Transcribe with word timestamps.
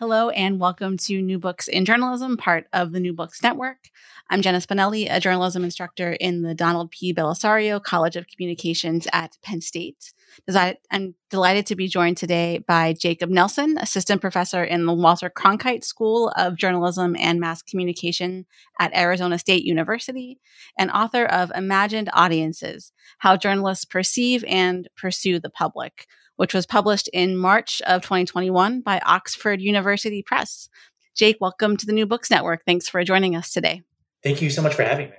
Hello, 0.00 0.28
and 0.30 0.58
welcome 0.58 0.96
to 0.96 1.22
New 1.22 1.38
Books 1.38 1.68
in 1.68 1.84
Journalism, 1.84 2.36
part 2.36 2.66
of 2.72 2.90
the 2.90 2.98
New 2.98 3.12
Books 3.12 3.40
Network. 3.44 3.90
I'm 4.28 4.42
Jenna 4.42 4.58
Spinelli, 4.58 5.06
a 5.08 5.20
journalism 5.20 5.62
instructor 5.62 6.14
in 6.14 6.42
the 6.42 6.52
Donald 6.52 6.90
P. 6.90 7.14
Bellisario 7.14 7.80
College 7.80 8.16
of 8.16 8.26
Communications 8.26 9.06
at 9.12 9.38
Penn 9.44 9.60
State. 9.60 10.12
I'm 10.50 11.14
delighted 11.30 11.66
to 11.66 11.76
be 11.76 11.86
joined 11.86 12.16
today 12.16 12.58
by 12.66 12.92
Jacob 12.92 13.30
Nelson, 13.30 13.78
assistant 13.78 14.20
professor 14.20 14.64
in 14.64 14.84
the 14.84 14.92
Walter 14.92 15.30
Cronkite 15.30 15.84
School 15.84 16.32
of 16.36 16.56
Journalism 16.56 17.14
and 17.16 17.38
Mass 17.38 17.62
Communication 17.62 18.46
at 18.80 18.92
Arizona 18.96 19.38
State 19.38 19.62
University, 19.62 20.40
and 20.76 20.90
author 20.90 21.24
of 21.24 21.52
Imagined 21.54 22.10
Audiences 22.12 22.90
How 23.18 23.36
Journalists 23.36 23.84
Perceive 23.84 24.44
and 24.48 24.88
Pursue 24.96 25.38
the 25.38 25.50
Public 25.50 26.08
which 26.36 26.54
was 26.54 26.66
published 26.66 27.08
in 27.12 27.36
March 27.36 27.80
of 27.86 28.02
2021 28.02 28.80
by 28.80 29.00
Oxford 29.04 29.60
University 29.60 30.22
Press. 30.22 30.68
Jake, 31.14 31.36
welcome 31.40 31.76
to 31.76 31.86
the 31.86 31.92
New 31.92 32.06
Books 32.06 32.30
Network. 32.30 32.64
Thanks 32.64 32.88
for 32.88 33.02
joining 33.04 33.36
us 33.36 33.52
today. 33.52 33.82
Thank 34.22 34.42
you 34.42 34.50
so 34.50 34.62
much 34.62 34.74
for 34.74 34.82
having 34.82 35.10
me. 35.10 35.16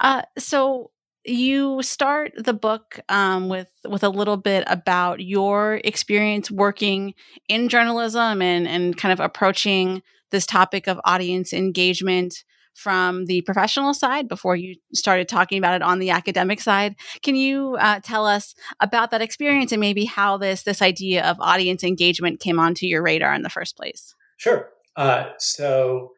Uh, 0.00 0.22
so 0.36 0.90
you 1.24 1.82
start 1.82 2.32
the 2.36 2.52
book 2.52 3.00
um, 3.08 3.48
with 3.48 3.70
with 3.88 4.04
a 4.04 4.08
little 4.08 4.36
bit 4.36 4.64
about 4.66 5.20
your 5.20 5.80
experience 5.84 6.50
working 6.50 7.14
in 7.48 7.68
journalism 7.68 8.42
and 8.42 8.66
and 8.68 8.96
kind 8.96 9.12
of 9.12 9.20
approaching 9.20 10.02
this 10.30 10.46
topic 10.46 10.86
of 10.86 11.00
audience 11.04 11.52
engagement 11.52 12.44
from 12.76 13.24
the 13.24 13.40
professional 13.42 13.94
side 13.94 14.28
before 14.28 14.54
you 14.54 14.76
started 14.92 15.28
talking 15.28 15.58
about 15.58 15.74
it 15.74 15.82
on 15.82 15.98
the 15.98 16.10
academic 16.10 16.60
side. 16.60 16.94
Can 17.22 17.34
you 17.34 17.76
uh, 17.80 18.00
tell 18.00 18.26
us 18.26 18.54
about 18.80 19.10
that 19.10 19.22
experience 19.22 19.72
and 19.72 19.80
maybe 19.80 20.04
how 20.04 20.36
this 20.36 20.62
this 20.62 20.82
idea 20.82 21.24
of 21.24 21.38
audience 21.40 21.82
engagement 21.82 22.38
came 22.38 22.60
onto 22.60 22.86
your 22.86 23.02
radar 23.02 23.34
in 23.34 23.42
the 23.42 23.50
first 23.50 23.76
place? 23.76 24.14
Sure. 24.36 24.68
Uh, 24.96 25.30
so, 25.38 26.12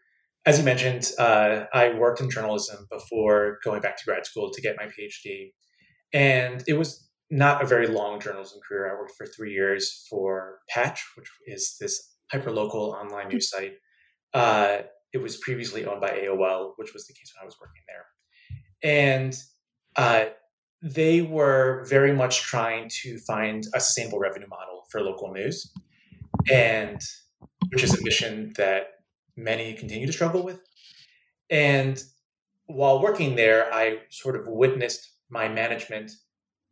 as 0.45 0.59
you 0.59 0.65
mentioned, 0.65 1.11
uh, 1.19 1.65
I 1.73 1.95
worked 1.95 2.21
in 2.21 2.31
journalism 2.31 2.87
before 2.91 3.59
going 3.65 3.81
back 3.81 3.97
to 3.99 4.05
grad 4.05 4.27
school 4.27 4.51
to 4.53 4.61
get 4.61 4.77
my 4.77 4.87
PhD, 4.87 5.53
and 6.13 6.65
it 6.67 6.75
was 6.75 7.09
not 7.31 7.63
a 7.63 7.67
very 7.67 7.87
long 7.87 8.21
journalism 8.21 8.61
career. 8.67 8.91
I 8.91 8.99
worked 8.99 9.13
for 9.17 9.27
three 9.27 9.53
years 9.53 10.07
for 10.09 10.59
Patch, 10.71 11.05
which 11.17 11.29
is 11.47 11.77
this 11.81 12.15
hyperlocal 12.33 12.95
online 12.95 13.29
news 13.29 13.51
site. 13.51 13.75
Uh, 14.33 14.79
it 15.13 15.19
was 15.19 15.37
previously 15.37 15.85
owned 15.85 16.01
by 16.01 16.11
AOL, 16.11 16.73
which 16.77 16.93
was 16.93 17.07
the 17.07 17.15
case 17.15 17.33
when 17.35 17.43
I 17.43 17.47
was 17.47 17.57
working 17.61 17.83
there. 17.87 18.07
And 18.83 19.37
uh, 19.97 20.27
they 20.83 21.23
were 21.23 21.85
very 21.89 22.13
much 22.13 22.43
trying 22.43 22.89
to 23.03 23.19
find 23.19 23.67
a 23.75 23.81
sustainable 23.81 24.19
revenue 24.19 24.49
model 24.49 24.85
for 24.91 25.01
local 25.01 25.33
news, 25.33 25.73
and 26.51 27.01
which 27.71 27.83
is 27.83 27.99
a 27.99 28.05
mission 28.05 28.53
that 28.57 28.89
many 29.37 29.75
continue 29.75 30.07
to 30.07 30.13
struggle 30.13 30.43
with. 30.43 30.61
And 31.51 32.03
while 32.67 33.03
working 33.03 33.37
there, 33.37 33.73
I 33.73 34.01
sort 34.11 34.37
of 34.37 34.47
witnessed 34.47 35.11
my 35.31 35.49
management 35.49 36.13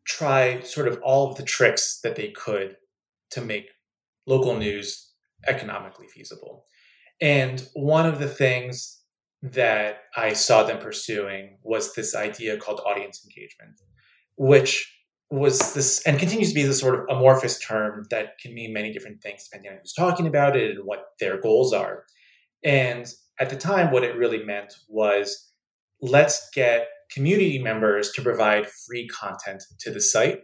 try 0.05 0.61
sort 0.61 0.89
of 0.89 1.01
all 1.03 1.31
of 1.31 1.37
the 1.37 1.43
tricks 1.43 2.01
that 2.03 2.17
they 2.17 2.29
could 2.29 2.77
to 3.31 3.41
make 3.41 3.71
local 4.27 4.57
news 4.57 5.13
economically 5.47 6.07
feasible. 6.07 6.65
And 7.21 7.67
one 7.75 8.07
of 8.07 8.19
the 8.19 8.29
things 8.29 9.01
that 9.43 10.01
I 10.17 10.33
saw 10.33 10.63
them 10.63 10.79
pursuing 10.79 11.59
was 11.63 11.95
this 11.95 12.15
idea 12.15 12.57
called 12.57 12.81
audience 12.85 13.25
engagement, 13.25 13.81
which 14.37 14.93
was 15.31 15.75
this 15.75 16.03
and 16.07 16.19
continues 16.19 16.51
to 16.51 16.55
be 16.55 16.63
this 16.63 16.79
sort 16.81 16.95
of 16.95 17.17
amorphous 17.17 17.59
term 17.59 18.05
that 18.11 18.39
can 18.39 18.55
mean 18.55 18.73
many 18.73 18.93
different 18.93 19.21
things 19.21 19.45
depending 19.45 19.73
on 19.73 19.79
who's 19.79 19.93
talking 19.93 20.27
about 20.27 20.57
it 20.57 20.77
and 20.77 20.85
what 20.85 21.07
their 21.19 21.41
goals 21.41 21.73
are. 21.73 22.05
And 22.63 23.07
at 23.41 23.51
the 23.51 23.57
time, 23.57 23.91
what 23.91 24.05
it 24.05 24.17
really 24.17 24.45
meant 24.45 24.75
was 24.89 25.53
let's 26.01 26.49
get 26.55 26.89
community 27.11 27.59
members 27.59 28.11
to 28.13 28.23
provide 28.23 28.67
free 28.67 29.07
content 29.09 29.63
to 29.81 29.91
the 29.91 30.01
site, 30.01 30.41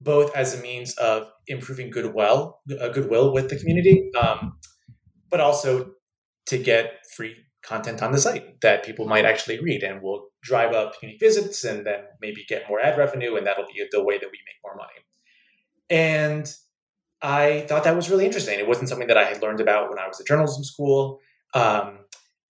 both 0.00 0.34
as 0.36 0.54
a 0.54 0.62
means 0.62 0.94
of 0.94 1.28
improving 1.46 1.90
goodwill, 1.90 2.60
uh, 2.80 2.88
goodwill 2.88 3.32
with 3.32 3.48
the 3.48 3.56
community, 3.56 4.10
um, 4.20 4.58
but 5.30 5.40
also 5.40 5.92
to 6.46 6.58
get 6.58 7.04
free 7.14 7.36
content 7.62 8.02
on 8.02 8.12
the 8.12 8.18
site 8.18 8.60
that 8.60 8.84
people 8.84 9.06
might 9.06 9.24
actually 9.24 9.58
read 9.60 9.82
and 9.82 10.00
will 10.00 10.28
drive 10.42 10.72
up 10.72 10.94
unique 11.02 11.18
visits 11.18 11.64
and 11.64 11.84
then 11.84 12.04
maybe 12.20 12.44
get 12.48 12.68
more 12.68 12.80
ad 12.80 12.96
revenue 12.96 13.36
and 13.36 13.46
that'll 13.46 13.66
be 13.66 13.84
the 13.90 14.04
way 14.04 14.16
that 14.18 14.30
we 14.30 14.38
make 14.46 14.62
more 14.64 14.76
money. 14.76 15.00
And 15.90 16.52
i 17.22 17.64
thought 17.66 17.84
that 17.84 17.96
was 17.96 18.10
really 18.10 18.26
interesting. 18.26 18.58
It 18.58 18.68
wasn't 18.68 18.88
something 18.88 19.08
that 19.08 19.16
i 19.16 19.24
had 19.24 19.42
learned 19.42 19.60
about 19.60 19.88
when 19.88 19.98
i 19.98 20.06
was 20.06 20.20
at 20.20 20.26
journalism 20.26 20.62
school 20.62 21.20
um, 21.54 22.00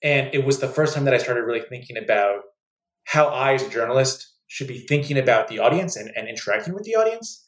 and 0.03 0.35
it 0.35 0.45
was 0.45 0.59
the 0.59 0.69
first 0.69 0.95
time 0.95 1.05
that 1.05 1.15
i 1.15 1.19
started 1.19 1.43
really 1.43 1.63
thinking 1.69 1.97
about 1.97 2.41
how 3.05 3.27
i 3.29 3.55
as 3.55 3.63
a 3.63 3.71
journalist 3.71 4.37
should 4.49 4.69
be 4.69 4.79
thinking 4.79 5.19
about 5.19 5.49
the 5.49 5.59
audience 5.59 5.97
and, 5.97 6.11
and 6.17 6.29
interacting 6.29 6.75
with 6.75 6.85
the 6.85 6.95
audience. 6.95 7.45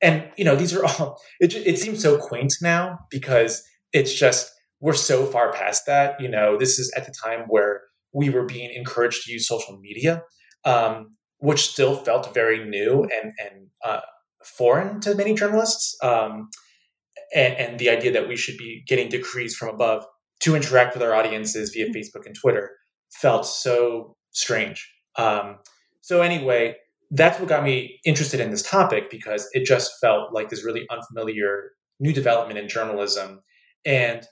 And 0.00 0.28
you 0.36 0.44
know 0.44 0.56
these 0.56 0.74
are 0.74 0.84
all 0.84 1.20
it, 1.40 1.54
it 1.54 1.78
seems 1.78 2.02
so 2.02 2.18
quaint 2.18 2.54
now 2.60 2.98
because 3.10 3.62
it's 3.92 4.12
just 4.12 4.50
we're 4.82 4.92
so 4.92 5.24
far 5.24 5.52
past 5.52 5.86
that. 5.86 6.20
You 6.20 6.28
know, 6.28 6.58
this 6.58 6.78
is 6.78 6.92
at 6.94 7.06
the 7.06 7.14
time 7.24 7.44
where 7.48 7.82
we 8.12 8.28
were 8.28 8.44
being 8.44 8.70
encouraged 8.74 9.24
to 9.24 9.32
use 9.32 9.46
social 9.46 9.78
media, 9.78 10.24
um, 10.64 11.16
which 11.38 11.70
still 11.70 11.96
felt 11.96 12.34
very 12.34 12.68
new 12.68 13.04
and 13.04 13.32
and 13.38 13.68
uh, 13.82 14.00
foreign 14.44 15.00
to 15.00 15.14
many 15.14 15.32
journalists. 15.32 15.96
Um, 16.02 16.50
and, 17.34 17.54
and, 17.54 17.78
the 17.78 17.88
idea 17.88 18.12
that 18.12 18.28
we 18.28 18.36
should 18.36 18.58
be 18.58 18.82
getting 18.86 19.08
decrees 19.08 19.54
from 19.54 19.68
above 19.68 20.04
to 20.40 20.54
interact 20.54 20.92
with 20.92 21.02
our 21.02 21.14
audiences 21.14 21.70
via 21.70 21.86
mm-hmm. 21.86 21.96
Facebook 21.96 22.26
and 22.26 22.34
Twitter 22.34 22.70
felt 23.10 23.46
so 23.46 24.16
strange. 24.32 24.86
Um, 25.16 25.58
so 26.02 26.20
anyway, 26.20 26.74
that's 27.10 27.38
what 27.38 27.48
got 27.48 27.64
me 27.64 28.00
interested 28.04 28.40
in 28.40 28.50
this 28.50 28.62
topic 28.62 29.10
because 29.10 29.48
it 29.52 29.64
just 29.64 29.92
felt 30.00 30.32
like 30.32 30.50
this 30.50 30.64
really 30.64 30.86
unfamiliar 30.90 31.70
new 32.00 32.12
development 32.12 32.58
in 32.58 32.68
journalism 32.68 33.40
and 33.84 34.26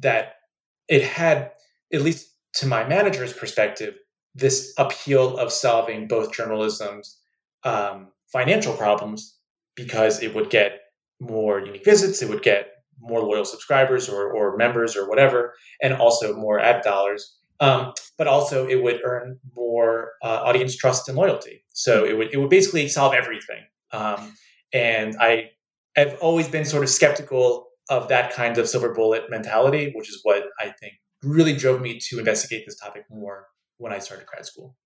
that 0.00 0.34
it 0.88 1.02
had, 1.02 1.52
at 1.92 2.02
least 2.02 2.34
to 2.54 2.66
my 2.66 2.86
manager's 2.86 3.32
perspective, 3.32 3.94
this 4.34 4.74
appeal 4.78 5.36
of 5.38 5.52
solving 5.52 6.06
both 6.06 6.32
journalism's 6.32 7.18
um, 7.64 8.08
financial 8.28 8.74
problems 8.74 9.36
because 9.74 10.22
it 10.22 10.34
would 10.34 10.50
get 10.50 10.80
more 11.20 11.60
unique 11.60 11.84
visits, 11.84 12.22
it 12.22 12.28
would 12.28 12.42
get 12.42 12.72
more 13.00 13.20
loyal 13.20 13.44
subscribers 13.44 14.08
or, 14.08 14.30
or 14.32 14.56
members 14.56 14.96
or 14.96 15.08
whatever, 15.08 15.54
and 15.82 15.94
also 15.94 16.34
more 16.34 16.58
ad 16.60 16.82
dollars. 16.82 17.36
Um, 17.60 17.92
but 18.18 18.26
also, 18.26 18.66
it 18.66 18.82
would 18.82 19.00
earn 19.04 19.38
more 19.54 20.12
uh, 20.22 20.42
audience 20.44 20.76
trust 20.76 21.08
and 21.08 21.16
loyalty. 21.16 21.64
So 21.72 22.04
it 22.04 22.16
would 22.16 22.32
it 22.32 22.36
would 22.36 22.50
basically 22.50 22.88
solve 22.88 23.14
everything. 23.14 23.64
Um, 23.92 24.34
and 24.72 25.16
I 25.18 25.50
have 25.94 26.18
always 26.20 26.48
been 26.48 26.64
sort 26.64 26.82
of 26.82 26.90
skeptical 26.90 27.68
of 27.88 28.08
that 28.08 28.32
kind 28.32 28.58
of 28.58 28.68
silver 28.68 28.92
bullet 28.92 29.30
mentality, 29.30 29.92
which 29.94 30.08
is 30.08 30.20
what 30.22 30.44
I 30.60 30.72
think 30.80 30.94
really 31.22 31.54
drove 31.54 31.80
me 31.80 31.98
to 31.98 32.18
investigate 32.18 32.64
this 32.66 32.78
topic 32.78 33.04
more 33.10 33.46
when 33.78 33.92
I 33.92 33.98
started 33.98 34.26
grad 34.26 34.46
school. 34.46 34.76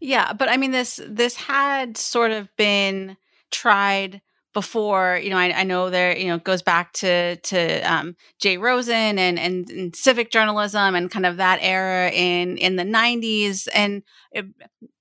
Yeah, 0.00 0.32
but 0.32 0.48
I 0.48 0.56
mean 0.56 0.70
this 0.70 1.00
this 1.06 1.36
had 1.36 1.96
sort 1.96 2.30
of 2.30 2.48
been 2.56 3.16
tried 3.50 4.20
before 4.54 5.20
you 5.22 5.30
know 5.30 5.36
I, 5.36 5.60
I, 5.60 5.62
know 5.64 5.90
there 5.90 6.16
you 6.16 6.28
know 6.28 6.38
goes 6.38 6.62
back 6.62 6.92
to 6.94 7.36
to 7.36 7.80
um, 7.80 8.16
Jay 8.38 8.56
Rosen 8.58 9.18
and, 9.18 9.38
and, 9.38 9.70
and 9.70 9.94
civic 9.94 10.30
journalism 10.30 10.94
and 10.94 11.10
kind 11.10 11.26
of 11.26 11.36
that 11.36 11.58
era 11.60 12.10
in 12.10 12.56
in 12.58 12.76
the 12.76 12.84
90s 12.84 13.68
and 13.74 14.02
it, 14.32 14.46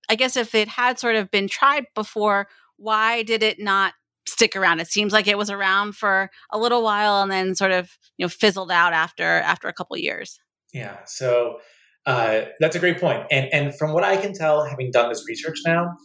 I 0.09 0.15
guess 0.15 0.37
if 0.37 0.53
it 0.53 0.67
had 0.67 0.99
sort 0.99 1.15
of 1.15 1.31
been 1.31 1.47
tried 1.47 1.85
before 1.95 2.47
why 2.75 3.23
did 3.23 3.41
it 3.41 3.59
not 3.59 3.93
stick 4.27 4.55
around. 4.55 4.79
It 4.79 4.87
seems 4.87 5.13
like 5.13 5.27
it 5.27 5.37
was 5.37 5.49
around 5.49 5.95
for 5.95 6.29
a 6.51 6.57
little 6.57 6.83
while 6.83 7.21
and 7.21 7.31
then 7.31 7.55
sort 7.55 7.71
of 7.71 7.97
you 8.17 8.25
know 8.25 8.29
fizzled 8.29 8.71
out 8.71 8.93
after 8.93 9.23
after 9.23 9.67
a 9.67 9.73
couple 9.73 9.97
years. 9.97 10.39
Yeah, 10.73 10.97
so 11.05 11.59
uh, 12.05 12.41
that's 12.59 12.75
a 12.75 12.79
great 12.79 12.99
point. 12.99 13.25
And 13.31 13.51
and 13.53 13.75
from 13.75 13.93
what 13.93 14.03
I 14.03 14.17
can 14.17 14.33
tell, 14.33 14.65
having 14.65 14.91
done 14.91 15.09
this 15.09 15.25
research 15.27 15.59
now, 15.65 15.95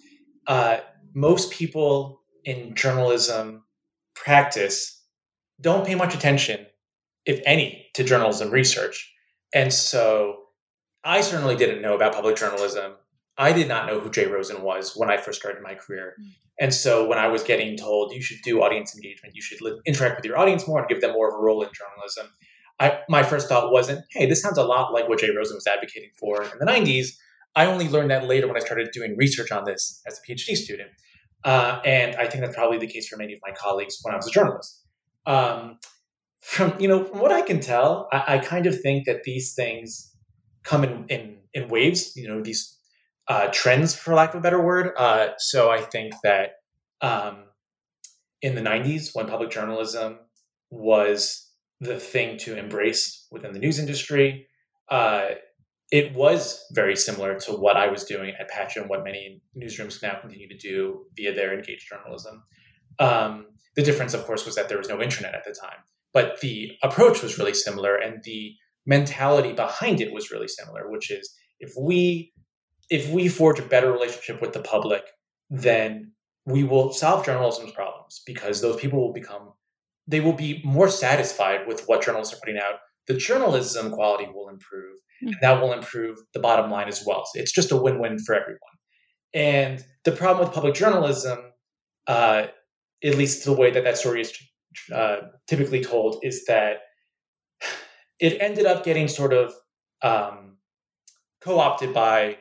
uh, 0.46 0.78
most 1.14 1.52
people 1.52 2.22
in 2.44 2.74
journalism 2.74 3.64
practice 4.14 5.00
don't 5.60 5.86
pay 5.86 5.94
much 5.94 6.14
attention, 6.14 6.66
if 7.24 7.40
any, 7.44 7.86
to 7.94 8.04
journalism 8.04 8.50
research. 8.50 9.12
And 9.54 9.72
so 9.72 10.38
I 11.04 11.20
certainly 11.20 11.56
didn't 11.56 11.82
know 11.82 11.94
about 11.94 12.14
public 12.14 12.36
journalism. 12.36 12.92
I 13.38 13.52
did 13.52 13.68
not 13.68 13.86
know 13.86 13.98
who 13.98 14.10
Jay 14.10 14.26
Rosen 14.26 14.62
was 14.62 14.94
when 14.94 15.10
I 15.10 15.16
first 15.16 15.40
started 15.40 15.62
my 15.62 15.74
career. 15.74 16.14
Mm. 16.20 16.26
And 16.60 16.74
so 16.74 17.08
when 17.08 17.18
I 17.18 17.28
was 17.28 17.42
getting 17.42 17.76
told 17.76 18.12
you 18.12 18.22
should 18.22 18.38
do 18.44 18.62
audience 18.62 18.94
engagement, 18.94 19.34
you 19.34 19.42
should 19.42 19.58
interact 19.86 20.16
with 20.16 20.24
your 20.24 20.38
audience 20.38 20.68
more 20.68 20.80
and 20.80 20.88
give 20.88 21.00
them 21.00 21.12
more 21.12 21.28
of 21.28 21.34
a 21.34 21.38
role 21.38 21.62
in 21.62 21.70
journalism, 21.72 22.28
I, 22.78 23.00
my 23.08 23.22
first 23.22 23.48
thought 23.48 23.72
wasn't, 23.72 24.04
hey, 24.10 24.26
this 24.26 24.42
sounds 24.42 24.58
a 24.58 24.64
lot 24.64 24.92
like 24.92 25.08
what 25.08 25.20
Jay 25.20 25.30
Rosen 25.30 25.56
was 25.56 25.66
advocating 25.66 26.10
for 26.18 26.42
in 26.42 26.58
the 26.58 26.66
90s. 26.66 27.16
I 27.54 27.66
only 27.66 27.88
learned 27.88 28.10
that 28.10 28.26
later 28.26 28.48
when 28.48 28.56
I 28.56 28.60
started 28.60 28.90
doing 28.92 29.16
research 29.16 29.52
on 29.52 29.64
this 29.64 30.02
as 30.06 30.18
a 30.18 30.32
PhD 30.32 30.56
student. 30.56 30.90
Uh, 31.44 31.80
and 31.84 32.16
I 32.16 32.26
think 32.26 32.44
that's 32.44 32.56
probably 32.56 32.78
the 32.78 32.86
case 32.86 33.08
for 33.08 33.16
many 33.16 33.34
of 33.34 33.40
my 33.46 33.52
colleagues 33.52 33.98
when 34.02 34.14
I 34.14 34.16
was 34.16 34.26
a 34.26 34.30
journalist. 34.30 34.80
Um, 35.26 35.78
from 36.40 36.74
you 36.80 36.88
know, 36.88 37.04
from 37.04 37.20
what 37.20 37.30
I 37.30 37.42
can 37.42 37.60
tell, 37.60 38.08
I, 38.12 38.34
I, 38.34 38.38
kind 38.38 38.66
of 38.66 38.80
think 38.80 39.06
that 39.06 39.22
these 39.22 39.54
things 39.54 40.12
come 40.64 40.82
in, 40.82 41.04
in, 41.08 41.36
in 41.54 41.68
waves. 41.68 42.16
You 42.16 42.26
know, 42.26 42.42
these 42.42 42.71
uh, 43.28 43.48
trends, 43.52 43.94
for 43.94 44.14
lack 44.14 44.30
of 44.30 44.40
a 44.40 44.42
better 44.42 44.60
word. 44.60 44.92
Uh, 44.96 45.28
so 45.38 45.70
I 45.70 45.80
think 45.80 46.14
that 46.22 46.52
um, 47.00 47.44
in 48.40 48.54
the 48.54 48.60
'90s, 48.60 49.10
when 49.14 49.26
public 49.26 49.50
journalism 49.50 50.18
was 50.70 51.48
the 51.80 51.98
thing 51.98 52.38
to 52.38 52.56
embrace 52.56 53.26
within 53.30 53.52
the 53.52 53.58
news 53.58 53.78
industry, 53.78 54.46
uh, 54.88 55.30
it 55.90 56.14
was 56.14 56.64
very 56.72 56.96
similar 56.96 57.38
to 57.38 57.52
what 57.52 57.76
I 57.76 57.88
was 57.88 58.04
doing 58.04 58.34
at 58.40 58.48
Patch 58.48 58.76
and 58.76 58.88
what 58.88 59.04
many 59.04 59.42
newsrooms 59.56 60.02
now 60.02 60.18
continue 60.20 60.48
to 60.48 60.56
do 60.56 61.04
via 61.14 61.34
their 61.34 61.52
engaged 61.52 61.88
journalism. 61.88 62.42
Um, 62.98 63.46
the 63.76 63.82
difference, 63.82 64.14
of 64.14 64.24
course, 64.24 64.46
was 64.46 64.54
that 64.54 64.68
there 64.68 64.78
was 64.78 64.88
no 64.88 65.02
internet 65.02 65.34
at 65.34 65.44
the 65.44 65.54
time, 65.54 65.78
but 66.12 66.40
the 66.40 66.72
approach 66.82 67.22
was 67.22 67.38
really 67.38 67.54
similar, 67.54 67.96
and 67.96 68.22
the 68.24 68.54
mentality 68.86 69.52
behind 69.52 70.00
it 70.00 70.12
was 70.12 70.30
really 70.30 70.48
similar. 70.48 70.90
Which 70.90 71.10
is, 71.10 71.30
if 71.60 71.72
we 71.78 72.32
if 72.92 73.08
we 73.08 73.26
forge 73.26 73.58
a 73.58 73.62
better 73.62 73.90
relationship 73.90 74.42
with 74.42 74.52
the 74.52 74.60
public, 74.60 75.02
then 75.48 76.12
we 76.44 76.62
will 76.62 76.92
solve 76.92 77.24
journalism's 77.24 77.72
problems 77.72 78.20
because 78.26 78.60
those 78.60 78.78
people 78.80 79.00
will 79.00 79.14
become 79.14 79.54
they 80.08 80.20
will 80.20 80.32
be 80.32 80.60
more 80.64 80.88
satisfied 80.88 81.66
with 81.66 81.84
what 81.86 82.02
journalists 82.02 82.34
are 82.34 82.40
putting 82.40 82.58
out. 82.58 82.80
The 83.06 83.14
journalism 83.14 83.92
quality 83.92 84.26
will 84.26 84.48
improve, 84.48 84.96
and 85.20 85.36
that 85.40 85.60
will 85.60 85.72
improve 85.72 86.18
the 86.34 86.40
bottom 86.40 86.72
line 86.72 86.88
as 86.88 87.04
well. 87.06 87.24
So 87.24 87.40
it's 87.40 87.52
just 87.52 87.70
a 87.70 87.76
win-win 87.76 88.18
for 88.18 88.34
everyone. 88.34 88.58
And 89.32 89.84
the 90.04 90.10
problem 90.10 90.44
with 90.44 90.54
public 90.54 90.74
journalism, 90.74 91.38
uh, 92.08 92.48
at 93.04 93.14
least 93.14 93.44
the 93.44 93.52
way 93.52 93.70
that 93.70 93.84
that 93.84 93.96
story 93.96 94.22
is 94.22 94.36
uh, 94.92 95.18
typically 95.46 95.84
told, 95.84 96.16
is 96.24 96.44
that 96.46 96.80
it 98.20 98.38
ended 98.40 98.66
up 98.66 98.84
getting 98.84 99.06
sort 99.06 99.32
of 99.32 99.54
um, 100.02 100.56
co-opted 101.40 101.94
by 101.94 102.38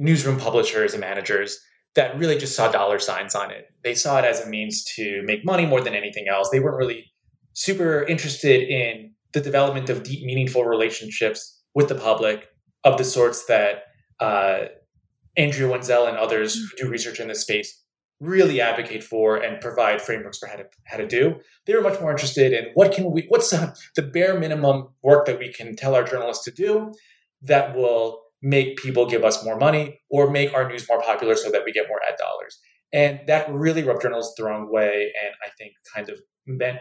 newsroom 0.00 0.38
publishers 0.38 0.92
and 0.92 1.00
managers 1.00 1.60
that 1.94 2.18
really 2.18 2.38
just 2.38 2.56
saw 2.56 2.70
dollar 2.70 2.98
signs 2.98 3.34
on 3.34 3.50
it. 3.50 3.66
They 3.84 3.94
saw 3.94 4.18
it 4.18 4.24
as 4.24 4.40
a 4.40 4.48
means 4.48 4.84
to 4.96 5.22
make 5.24 5.44
money 5.44 5.66
more 5.66 5.80
than 5.80 5.94
anything 5.94 6.26
else. 6.28 6.48
They 6.50 6.60
weren't 6.60 6.78
really 6.78 7.12
super 7.52 8.04
interested 8.04 8.68
in 8.68 9.12
the 9.32 9.40
development 9.40 9.90
of 9.90 10.02
deep, 10.02 10.24
meaningful 10.24 10.64
relationships 10.64 11.60
with 11.74 11.88
the 11.88 11.94
public 11.94 12.48
of 12.84 12.96
the 12.96 13.04
sorts 13.04 13.46
that 13.46 13.84
uh, 14.20 14.66
Andrea 15.36 15.68
Wenzel 15.68 16.06
and 16.06 16.16
others 16.16 16.54
who 16.54 16.84
do 16.84 16.90
research 16.90 17.20
in 17.20 17.28
this 17.28 17.42
space 17.42 17.76
really 18.20 18.60
advocate 18.60 19.02
for 19.02 19.36
and 19.36 19.60
provide 19.60 20.00
frameworks 20.00 20.38
for 20.38 20.46
how 20.46 20.56
to 20.56 20.64
how 20.84 20.96
to 20.96 21.06
do. 21.06 21.36
They 21.66 21.74
were 21.74 21.80
much 21.80 22.00
more 22.00 22.10
interested 22.10 22.52
in 22.52 22.66
what 22.74 22.92
can 22.92 23.10
we 23.10 23.26
what's 23.28 23.50
the 23.96 24.02
bare 24.02 24.38
minimum 24.38 24.88
work 25.02 25.26
that 25.26 25.38
we 25.38 25.52
can 25.52 25.76
tell 25.76 25.94
our 25.94 26.04
journalists 26.04 26.44
to 26.44 26.50
do 26.50 26.92
that 27.42 27.74
will 27.74 28.20
make 28.42 28.78
people 28.78 29.06
give 29.06 29.24
us 29.24 29.44
more 29.44 29.56
money 29.56 30.00
or 30.10 30.30
make 30.30 30.54
our 30.54 30.68
news 30.68 30.86
more 30.88 31.02
popular 31.02 31.34
so 31.34 31.50
that 31.50 31.62
we 31.64 31.72
get 31.72 31.88
more 31.88 32.00
ad 32.08 32.16
dollars. 32.18 32.58
And 32.92 33.20
that 33.26 33.52
really 33.52 33.82
rubbed 33.82 34.02
journalists 34.02 34.34
the 34.36 34.44
wrong 34.44 34.70
way 34.70 35.12
and 35.22 35.34
I 35.44 35.50
think 35.58 35.72
kind 35.94 36.08
of 36.08 36.20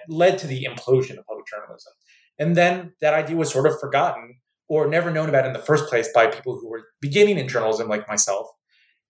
led 0.07 0.37
to 0.39 0.47
the 0.47 0.65
implosion 0.65 1.17
of 1.17 1.25
public 1.25 1.45
journalism. 1.47 1.93
And 2.39 2.55
then 2.55 2.93
that 3.01 3.13
idea 3.13 3.35
was 3.35 3.51
sort 3.51 3.67
of 3.67 3.79
forgotten 3.79 4.35
or 4.69 4.87
never 4.87 5.11
known 5.11 5.29
about 5.29 5.45
in 5.45 5.53
the 5.53 5.59
first 5.59 5.87
place 5.87 6.09
by 6.13 6.27
people 6.27 6.57
who 6.59 6.69
were 6.69 6.83
beginning 7.01 7.37
in 7.37 7.47
journalism 7.47 7.87
like 7.87 8.07
myself. 8.07 8.47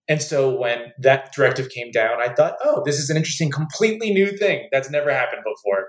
And 0.08 0.20
so 0.20 0.58
when 0.58 0.92
that 0.98 1.32
directive 1.32 1.68
came 1.68 1.92
down, 1.92 2.20
I 2.20 2.32
thought, 2.32 2.56
oh, 2.64 2.82
this 2.84 2.98
is 2.98 3.10
an 3.10 3.16
interesting, 3.16 3.50
completely 3.50 4.12
new 4.12 4.36
thing 4.36 4.68
that's 4.72 4.90
never 4.90 5.12
happened 5.12 5.42
before. 5.44 5.88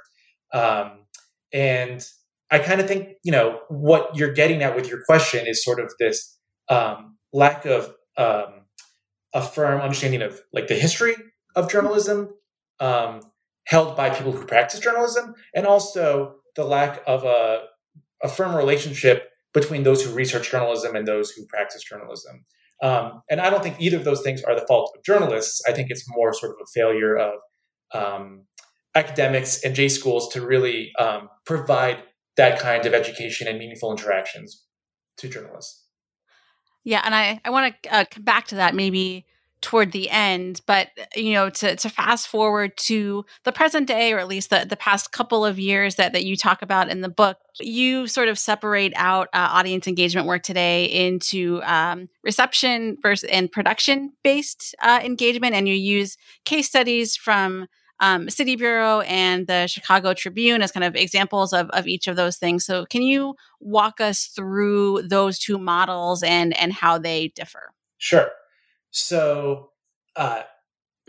Um, 0.53 1.05
and 1.51 2.05
I 2.51 2.59
kind 2.59 2.79
of 2.79 2.87
think, 2.87 3.13
you 3.23 3.31
know, 3.31 3.59
what 3.69 4.15
you're 4.15 4.33
getting 4.33 4.61
at 4.61 4.75
with 4.75 4.89
your 4.89 5.01
question 5.05 5.47
is 5.47 5.63
sort 5.63 5.79
of 5.79 5.91
this 5.99 6.37
um, 6.71 7.17
lack 7.33 7.65
of 7.65 7.93
um, 8.17 8.65
a 9.33 9.41
firm 9.41 9.81
understanding 9.81 10.21
of 10.21 10.41
like 10.53 10.67
the 10.67 10.75
history 10.75 11.15
of 11.55 11.69
journalism 11.69 12.29
um, 12.79 13.21
held 13.67 13.95
by 13.95 14.09
people 14.09 14.31
who 14.31 14.45
practice 14.45 14.79
journalism, 14.79 15.35
and 15.53 15.67
also 15.67 16.35
the 16.55 16.63
lack 16.63 17.01
of 17.05 17.23
a, 17.23 17.65
a 18.23 18.27
firm 18.27 18.55
relationship 18.55 19.29
between 19.53 19.83
those 19.83 20.03
who 20.03 20.13
research 20.13 20.49
journalism 20.49 20.95
and 20.95 21.07
those 21.07 21.31
who 21.31 21.45
practice 21.45 21.83
journalism. 21.83 22.45
Um, 22.81 23.21
and 23.29 23.39
I 23.39 23.49
don't 23.49 23.61
think 23.61 23.79
either 23.79 23.97
of 23.97 24.05
those 24.05 24.21
things 24.21 24.41
are 24.43 24.55
the 24.55 24.65
fault 24.67 24.91
of 24.95 25.03
journalists. 25.03 25.61
I 25.67 25.71
think 25.73 25.91
it's 25.91 26.05
more 26.09 26.33
sort 26.33 26.53
of 26.53 26.57
a 26.63 26.71
failure 26.73 27.15
of 27.15 27.33
um, 27.93 28.45
academics 28.95 29.63
and 29.63 29.75
J 29.75 29.89
schools 29.89 30.29
to 30.33 30.45
really 30.45 30.91
um, 30.97 31.29
provide 31.45 32.03
that 32.37 32.59
kind 32.59 32.85
of 32.85 32.93
education 32.93 33.47
and 33.47 33.59
meaningful 33.59 33.91
interactions 33.91 34.65
to 35.17 35.27
journalists. 35.27 35.80
Yeah, 36.83 37.01
and 37.03 37.13
I, 37.13 37.39
I 37.45 37.49
want 37.49 37.75
to 37.83 37.93
uh, 37.93 38.05
come 38.09 38.23
back 38.23 38.47
to 38.47 38.55
that 38.55 38.75
maybe 38.75 39.25
toward 39.61 39.91
the 39.91 40.09
end 40.09 40.59
but 40.65 40.89
you 41.15 41.33
know 41.33 41.49
to, 41.49 41.75
to 41.75 41.87
fast 41.87 42.27
forward 42.27 42.75
to 42.77 43.23
the 43.43 43.51
present 43.51 43.87
day 43.87 44.11
or 44.11 44.19
at 44.19 44.27
least 44.27 44.49
the, 44.49 44.65
the 44.67 44.75
past 44.75 45.11
couple 45.11 45.45
of 45.45 45.59
years 45.59 45.95
that, 45.95 46.13
that 46.13 46.25
you 46.25 46.35
talk 46.35 46.61
about 46.61 46.89
in 46.89 47.01
the 47.01 47.09
book 47.09 47.37
you 47.59 48.07
sort 48.07 48.27
of 48.27 48.39
separate 48.39 48.91
out 48.95 49.27
uh, 49.33 49.49
audience 49.51 49.87
engagement 49.87 50.27
work 50.27 50.41
today 50.41 50.85
into 50.85 51.61
um, 51.63 52.09
reception 52.23 52.97
versus 53.01 53.29
and 53.31 53.51
production 53.51 54.11
based 54.23 54.75
uh, 54.81 54.99
engagement 55.03 55.53
and 55.53 55.67
you 55.67 55.75
use 55.75 56.17
case 56.43 56.67
studies 56.67 57.15
from 57.15 57.67
um, 58.01 58.29
City 58.29 58.55
Bureau 58.55 59.01
and 59.01 59.47
the 59.47 59.67
Chicago 59.67 60.13
Tribune 60.13 60.61
as 60.61 60.71
kind 60.71 60.83
of 60.83 60.95
examples 60.95 61.53
of, 61.53 61.69
of 61.69 61.87
each 61.87 62.07
of 62.07 62.15
those 62.15 62.37
things. 62.37 62.65
So, 62.65 62.85
can 62.85 63.03
you 63.03 63.35
walk 63.59 64.01
us 64.01 64.25
through 64.25 65.03
those 65.03 65.39
two 65.39 65.57
models 65.57 66.23
and 66.23 66.57
and 66.57 66.73
how 66.73 66.97
they 66.97 67.29
differ? 67.29 67.73
Sure. 67.97 68.29
So, 68.89 69.69
uh, 70.15 70.41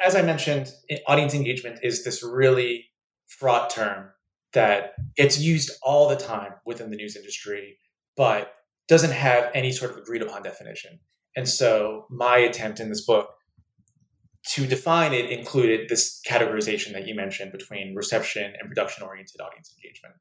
as 0.05 0.15
I 0.15 0.23
mentioned, 0.23 0.73
audience 1.07 1.35
engagement 1.35 1.81
is 1.83 2.05
this 2.05 2.23
really 2.23 2.91
fraught 3.27 3.71
term 3.71 4.11
that 4.53 4.93
gets 5.17 5.41
used 5.41 5.71
all 5.83 6.09
the 6.09 6.17
time 6.17 6.53
within 6.67 6.91
the 6.91 6.97
news 6.97 7.17
industry, 7.17 7.79
but 8.17 8.53
doesn't 8.87 9.13
have 9.13 9.51
any 9.55 9.73
sort 9.73 9.91
of 9.91 9.97
agreed 9.97 10.21
upon 10.21 10.43
definition. 10.43 11.01
And 11.35 11.49
so, 11.49 12.07
my 12.11 12.37
attempt 12.37 12.81
in 12.81 12.91
this 12.91 13.07
book 13.07 13.31
to 14.45 14.67
define 14.67 15.13
it 15.13 15.31
included 15.31 15.89
this 15.89 16.21
categorization 16.29 16.93
that 16.93 17.07
you 17.07 17.15
mentioned 17.15 17.53
between 17.53 17.95
reception 17.95 18.53
and 18.59 18.69
production 18.69 19.05
oriented 19.05 19.41
audience 19.41 19.75
engagement. 19.77 20.15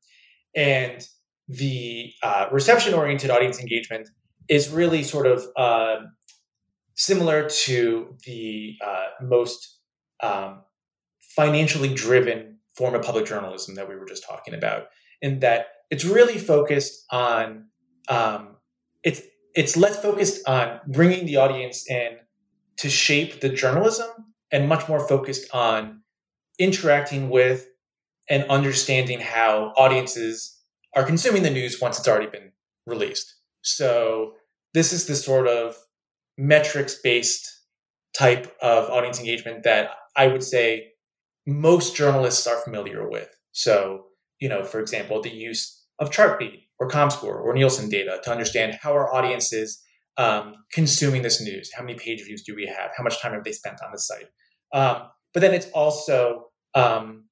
And 0.56 1.08
the 1.48 2.14
uh, 2.24 2.48
reception 2.52 2.94
oriented 2.94 3.30
audience 3.30 3.60
engagement 3.60 4.10
is 4.48 4.70
really 4.70 5.04
sort 5.04 5.28
of 5.28 5.46
uh, 5.58 5.98
similar 6.96 7.50
to 7.50 8.16
the 8.26 8.76
uh, 8.86 9.08
most 9.22 9.80
um, 10.22 10.62
financially 11.36 11.94
driven 11.94 12.60
form 12.76 12.96
of 12.96 13.02
public 13.02 13.26
journalism 13.26 13.76
that 13.76 13.90
we 13.90 13.96
were 13.96 14.06
just 14.06 14.24
talking 14.28 14.54
about, 14.54 14.88
in 15.22 15.40
that 15.40 15.68
it's 15.90 16.06
really 16.06 16.38
focused 16.38 17.06
on 17.12 17.66
um, 18.08 18.56
it's 19.04 19.22
it's 19.56 19.76
less 19.76 20.02
focused 20.02 20.48
on 20.48 20.80
bringing 20.88 21.26
the 21.26 21.38
audience 21.38 21.90
in 21.90 22.18
to 22.82 22.90
shape 22.90 23.42
the 23.42 23.50
journalism 23.50 24.10
and 24.52 24.68
much 24.68 24.90
more 24.90 25.08
focused 25.08 25.54
on 25.54 26.02
interacting 26.58 27.30
with 27.30 27.68
and 28.28 28.44
understanding 28.46 29.20
how 29.20 29.72
audiences 29.78 30.58
are 30.96 31.04
consuming 31.04 31.44
the 31.44 31.52
news 31.52 31.80
once 31.80 32.00
it's 32.00 32.08
already 32.08 32.26
been 32.26 32.52
released. 32.88 33.36
So 33.62 34.34
this 34.74 34.92
is 34.92 35.06
the 35.06 35.16
sort 35.16 35.48
of 35.48 35.76
metrics 36.40 36.96
based 36.96 37.48
type 38.18 38.52
of 38.64 38.90
audience 38.90 39.20
engagement 39.20 39.64
that 39.64 39.92
I 40.18 40.26
would 40.26 40.44
say 40.44 40.88
most 41.46 41.96
journalists 41.96 42.48
are 42.48 42.64
familiar 42.64 43.08
with. 43.08 43.30
So, 43.52 44.06
you 44.40 44.50
know, 44.50 44.64
for 44.64 44.80
example, 44.80 45.22
the 45.22 45.30
use 45.30 45.86
of 46.00 46.10
Chartbeat 46.10 46.64
or 46.80 46.90
ComScore 46.90 47.40
or 47.40 47.54
Nielsen 47.54 47.90
data 47.90 48.20
to 48.24 48.32
understand 48.32 48.80
how 48.82 48.94
our 48.94 49.14
audiences 49.14 49.84
um, 50.22 50.54
consuming 50.72 51.24
this 51.24 51.42
news. 51.42 51.72
How 51.76 51.84
many 51.84 51.98
page 51.98 52.24
views 52.24 52.44
do 52.44 52.56
we 52.56 52.68
have? 52.68 52.92
How 52.96 53.04
much 53.04 53.20
time 53.20 53.34
have 53.34 53.44
they 53.44 53.52
spent 53.52 53.82
on 53.84 53.92
the 53.92 53.98
site? 53.98 54.28
Um, 54.72 55.08
but 55.34 55.40
then 55.40 55.54
it's 55.54 55.70
also 55.72 56.46
um, 56.76 57.26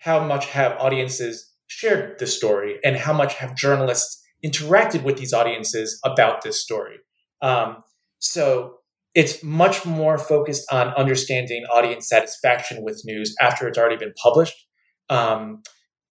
how 0.00 0.24
much 0.24 0.46
have 0.46 0.72
audiences 0.72 1.52
shared 1.68 2.18
this 2.18 2.36
story 2.36 2.78
and 2.84 2.96
how 2.96 3.12
much 3.12 3.34
have 3.34 3.54
journalists 3.54 4.22
interacted 4.44 5.04
with 5.04 5.18
these 5.18 5.32
audiences 5.32 6.00
about 6.04 6.42
this 6.42 6.60
story. 6.60 6.96
Um, 7.42 7.82
so 8.18 8.78
it's 9.14 9.42
much 9.44 9.86
more 9.86 10.18
focused 10.18 10.70
on 10.72 10.88
understanding 10.94 11.64
audience 11.72 12.08
satisfaction 12.08 12.82
with 12.82 13.02
news 13.04 13.34
after 13.40 13.68
it's 13.68 13.78
already 13.78 13.96
been 13.96 14.14
published. 14.20 14.66
Um, 15.08 15.62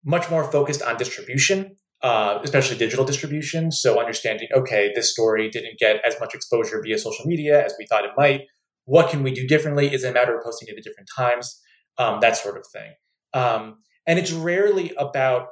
much 0.06 0.30
more 0.30 0.50
focused 0.50 0.82
on 0.82 0.98
distribution, 0.98 1.76
uh, 2.02 2.40
especially 2.44 2.78
digital 2.78 3.06
distribution. 3.06 3.72
So 3.72 4.00
understanding, 4.00 4.48
okay, 4.56 4.92
this 4.94 5.12
story 5.12 5.50
didn't 5.50 5.80
get 5.80 6.02
as 6.08 6.16
much 6.20 6.36
exposure 6.36 6.82
via 6.84 6.98
social 6.98 7.26
media 7.26 7.66
as 7.66 7.74
we 7.80 7.86
thought 7.88 8.06
it 8.06 8.12
might. 8.18 8.42
What 8.86 9.10
can 9.10 9.24
we 9.24 9.34
do 9.34 9.48
differently? 9.48 9.94
Is 9.94 10.04
it 10.04 10.10
a 10.10 10.14
matter 10.14 10.38
of 10.38 10.44
posting 10.44 10.68
it 10.68 10.78
at 10.78 10.84
different 10.84 11.10
times? 11.16 11.60
Um, 11.98 12.20
that 12.22 12.38
sort 12.38 12.58
of 12.58 12.66
thing. 12.72 12.92
Um, 13.34 13.78
and 14.06 14.20
it's 14.20 14.32
rarely 14.32 14.94
about 14.98 15.48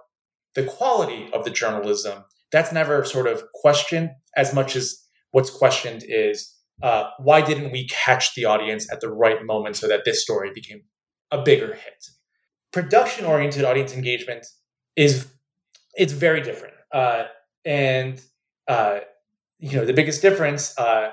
the 0.55 0.63
quality 0.63 1.29
of 1.33 1.43
the 1.43 1.49
journalism. 1.49 2.23
That's 2.51 2.71
never 2.71 3.03
sort 3.03 3.27
of 3.27 3.43
questioned 3.53 4.11
as 4.35 4.53
much 4.53 4.75
as 4.75 5.03
what's 5.31 5.49
questioned 5.49 6.03
is 6.07 6.53
uh, 6.81 7.05
why 7.19 7.41
didn't 7.41 7.71
we 7.71 7.87
catch 7.87 8.35
the 8.35 8.45
audience 8.45 8.91
at 8.91 9.01
the 9.01 9.09
right 9.09 9.43
moment 9.43 9.75
so 9.75 9.87
that 9.87 10.05
this 10.05 10.21
story 10.21 10.51
became 10.53 10.83
a 11.31 11.41
bigger 11.41 11.73
hit? 11.73 12.05
Production 12.71 13.25
oriented 13.25 13.63
audience 13.63 13.93
engagement 13.93 14.45
is 14.95 15.27
it's 15.95 16.13
very 16.13 16.41
different, 16.41 16.73
uh, 16.91 17.23
and 17.65 18.21
uh, 18.67 18.99
you 19.59 19.77
know 19.77 19.85
the 19.85 19.93
biggest 19.93 20.21
difference, 20.21 20.77
uh, 20.77 21.11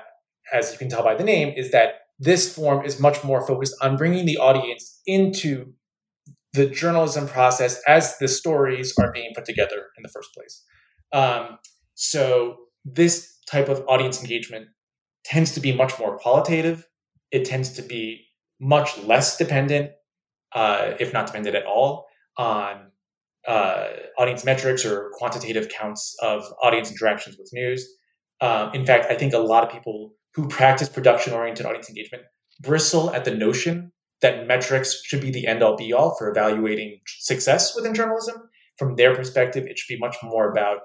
as 0.53 0.71
you 0.71 0.77
can 0.77 0.89
tell 0.89 1.03
by 1.03 1.15
the 1.15 1.23
name, 1.23 1.53
is 1.55 1.71
that 1.71 2.01
this 2.19 2.53
form 2.53 2.85
is 2.85 2.99
much 2.99 3.23
more 3.23 3.45
focused 3.45 3.75
on 3.81 3.97
bringing 3.97 4.25
the 4.25 4.37
audience 4.37 5.01
into 5.05 5.73
the 6.53 6.67
journalism 6.67 7.27
process 7.27 7.81
as 7.87 8.17
the 8.19 8.27
stories 8.27 8.93
are 8.99 9.11
being 9.11 9.31
put 9.35 9.45
together 9.45 9.87
in 9.97 10.03
the 10.03 10.09
first 10.09 10.29
place. 10.33 10.63
Um, 11.13 11.57
so 11.95 12.57
this 12.85 13.37
type 13.47 13.69
of 13.69 13.83
audience 13.87 14.21
engagement 14.21 14.67
tends 15.23 15.53
to 15.53 15.59
be 15.59 15.71
much 15.71 15.97
more 15.97 16.17
qualitative. 16.17 16.87
It 17.31 17.45
tends 17.45 17.71
to 17.73 17.81
be 17.81 18.25
much 18.59 18.97
less 18.99 19.37
dependent, 19.37 19.91
uh, 20.53 20.93
if 20.99 21.13
not 21.13 21.27
dependent 21.27 21.55
at 21.55 21.65
all, 21.65 22.05
on 22.37 22.90
uh, 23.47 23.87
audience 24.17 24.45
metrics 24.45 24.85
or 24.85 25.09
quantitative 25.13 25.69
counts 25.69 26.15
of 26.21 26.43
audience 26.61 26.91
interactions 26.91 27.37
with 27.37 27.49
news. 27.53 27.87
Um, 28.39 28.73
in 28.73 28.85
fact, 28.85 29.11
I 29.11 29.15
think 29.15 29.33
a 29.33 29.39
lot 29.39 29.63
of 29.63 29.71
people 29.71 30.13
who 30.33 30.47
practice 30.47 30.89
production 30.89 31.33
oriented 31.33 31.65
audience 31.65 31.89
engagement 31.89 32.23
bristle 32.61 33.11
at 33.11 33.25
the 33.25 33.33
notion 33.33 33.91
that 34.21 34.47
metrics 34.47 35.01
should 35.03 35.21
be 35.21 35.31
the 35.31 35.47
end 35.47 35.63
all 35.63 35.75
be 35.75 35.91
all 35.91 36.15
for 36.15 36.29
evaluating 36.29 36.99
success 37.07 37.75
within 37.75 37.93
journalism. 37.93 38.35
From 38.77 38.95
their 38.95 39.15
perspective, 39.15 39.65
it 39.65 39.77
should 39.77 39.93
be 39.93 39.99
much 39.99 40.17
more 40.23 40.49
about 40.51 40.79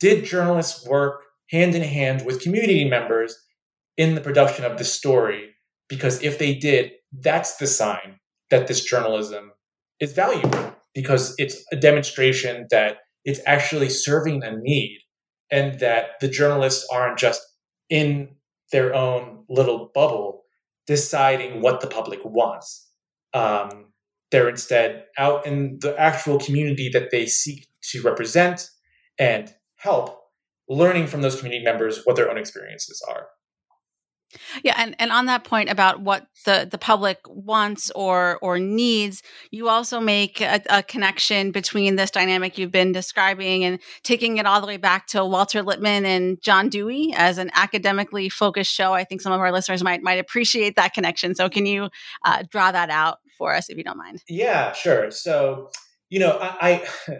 did 0.00 0.24
journalists 0.24 0.86
work 0.86 1.24
hand 1.50 1.74
in 1.74 1.82
hand 1.82 2.24
with 2.24 2.40
community 2.40 2.84
members 2.84 3.36
in 3.96 4.14
the 4.14 4.20
production 4.20 4.64
of 4.64 4.78
the 4.78 4.84
story? 4.84 5.50
Because 5.88 6.22
if 6.22 6.38
they 6.38 6.54
did, 6.54 6.92
that's 7.12 7.56
the 7.56 7.66
sign 7.66 8.20
that 8.50 8.68
this 8.68 8.84
journalism 8.84 9.52
is 9.98 10.12
valuable 10.12 10.77
because 10.98 11.32
it's 11.38 11.64
a 11.70 11.76
demonstration 11.76 12.66
that 12.72 12.96
it's 13.24 13.38
actually 13.46 13.88
serving 13.88 14.42
a 14.42 14.56
need 14.56 14.98
and 15.48 15.78
that 15.78 16.18
the 16.20 16.26
journalists 16.26 16.84
aren't 16.92 17.16
just 17.16 17.40
in 17.88 18.30
their 18.72 18.92
own 18.92 19.44
little 19.48 19.92
bubble 19.94 20.42
deciding 20.88 21.62
what 21.62 21.80
the 21.80 21.86
public 21.86 22.18
wants. 22.24 22.90
Um, 23.32 23.92
they're 24.32 24.48
instead 24.48 25.04
out 25.16 25.46
in 25.46 25.78
the 25.82 25.94
actual 25.96 26.40
community 26.40 26.90
that 26.92 27.12
they 27.12 27.26
seek 27.26 27.68
to 27.92 28.02
represent 28.02 28.68
and 29.20 29.54
help, 29.76 30.18
learning 30.68 31.06
from 31.06 31.22
those 31.22 31.36
community 31.36 31.64
members 31.64 32.00
what 32.06 32.16
their 32.16 32.28
own 32.28 32.38
experiences 32.38 33.00
are. 33.08 33.28
Yeah, 34.62 34.74
and, 34.76 34.94
and 34.98 35.10
on 35.10 35.26
that 35.26 35.44
point 35.44 35.70
about 35.70 36.00
what 36.00 36.26
the, 36.44 36.68
the 36.70 36.76
public 36.76 37.18
wants 37.26 37.90
or 37.92 38.38
or 38.42 38.58
needs, 38.58 39.22
you 39.50 39.68
also 39.68 40.00
make 40.00 40.40
a, 40.40 40.60
a, 40.68 40.82
connection 40.82 41.50
between 41.50 41.96
this 41.96 42.10
dynamic 42.10 42.58
you've 42.58 42.70
been 42.70 42.92
describing 42.92 43.64
and 43.64 43.78
taking 44.02 44.36
it 44.36 44.46
all 44.46 44.60
the 44.60 44.66
way 44.66 44.76
back 44.76 45.06
to 45.08 45.24
Walter 45.24 45.62
Lippmann 45.62 46.04
and 46.04 46.40
John 46.42 46.68
Dewey 46.68 47.14
as 47.16 47.38
an 47.38 47.50
academically 47.54 48.28
focused 48.28 48.72
show. 48.72 48.92
I 48.92 49.04
think 49.04 49.22
some 49.22 49.32
of 49.32 49.40
our 49.40 49.50
listeners 49.50 49.82
might 49.82 50.02
might 50.02 50.18
appreciate 50.18 50.76
that 50.76 50.92
connection. 50.92 51.34
So, 51.34 51.48
can 51.48 51.64
you 51.64 51.88
uh, 52.24 52.44
draw 52.50 52.70
that 52.70 52.90
out 52.90 53.18
for 53.38 53.54
us 53.54 53.70
if 53.70 53.78
you 53.78 53.84
don't 53.84 53.98
mind? 53.98 54.22
Yeah, 54.28 54.72
sure. 54.72 55.10
So, 55.10 55.70
you 56.10 56.20
know, 56.20 56.38
I 56.38 56.86
I, 57.08 57.16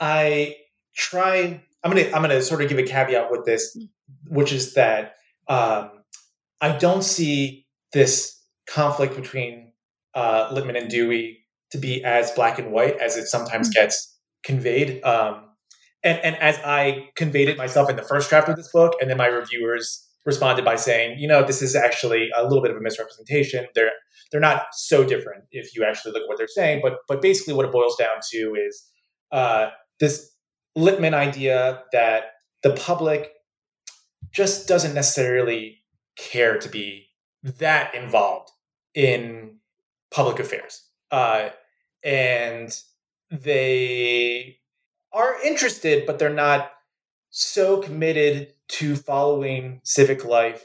I 0.00 0.56
try. 0.94 1.62
I'm 1.82 1.90
gonna 1.92 2.06
I'm 2.14 2.22
gonna 2.22 2.42
sort 2.42 2.62
of 2.62 2.68
give 2.68 2.78
a 2.78 2.84
caveat 2.84 3.30
with 3.30 3.44
this, 3.44 3.76
mm. 3.76 3.88
which 4.28 4.52
is 4.52 4.74
that. 4.74 5.16
Um, 5.48 5.90
I 6.60 6.76
don't 6.76 7.02
see 7.02 7.66
this 7.92 8.40
conflict 8.68 9.16
between 9.16 9.72
uh, 10.14 10.50
Lippmann 10.52 10.76
and 10.76 10.90
Dewey 10.90 11.38
to 11.70 11.78
be 11.78 12.02
as 12.04 12.30
black 12.32 12.58
and 12.58 12.72
white 12.72 12.96
as 12.98 13.16
it 13.16 13.26
sometimes 13.26 13.68
mm-hmm. 13.68 13.82
gets 13.82 14.18
conveyed. 14.42 15.02
Um, 15.04 15.44
and, 16.02 16.18
and 16.22 16.36
as 16.36 16.58
I 16.64 17.08
conveyed 17.16 17.48
it 17.48 17.58
myself 17.58 17.90
in 17.90 17.96
the 17.96 18.02
first 18.02 18.30
draft 18.30 18.48
of 18.48 18.56
this 18.56 18.70
book, 18.72 18.94
and 19.00 19.10
then 19.10 19.16
my 19.16 19.26
reviewers 19.26 20.04
responded 20.24 20.64
by 20.64 20.76
saying, 20.76 21.18
you 21.18 21.26
know, 21.26 21.42
this 21.42 21.62
is 21.62 21.74
actually 21.74 22.28
a 22.36 22.42
little 22.44 22.62
bit 22.62 22.70
of 22.70 22.76
a 22.76 22.80
misrepresentation. 22.80 23.66
They're 23.74 23.90
they're 24.30 24.40
not 24.40 24.66
so 24.72 25.04
different 25.04 25.44
if 25.52 25.74
you 25.74 25.84
actually 25.84 26.12
look 26.12 26.22
at 26.22 26.28
what 26.28 26.38
they're 26.38 26.46
saying. 26.48 26.80
But 26.82 26.98
but 27.08 27.22
basically, 27.22 27.54
what 27.54 27.64
it 27.64 27.72
boils 27.72 27.96
down 27.96 28.16
to 28.32 28.54
is 28.54 28.84
uh, 29.32 29.68
this 30.00 30.30
Lippmann 30.76 31.14
idea 31.14 31.82
that 31.92 32.24
the 32.62 32.72
public 32.72 33.32
just 34.32 34.68
doesn't 34.68 34.94
necessarily 34.94 35.77
care 36.18 36.58
to 36.58 36.68
be 36.68 37.06
that 37.42 37.94
involved 37.94 38.50
in 38.94 39.56
public 40.10 40.38
affairs. 40.38 40.84
Uh, 41.10 41.50
and 42.04 42.78
they 43.30 44.58
are 45.12 45.36
interested, 45.44 46.04
but 46.06 46.18
they're 46.18 46.30
not 46.30 46.70
so 47.30 47.80
committed 47.80 48.52
to 48.68 48.96
following 48.96 49.80
civic 49.84 50.24
life 50.24 50.64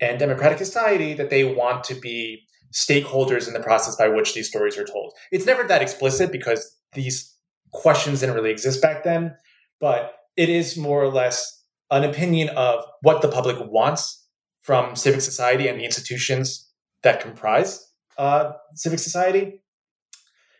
and 0.00 0.18
democratic 0.18 0.58
society 0.58 1.14
that 1.14 1.30
they 1.30 1.44
want 1.44 1.84
to 1.84 1.94
be 1.94 2.46
stakeholders 2.72 3.46
in 3.46 3.52
the 3.52 3.60
process 3.60 3.96
by 3.96 4.08
which 4.08 4.34
these 4.34 4.48
stories 4.48 4.78
are 4.78 4.84
told. 4.84 5.12
It's 5.30 5.46
never 5.46 5.64
that 5.64 5.82
explicit 5.82 6.32
because 6.32 6.76
these 6.94 7.34
questions 7.72 8.20
didn't 8.20 8.34
really 8.34 8.50
exist 8.50 8.80
back 8.80 9.04
then, 9.04 9.34
but 9.80 10.14
it 10.36 10.48
is 10.48 10.76
more 10.76 11.02
or 11.02 11.10
less 11.10 11.64
an 11.90 12.04
opinion 12.04 12.48
of 12.50 12.84
what 13.02 13.20
the 13.20 13.28
public 13.28 13.56
wants 13.60 14.19
from 14.60 14.94
civic 14.96 15.20
society 15.20 15.68
and 15.68 15.78
the 15.78 15.84
institutions 15.84 16.70
that 17.02 17.20
comprise 17.20 17.90
uh, 18.20 18.52
civic 18.74 18.98
society. 18.98 19.62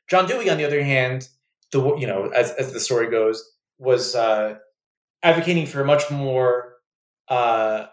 John 0.08 0.26
Dewey, 0.26 0.50
on 0.50 0.56
the 0.56 0.64
other 0.64 0.82
hand, 0.82 1.28
the 1.72 1.96
you 1.96 2.06
know 2.06 2.28
as 2.28 2.50
as 2.52 2.72
the 2.72 2.80
story 2.80 3.10
goes, 3.10 3.44
was 3.78 4.16
uh, 4.16 4.56
advocating 5.22 5.66
for 5.66 5.84
much 5.84 6.10
more 6.10 6.76
uh, 7.28 7.86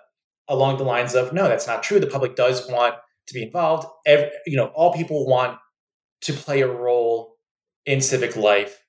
along 0.48 0.78
the 0.78 0.84
lines 0.84 1.14
of 1.14 1.34
no, 1.34 1.48
that's 1.48 1.68
not 1.68 1.84
true. 1.84 2.00
The 2.00 2.08
public 2.08 2.36
does 2.36 2.68
want 2.70 2.96
to 3.28 3.34
be 3.34 3.44
involved. 3.44 3.88
Every, 4.06 4.30
you 4.46 4.58
know, 4.58 4.68
all 4.68 4.94
people 4.94 5.28
want 5.28 5.60
to 6.22 6.34
play 6.34 6.62
a 6.62 6.72
role 6.72 7.36
in 7.86 8.02
civic 8.02 8.36
life, 8.36 8.82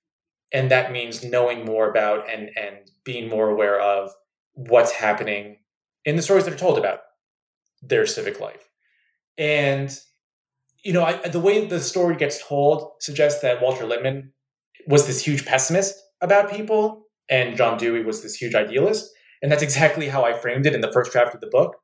and 0.53 0.71
that 0.71 0.93
means 0.93 1.25
knowing 1.25 1.65
more 1.65 1.91
about 1.91 2.31
and 2.31 2.51
and 2.57 2.77
being 3.05 3.29
more 3.29 3.51
aware 3.51 3.81
of 3.81 4.11
what's 4.55 4.93
happening 4.93 5.57
in 6.05 6.17
the 6.17 6.23
stories 6.23 6.45
that 6.45 6.55
are 6.55 6.59
told 6.59 6.79
about 6.79 7.01
their 7.83 8.07
civic 8.07 8.41
life. 8.41 8.69
And, 9.37 9.97
you 10.85 10.93
know, 10.93 11.05
I, 11.05 11.29
the 11.29 11.41
way 11.41 11.67
the 11.67 11.81
story 11.81 12.17
gets 12.17 12.47
told 12.47 12.93
suggests 13.01 13.41
that 13.43 13.63
Walter 13.63 13.87
Lippmann 13.87 14.33
was 14.87 15.07
this 15.07 15.25
huge 15.25 15.45
pessimist 15.45 15.95
about 16.21 16.51
people 16.51 17.05
and 17.29 17.57
John 17.57 17.79
Dewey 17.79 18.05
was 18.05 18.23
this 18.23 18.35
huge 18.35 18.55
idealist. 18.55 19.11
And 19.43 19.53
that's 19.53 19.63
exactly 19.63 20.09
how 20.09 20.25
I 20.25 20.39
framed 20.39 20.67
it 20.67 20.75
in 20.75 20.81
the 20.81 20.91
first 20.93 21.13
draft 21.13 21.35
of 21.35 21.41
the 21.41 21.51
book. 21.51 21.77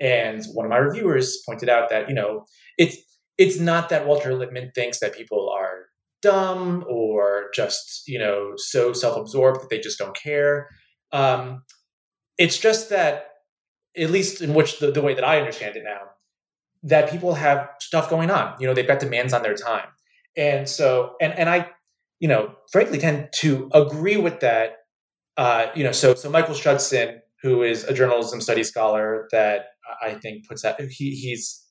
And 0.00 0.44
one 0.54 0.64
of 0.64 0.70
my 0.70 0.78
reviewers 0.78 1.42
pointed 1.46 1.68
out 1.68 1.90
that, 1.90 2.08
you 2.08 2.14
know, 2.14 2.44
it's 2.78 2.96
it's 3.38 3.58
not 3.58 3.88
that 3.88 4.06
Walter 4.06 4.34
Lippmann 4.34 4.72
thinks 4.74 5.00
that 5.00 5.14
people 5.14 5.50
are 5.50 5.86
dumb 6.20 6.84
or 6.88 7.50
just, 7.54 8.02
you 8.06 8.18
know, 8.18 8.52
so 8.56 8.92
self-absorbed 8.92 9.60
that 9.60 9.70
they 9.70 9.80
just 9.80 9.98
don't 9.98 10.16
care. 10.16 10.68
Um, 11.12 11.62
it's 12.38 12.58
just 12.58 12.90
that 12.90 13.26
at 13.96 14.10
least 14.10 14.40
in 14.40 14.54
which 14.54 14.78
the, 14.78 14.90
the 14.90 15.02
way 15.02 15.14
that 15.14 15.24
I 15.24 15.38
understand 15.38 15.76
it 15.76 15.84
now, 15.84 16.00
that 16.84 17.10
people 17.10 17.34
have 17.34 17.68
stuff 17.80 18.10
going 18.10 18.30
on. 18.30 18.54
You 18.58 18.66
know, 18.66 18.74
they've 18.74 18.86
got 18.86 19.00
demands 19.00 19.32
on 19.32 19.42
their 19.42 19.54
time. 19.54 19.86
And 20.36 20.68
so, 20.68 21.14
and, 21.20 21.32
and 21.34 21.48
I, 21.48 21.70
you 22.18 22.28
know, 22.28 22.54
frankly 22.70 22.98
tend 22.98 23.28
to 23.36 23.70
agree 23.72 24.16
with 24.16 24.40
that. 24.40 24.78
Uh, 25.36 25.66
you 25.74 25.84
know, 25.84 25.92
so, 25.92 26.14
so 26.14 26.28
Michael 26.30 26.54
Schudson, 26.54 27.20
who 27.42 27.62
is 27.62 27.84
a 27.84 27.94
journalism 27.94 28.40
study 28.40 28.62
scholar 28.62 29.28
that 29.32 29.66
I 30.02 30.14
think 30.14 30.46
puts 30.48 30.62
that, 30.62 30.80
he, 30.80 31.14
he's, 31.14 31.64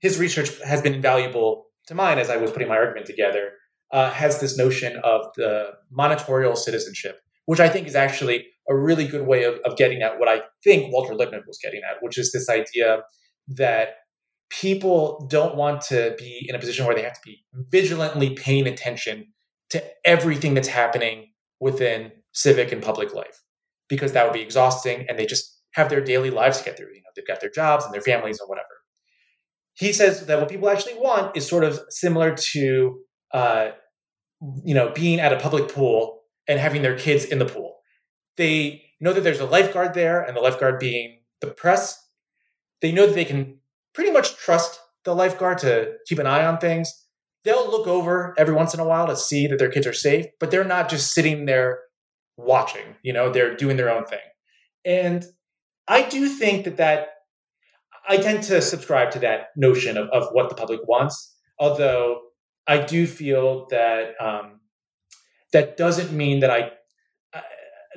his 0.00 0.18
research 0.18 0.50
has 0.62 0.82
been 0.82 0.94
invaluable 0.94 1.66
to 1.86 1.94
mine 1.94 2.18
as 2.18 2.30
I 2.30 2.36
was 2.36 2.50
putting 2.50 2.68
my 2.68 2.76
argument 2.76 3.06
together 3.06 3.52
uh, 3.92 4.10
has 4.10 4.40
this 4.40 4.56
notion 4.58 4.98
of 5.04 5.26
the 5.36 5.70
monitorial 5.90 6.56
citizenship, 6.56 7.20
which 7.46 7.60
I 7.60 7.68
think 7.68 7.86
is 7.86 7.94
actually 7.94 8.46
a 8.68 8.76
really 8.76 9.06
good 9.06 9.26
way 9.26 9.44
of, 9.44 9.58
of 9.64 9.76
getting 9.76 10.02
at 10.02 10.18
what 10.18 10.28
I 10.28 10.42
think 10.62 10.92
Walter 10.92 11.14
Lippmann 11.14 11.42
was 11.46 11.58
getting 11.62 11.80
at, 11.88 12.02
which 12.02 12.18
is 12.18 12.32
this 12.32 12.48
idea 12.48 13.02
that 13.48 13.96
people 14.50 15.26
don't 15.30 15.56
want 15.56 15.80
to 15.82 16.14
be 16.18 16.46
in 16.48 16.54
a 16.54 16.58
position 16.58 16.86
where 16.86 16.94
they 16.94 17.02
have 17.02 17.14
to 17.14 17.20
be 17.24 17.44
vigilantly 17.70 18.34
paying 18.34 18.66
attention 18.66 19.26
to 19.70 19.82
everything 20.04 20.54
that's 20.54 20.68
happening 20.68 21.28
within 21.60 22.12
civic 22.32 22.70
and 22.70 22.82
public 22.82 23.14
life 23.14 23.42
because 23.88 24.12
that 24.12 24.24
would 24.24 24.34
be 24.34 24.42
exhausting 24.42 25.06
and 25.08 25.18
they 25.18 25.26
just 25.26 25.60
have 25.72 25.88
their 25.88 26.00
daily 26.00 26.30
lives 26.30 26.58
to 26.58 26.64
get 26.64 26.76
through. 26.76 26.88
You 26.88 27.02
know, 27.02 27.10
they've 27.14 27.26
got 27.26 27.40
their 27.40 27.50
jobs 27.50 27.84
and 27.84 27.92
their 27.92 28.00
families 28.00 28.40
or 28.40 28.48
whatever. 28.48 28.66
He 29.74 29.92
says 29.92 30.26
that 30.26 30.38
what 30.40 30.48
people 30.48 30.68
actually 30.68 30.94
want 30.94 31.36
is 31.36 31.46
sort 31.46 31.64
of 31.64 31.80
similar 31.90 32.34
to, 32.34 32.98
uh, 33.32 33.70
you 34.64 34.74
know, 34.74 34.90
being 34.90 35.20
at 35.20 35.32
a 35.32 35.38
public 35.38 35.68
pool 35.68 36.15
and 36.48 36.58
having 36.58 36.82
their 36.82 36.98
kids 36.98 37.24
in 37.24 37.38
the 37.38 37.46
pool. 37.46 37.78
They 38.36 38.84
know 39.00 39.12
that 39.12 39.22
there's 39.22 39.40
a 39.40 39.46
lifeguard 39.46 39.94
there, 39.94 40.22
and 40.22 40.36
the 40.36 40.40
lifeguard 40.40 40.78
being 40.78 41.20
the 41.40 41.48
press. 41.48 42.02
They 42.80 42.92
know 42.92 43.06
that 43.06 43.14
they 43.14 43.24
can 43.24 43.58
pretty 43.94 44.10
much 44.10 44.36
trust 44.36 44.78
the 45.04 45.14
lifeguard 45.14 45.58
to 45.58 45.94
keep 46.06 46.18
an 46.18 46.26
eye 46.26 46.44
on 46.44 46.58
things. 46.58 46.92
They'll 47.44 47.70
look 47.70 47.86
over 47.86 48.34
every 48.36 48.54
once 48.54 48.74
in 48.74 48.80
a 48.80 48.84
while 48.84 49.06
to 49.06 49.16
see 49.16 49.46
that 49.46 49.58
their 49.58 49.70
kids 49.70 49.86
are 49.86 49.92
safe, 49.92 50.26
but 50.40 50.50
they're 50.50 50.64
not 50.64 50.88
just 50.88 51.12
sitting 51.12 51.46
there 51.46 51.80
watching. 52.36 52.96
You 53.02 53.12
know, 53.12 53.30
they're 53.30 53.56
doing 53.56 53.76
their 53.76 53.90
own 53.90 54.04
thing. 54.04 54.18
And 54.84 55.24
I 55.88 56.02
do 56.02 56.28
think 56.28 56.64
that 56.64 56.76
that 56.76 57.08
I 58.08 58.18
tend 58.18 58.42
to 58.44 58.60
subscribe 58.62 59.10
to 59.12 59.18
that 59.20 59.48
notion 59.56 59.96
of, 59.96 60.08
of 60.10 60.28
what 60.32 60.48
the 60.48 60.54
public 60.54 60.86
wants, 60.86 61.34
although 61.58 62.20
I 62.66 62.78
do 62.78 63.06
feel 63.06 63.66
that 63.70 64.14
um, 64.20 64.55
that 65.56 65.78
doesn't 65.78 66.12
mean 66.12 66.40
that 66.40 66.50
I 66.50 66.70
uh, 67.32 67.40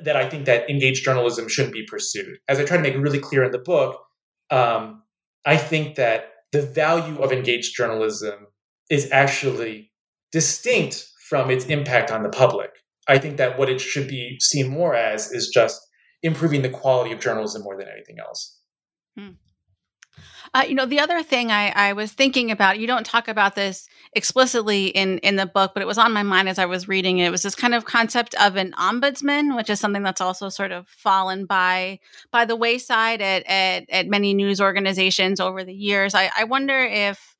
that 0.02 0.16
I 0.16 0.28
think 0.30 0.46
that 0.46 0.70
engaged 0.70 1.04
journalism 1.04 1.46
shouldn't 1.46 1.74
be 1.74 1.84
pursued. 1.84 2.38
As 2.48 2.58
I 2.58 2.64
try 2.64 2.78
to 2.78 2.82
make 2.82 2.96
really 2.96 3.18
clear 3.18 3.44
in 3.44 3.52
the 3.52 3.58
book, 3.58 4.00
um, 4.50 5.02
I 5.44 5.58
think 5.58 5.96
that 5.96 6.32
the 6.52 6.62
value 6.62 7.18
of 7.18 7.32
engaged 7.32 7.76
journalism 7.76 8.46
is 8.88 9.10
actually 9.12 9.92
distinct 10.32 11.06
from 11.28 11.50
its 11.50 11.66
impact 11.66 12.10
on 12.10 12.22
the 12.22 12.30
public. 12.30 12.70
I 13.06 13.18
think 13.18 13.36
that 13.36 13.58
what 13.58 13.68
it 13.68 13.78
should 13.78 14.08
be 14.08 14.38
seen 14.40 14.68
more 14.68 14.94
as 14.94 15.30
is 15.30 15.48
just 15.48 15.78
improving 16.22 16.62
the 16.62 16.70
quality 16.70 17.12
of 17.12 17.20
journalism 17.20 17.62
more 17.62 17.76
than 17.76 17.88
anything 17.88 18.16
else. 18.18 18.58
Hmm. 19.18 19.32
Uh, 20.52 20.64
you 20.66 20.74
know, 20.74 20.86
the 20.86 20.98
other 20.98 21.22
thing 21.22 21.52
I, 21.52 21.68
I 21.70 21.92
was 21.92 22.12
thinking 22.12 22.50
about, 22.50 22.80
you 22.80 22.86
don't 22.88 23.06
talk 23.06 23.28
about 23.28 23.54
this 23.54 23.88
explicitly 24.14 24.86
in, 24.86 25.18
in 25.18 25.36
the 25.36 25.46
book, 25.46 25.72
but 25.74 25.82
it 25.82 25.86
was 25.86 25.98
on 25.98 26.12
my 26.12 26.24
mind 26.24 26.48
as 26.48 26.58
I 26.58 26.66
was 26.66 26.88
reading 26.88 27.18
it. 27.18 27.26
It 27.26 27.30
was 27.30 27.42
this 27.42 27.54
kind 27.54 27.74
of 27.74 27.84
concept 27.84 28.34
of 28.34 28.56
an 28.56 28.72
ombudsman, 28.72 29.54
which 29.54 29.70
is 29.70 29.78
something 29.78 30.02
that's 30.02 30.20
also 30.20 30.48
sort 30.48 30.72
of 30.72 30.88
fallen 30.88 31.46
by 31.46 32.00
by 32.32 32.44
the 32.44 32.56
wayside 32.56 33.20
at, 33.22 33.46
at, 33.46 33.84
at 33.90 34.08
many 34.08 34.34
news 34.34 34.60
organizations 34.60 35.38
over 35.38 35.62
the 35.62 35.74
years. 35.74 36.14
I, 36.14 36.30
I 36.36 36.44
wonder 36.44 36.78
if 36.78 37.36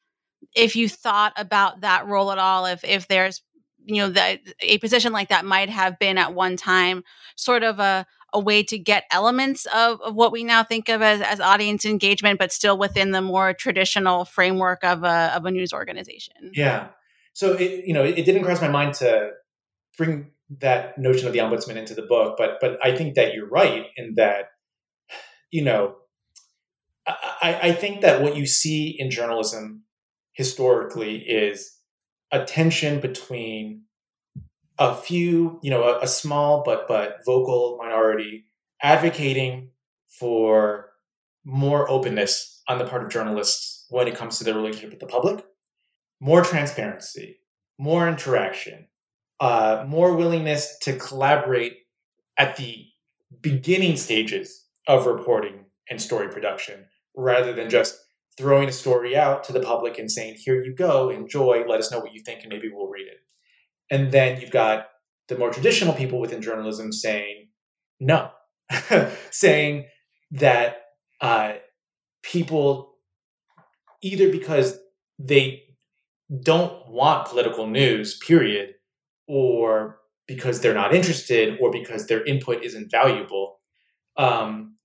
if 0.55 0.77
you 0.77 0.89
thought 0.89 1.33
about 1.37 1.81
that 1.81 2.07
role 2.07 2.31
at 2.31 2.39
all, 2.39 2.67
if 2.67 2.85
if 2.85 3.09
there's 3.09 3.43
you 3.85 4.03
know 4.03 4.11
that 4.11 4.41
a 4.61 4.79
position 4.79 5.13
like 5.13 5.31
that 5.31 5.45
might 5.45 5.69
have 5.69 5.99
been 5.99 6.19
at 6.19 6.35
one 6.35 6.57
time 6.57 7.03
sort 7.35 7.63
of 7.63 7.81
a 7.81 8.07
a 8.33 8.41
way 8.41 8.63
to 8.63 8.79
get 8.79 9.05
elements 9.11 9.67
of, 9.67 10.01
of 10.01 10.15
what 10.15 10.33
we 10.33 10.45
now 10.45 10.63
think 10.63 10.89
of 10.89 11.03
as, 11.03 11.21
as 11.21 11.41
audience 11.41 11.85
engagement, 11.85 12.39
but 12.39 12.53
still 12.53 12.79
within 12.79 13.11
the 13.11 13.21
more 13.21 13.53
traditional 13.53 14.25
framework 14.25 14.85
of 14.85 15.03
a, 15.05 15.33
of 15.35 15.45
a 15.47 15.51
news 15.51 15.73
organization. 15.73 16.53
Yeah. 16.53 16.89
So, 17.33 17.53
it, 17.53 17.85
you 17.87 17.95
know, 17.95 18.05
it, 18.05 18.19
it 18.19 18.25
didn't 18.25 18.45
cross 18.45 18.61
my 18.61 18.69
mind 18.69 18.95
to 18.95 19.31
bring 19.97 20.31
that 20.59 20.99
notion 20.99 21.27
of 21.27 21.33
the 21.33 21.39
ombudsman 21.39 21.77
into 21.77 21.95
the 21.95 22.03
book, 22.03 22.37
but, 22.37 22.59
but 22.61 22.79
I 22.85 22.97
think 22.97 23.15
that 23.15 23.35
you're 23.35 23.49
right 23.49 23.87
in 23.97 24.15
that, 24.17 24.51
you 25.51 25.65
know, 25.65 25.97
I, 27.07 27.59
I 27.63 27.73
think 27.73 28.03
that 28.03 28.23
what 28.23 28.37
you 28.37 28.47
see 28.47 28.95
in 28.99 29.11
journalism 29.11 29.85
historically 30.33 31.19
is 31.19 31.77
a 32.31 32.45
tension 32.45 33.01
between 33.01 33.83
a 34.81 34.95
few, 34.95 35.61
you 35.63 35.71
know, 35.71 35.85
a, 35.85 36.01
a 36.01 36.09
small 36.09 36.63
but 36.65 36.89
but 36.89 37.19
vocal 37.25 37.79
minority 37.81 38.47
advocating 38.83 39.71
for 40.09 40.91
more 41.45 41.89
openness 41.91 42.63
on 42.67 42.79
the 42.79 42.85
part 42.85 43.03
of 43.03 43.11
journalists 43.11 43.87
when 43.91 44.09
it 44.09 44.17
comes 44.17 44.39
to 44.39 44.45
their 44.45 44.55
relationship 44.55 44.91
with 44.91 45.01
the 45.01 45.07
public, 45.07 45.45
more 46.19 46.43
transparency, 46.43 47.39
more 47.79 48.09
interaction, 48.09 48.87
uh, 49.41 49.85
more 49.87 50.17
willingness 50.17 50.79
to 50.79 50.97
collaborate 50.97 51.79
at 52.39 52.57
the 52.57 52.87
beginning 53.43 53.97
stages 53.97 54.65
of 54.87 55.07
reporting 55.07 55.65
and 55.91 56.01
story 56.01 56.29
production 56.29 56.87
rather 57.17 57.53
than 57.53 57.69
just 57.69 57.99
throwing 58.39 58.69
a 58.69 58.73
story 58.73 59.17
out 59.17 59.45
to 59.45 59.53
the 59.53 59.61
public 59.61 59.99
and 59.99 60.11
saying, 60.11 60.35
here 60.35 60.63
you 60.63 60.75
go, 60.75 61.11
enjoy, 61.11 61.65
let 61.69 61.81
us 61.81 61.91
know 61.91 61.99
what 61.99 62.15
you 62.15 62.23
think, 62.23 62.41
and 62.43 62.51
maybe 62.51 62.71
we'll 62.73 62.89
read 62.89 63.07
it. 63.07 63.19
And 63.91 64.13
then 64.13 64.41
you've 64.41 64.51
got 64.51 64.87
the 65.29 65.39
more 65.39 65.51
traditional 65.51 65.95
people 65.95 66.21
within 66.21 66.43
journalism 66.43 66.93
saying 66.93 67.49
no, 68.01 68.31
saying 69.31 69.87
that 70.33 70.77
uh, 71.21 71.55
people 72.23 72.95
either 74.03 74.31
because 74.31 74.79
they 75.19 75.63
don't 76.43 76.89
want 76.89 77.29
political 77.29 77.67
news, 77.67 78.17
period, 78.19 78.75
or 79.27 79.99
because 80.27 80.61
they're 80.61 80.75
not 80.75 80.95
interested, 80.95 81.59
or 81.61 81.71
because 81.71 82.07
their 82.07 82.25
input 82.25 82.63
isn't 82.63 82.91
valuable. 82.91 83.59
Um, 84.17 84.77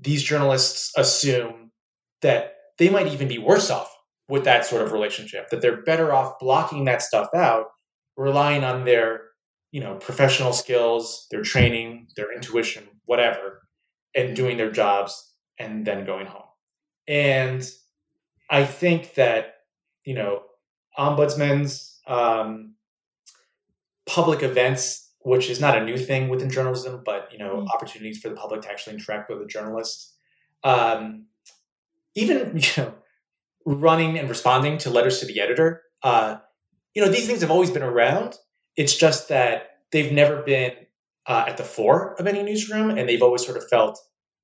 these 0.00 0.22
journalists 0.22 0.92
assume 0.96 1.70
that 2.20 2.54
they 2.78 2.90
might 2.90 3.06
even 3.06 3.28
be 3.28 3.38
worse 3.38 3.70
off 3.70 3.94
with 4.28 4.44
that 4.44 4.66
sort 4.66 4.82
of 4.82 4.92
relationship, 4.92 5.48
that 5.50 5.62
they're 5.62 5.82
better 5.82 6.12
off 6.12 6.38
blocking 6.38 6.84
that 6.84 7.00
stuff 7.00 7.28
out 7.34 7.66
relying 8.18 8.64
on 8.64 8.84
their 8.84 9.22
you 9.70 9.80
know 9.80 9.94
professional 9.94 10.52
skills 10.52 11.26
their 11.30 11.42
training 11.42 12.08
their 12.16 12.32
intuition 12.32 12.84
whatever 13.06 13.62
and 14.14 14.36
doing 14.36 14.56
their 14.56 14.70
jobs 14.70 15.32
and 15.58 15.86
then 15.86 16.04
going 16.04 16.26
home 16.26 16.50
and 17.06 17.70
i 18.50 18.64
think 18.64 19.14
that 19.14 19.54
you 20.04 20.14
know 20.14 20.42
ombudsman's 20.98 22.00
um, 22.06 22.74
public 24.06 24.42
events 24.42 25.12
which 25.20 25.48
is 25.50 25.60
not 25.60 25.76
a 25.76 25.84
new 25.84 25.96
thing 25.96 26.28
within 26.28 26.50
journalism 26.50 27.02
but 27.04 27.28
you 27.32 27.38
know 27.38 27.56
mm-hmm. 27.58 27.68
opportunities 27.68 28.18
for 28.18 28.28
the 28.28 28.34
public 28.34 28.62
to 28.62 28.70
actually 28.70 28.94
interact 28.94 29.30
with 29.30 29.38
the 29.38 29.46
journalists 29.46 30.14
um, 30.64 31.26
even 32.16 32.56
you 32.56 32.82
know 32.82 32.94
running 33.64 34.18
and 34.18 34.28
responding 34.28 34.76
to 34.78 34.90
letters 34.90 35.20
to 35.20 35.26
the 35.26 35.40
editor 35.40 35.82
uh, 36.02 36.38
you 36.98 37.04
know, 37.04 37.12
these 37.12 37.28
things 37.28 37.42
have 37.42 37.50
always 37.52 37.70
been 37.70 37.84
around. 37.84 38.34
It's 38.76 38.96
just 38.96 39.28
that 39.28 39.68
they've 39.92 40.10
never 40.10 40.42
been 40.42 40.72
uh, 41.28 41.44
at 41.46 41.56
the 41.56 41.62
fore 41.62 42.16
of 42.18 42.26
any 42.26 42.42
newsroom, 42.42 42.90
and 42.90 43.08
they've 43.08 43.22
always 43.22 43.46
sort 43.46 43.56
of 43.56 43.68
felt 43.68 43.96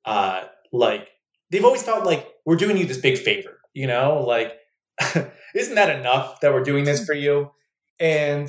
uh, 0.05 0.45
like 0.73 1.09
they've 1.51 1.64
always 1.64 1.83
felt 1.83 2.07
like 2.07 2.29
we're 2.47 2.55
doing 2.55 2.77
you 2.77 2.87
this 2.87 3.01
big 3.01 3.19
favor. 3.19 3.59
You 3.73 3.88
know, 3.88 4.23
like 4.25 4.53
isn't 5.57 5.75
that 5.75 5.99
enough 5.99 6.43
that 6.43 6.53
we're 6.53 6.62
doing 6.62 6.85
this 6.85 7.05
for 7.05 7.12
you? 7.12 7.51
And 7.99 8.49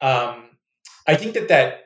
um, 0.00 0.46
I 1.06 1.14
think 1.14 1.34
that 1.34 1.46
that 1.46 1.82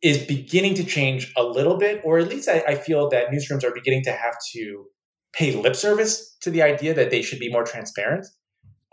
is 0.00 0.16
beginning 0.16 0.72
to 0.76 0.84
change 0.84 1.34
a 1.36 1.42
little 1.42 1.76
bit, 1.76 2.00
or 2.02 2.18
at 2.18 2.28
least 2.28 2.48
I, 2.48 2.64
I 2.66 2.74
feel 2.76 3.10
that 3.10 3.28
newsrooms 3.28 3.62
are 3.62 3.74
beginning 3.74 4.04
to 4.04 4.12
have 4.12 4.36
to 4.54 4.86
pay 5.34 5.54
lip 5.54 5.76
service 5.76 6.34
to 6.40 6.50
the 6.50 6.62
idea 6.62 6.94
that 6.94 7.10
they 7.10 7.20
should 7.20 7.40
be 7.40 7.52
more 7.52 7.64
transparent. 7.64 8.26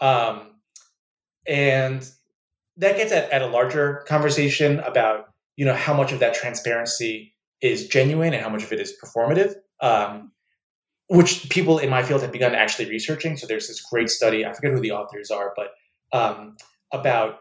Um, 0.02 0.51
and 1.48 2.10
that 2.78 2.98
gets 2.98 3.12
at, 3.12 3.30
at 3.32 3.42
a 3.42 3.48
larger 3.48 4.04
conversation 4.08 4.80
about 4.80 5.26
you 5.58 5.66
know 5.66 5.76
how 5.76 5.94
much 5.94 6.12
of 6.12 6.20
that 6.20 6.34
transparency 6.34 7.34
is 7.62 7.88
genuine 7.88 8.34
and 8.34 8.42
how 8.42 8.50
much 8.50 8.64
of 8.64 8.72
it 8.72 8.80
is 8.80 8.94
performative 9.04 9.56
um, 9.82 10.32
which 11.08 11.50
people 11.50 11.78
in 11.78 11.90
my 11.90 12.04
field 12.04 12.22
have 12.22 12.32
begun 12.32 12.56
actually 12.56 12.90
researching. 12.90 13.36
So 13.36 13.46
there's 13.46 13.68
this 13.68 13.82
great 13.82 14.10
study 14.10 14.46
i 14.46 14.54
forget 14.54 14.72
who 14.72 14.80
the 14.80 14.92
authors 14.92 15.32
are 15.32 15.54
but 15.56 15.72
um, 16.14 16.56
about 16.92 17.40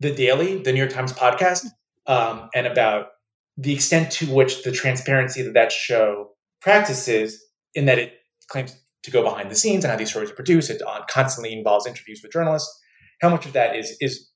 the 0.00 0.14
daily 0.14 0.62
the 0.62 0.72
new 0.72 0.78
york 0.78 0.92
times 0.92 1.12
podcast 1.12 1.66
um, 2.06 2.48
and 2.54 2.66
about 2.66 3.08
the 3.56 3.72
extent 3.72 4.10
to 4.10 4.32
which 4.32 4.62
the 4.64 4.72
transparency 4.72 5.42
that 5.42 5.54
that 5.54 5.72
show 5.72 6.30
practices 6.60 7.44
in 7.74 7.86
that 7.86 7.98
it 7.98 8.14
claims 8.48 8.76
to 9.02 9.10
go 9.10 9.22
behind 9.22 9.50
the 9.50 9.54
scenes 9.54 9.84
and 9.84 9.90
how 9.90 9.96
these 9.96 10.10
stories 10.10 10.30
are 10.30 10.34
produced. 10.34 10.70
It 10.70 10.80
constantly 11.08 11.52
involves 11.52 11.86
interviews 11.86 12.20
with 12.22 12.32
journalists 12.32 12.80
how 13.22 13.30
much 13.30 13.46
of 13.46 13.54
that 13.54 13.74
is 13.74 13.96
is 14.00 14.28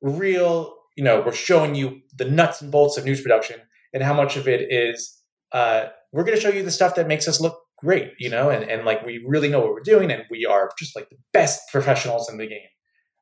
real 0.00 0.74
you 0.96 1.04
know 1.04 1.22
we're 1.24 1.32
showing 1.32 1.74
you 1.74 2.00
the 2.16 2.24
nuts 2.24 2.62
and 2.62 2.72
bolts 2.72 2.96
of 2.96 3.04
news 3.04 3.20
production 3.20 3.60
and 3.92 4.02
how 4.02 4.14
much 4.14 4.36
of 4.36 4.48
it 4.48 4.72
is 4.72 5.20
uh, 5.52 5.86
we're 6.12 6.24
going 6.24 6.36
to 6.36 6.40
show 6.40 6.50
you 6.50 6.62
the 6.62 6.70
stuff 6.70 6.94
that 6.94 7.06
makes 7.06 7.28
us 7.28 7.40
look 7.40 7.58
great 7.76 8.12
you 8.18 8.30
know 8.30 8.48
and, 8.50 8.68
and 8.70 8.84
like 8.84 9.04
we 9.04 9.22
really 9.26 9.48
know 9.48 9.60
what 9.60 9.70
we're 9.70 9.80
doing 9.80 10.10
and 10.10 10.24
we 10.30 10.46
are 10.46 10.70
just 10.78 10.96
like 10.96 11.08
the 11.10 11.16
best 11.32 11.60
professionals 11.70 12.30
in 12.30 12.38
the 12.38 12.46
game. 12.46 12.68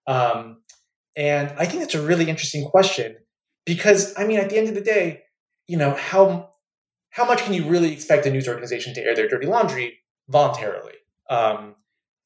Um, 0.07 0.59
and 1.17 1.53
I 1.59 1.65
think 1.65 1.81
that's 1.81 1.95
a 1.95 2.03
really 2.03 2.29
interesting 2.29 2.65
question 2.65 3.17
because, 3.65 4.15
I 4.17 4.27
mean, 4.27 4.39
at 4.39 4.51
the 4.51 4.59
end 4.59 4.69
of 4.69 4.75
the 4.75 4.81
day, 4.81 5.23
you 5.67 5.77
know, 5.77 5.95
how 5.95 6.51
how 7.11 7.25
much 7.25 7.43
can 7.43 7.55
you 7.55 7.67
really 7.67 7.93
expect 7.93 8.27
a 8.27 8.31
news 8.31 8.47
organization 8.47 8.93
to 8.95 9.01
air 9.01 9.15
their 9.15 9.29
dirty 9.29 9.47
laundry 9.47 9.99
voluntarily, 10.29 10.93
um, 11.31 11.75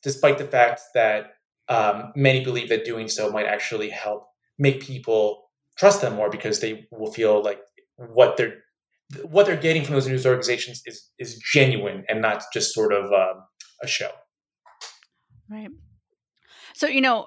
despite 0.02 0.38
the 0.38 0.44
fact 0.44 0.80
that 0.94 1.34
um, 1.70 2.12
many 2.16 2.44
believe 2.44 2.68
that 2.68 2.84
doing 2.84 3.08
so 3.08 3.30
might 3.30 3.46
actually 3.46 3.88
help 3.88 4.26
make 4.58 4.80
people 4.80 5.44
trust 5.78 6.02
them 6.02 6.16
more 6.16 6.28
because 6.28 6.60
they 6.60 6.86
will 6.90 7.12
feel 7.12 7.42
like 7.42 7.60
what 7.96 8.36
they're 8.36 8.58
what 9.24 9.46
they're 9.46 9.56
getting 9.56 9.84
from 9.84 9.94
those 9.94 10.06
news 10.06 10.26
organizations 10.26 10.82
is 10.84 11.08
is 11.18 11.38
genuine 11.38 12.04
and 12.08 12.20
not 12.20 12.44
just 12.52 12.74
sort 12.74 12.92
of 12.92 13.06
um, 13.12 13.44
a 13.82 13.86
show. 13.86 14.10
Right. 15.48 15.70
So 16.74 16.86
you 16.86 17.00
know, 17.00 17.26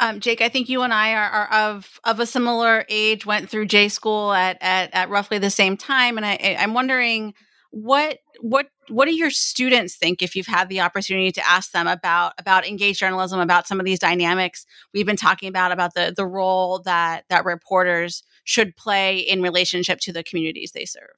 um, 0.00 0.20
Jake, 0.20 0.40
I 0.40 0.48
think 0.48 0.68
you 0.68 0.82
and 0.82 0.92
I 0.92 1.14
are, 1.14 1.30
are, 1.30 1.52
of 1.52 2.00
of 2.04 2.20
a 2.20 2.26
similar 2.26 2.84
age. 2.88 3.26
Went 3.26 3.50
through 3.50 3.66
J 3.66 3.88
school 3.88 4.32
at, 4.32 4.58
at 4.60 4.90
at 4.92 5.10
roughly 5.10 5.38
the 5.38 5.50
same 5.50 5.76
time, 5.76 6.16
and 6.16 6.26
I, 6.26 6.56
I'm 6.58 6.74
wondering 6.74 7.34
what 7.70 8.18
what 8.40 8.66
what 8.88 9.06
do 9.06 9.14
your 9.14 9.30
students 9.30 9.94
think 9.94 10.22
if 10.22 10.34
you've 10.34 10.46
had 10.46 10.68
the 10.68 10.80
opportunity 10.80 11.30
to 11.30 11.48
ask 11.48 11.70
them 11.72 11.86
about 11.86 12.32
about 12.38 12.66
engaged 12.66 12.98
journalism, 12.98 13.38
about 13.40 13.66
some 13.66 13.78
of 13.78 13.86
these 13.86 13.98
dynamics 13.98 14.66
we've 14.92 15.06
been 15.06 15.16
talking 15.16 15.48
about, 15.48 15.72
about 15.72 15.94
the 15.94 16.12
the 16.14 16.26
role 16.26 16.80
that 16.80 17.24
that 17.28 17.44
reporters 17.44 18.22
should 18.44 18.76
play 18.76 19.18
in 19.18 19.42
relationship 19.42 20.00
to 20.00 20.12
the 20.12 20.24
communities 20.24 20.72
they 20.72 20.84
serve? 20.84 21.10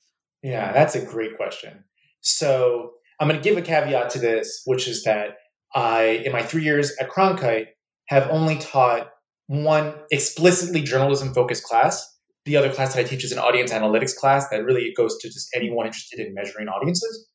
Yeah, 0.42 0.72
that's 0.72 0.94
a 0.94 1.04
great 1.04 1.36
question. 1.36 1.84
So 2.20 2.92
I'm 3.18 3.28
going 3.28 3.40
to 3.40 3.48
give 3.48 3.56
a 3.56 3.62
caveat 3.62 4.10
to 4.10 4.18
this, 4.18 4.62
which 4.66 4.88
is 4.88 5.04
that 5.04 5.36
I, 5.74 6.22
in 6.24 6.32
my 6.32 6.42
three 6.42 6.64
years 6.64 6.92
at 7.00 7.08
Cronkite, 7.08 7.68
have 8.06 8.28
only 8.30 8.58
taught 8.58 9.10
one 9.46 9.94
explicitly 10.10 10.82
journalism 10.82 11.32
focused 11.32 11.64
class. 11.64 12.11
The 12.44 12.56
other 12.56 12.72
class 12.72 12.94
that 12.94 13.00
I 13.00 13.08
teach 13.08 13.24
is 13.24 13.32
an 13.32 13.38
audience 13.38 13.72
analytics 13.72 14.16
class 14.16 14.48
that 14.48 14.64
really 14.64 14.92
goes 14.96 15.16
to 15.18 15.28
just 15.28 15.48
anyone 15.54 15.86
interested 15.86 16.18
in 16.18 16.34
measuring 16.34 16.68
audiences. 16.68 17.28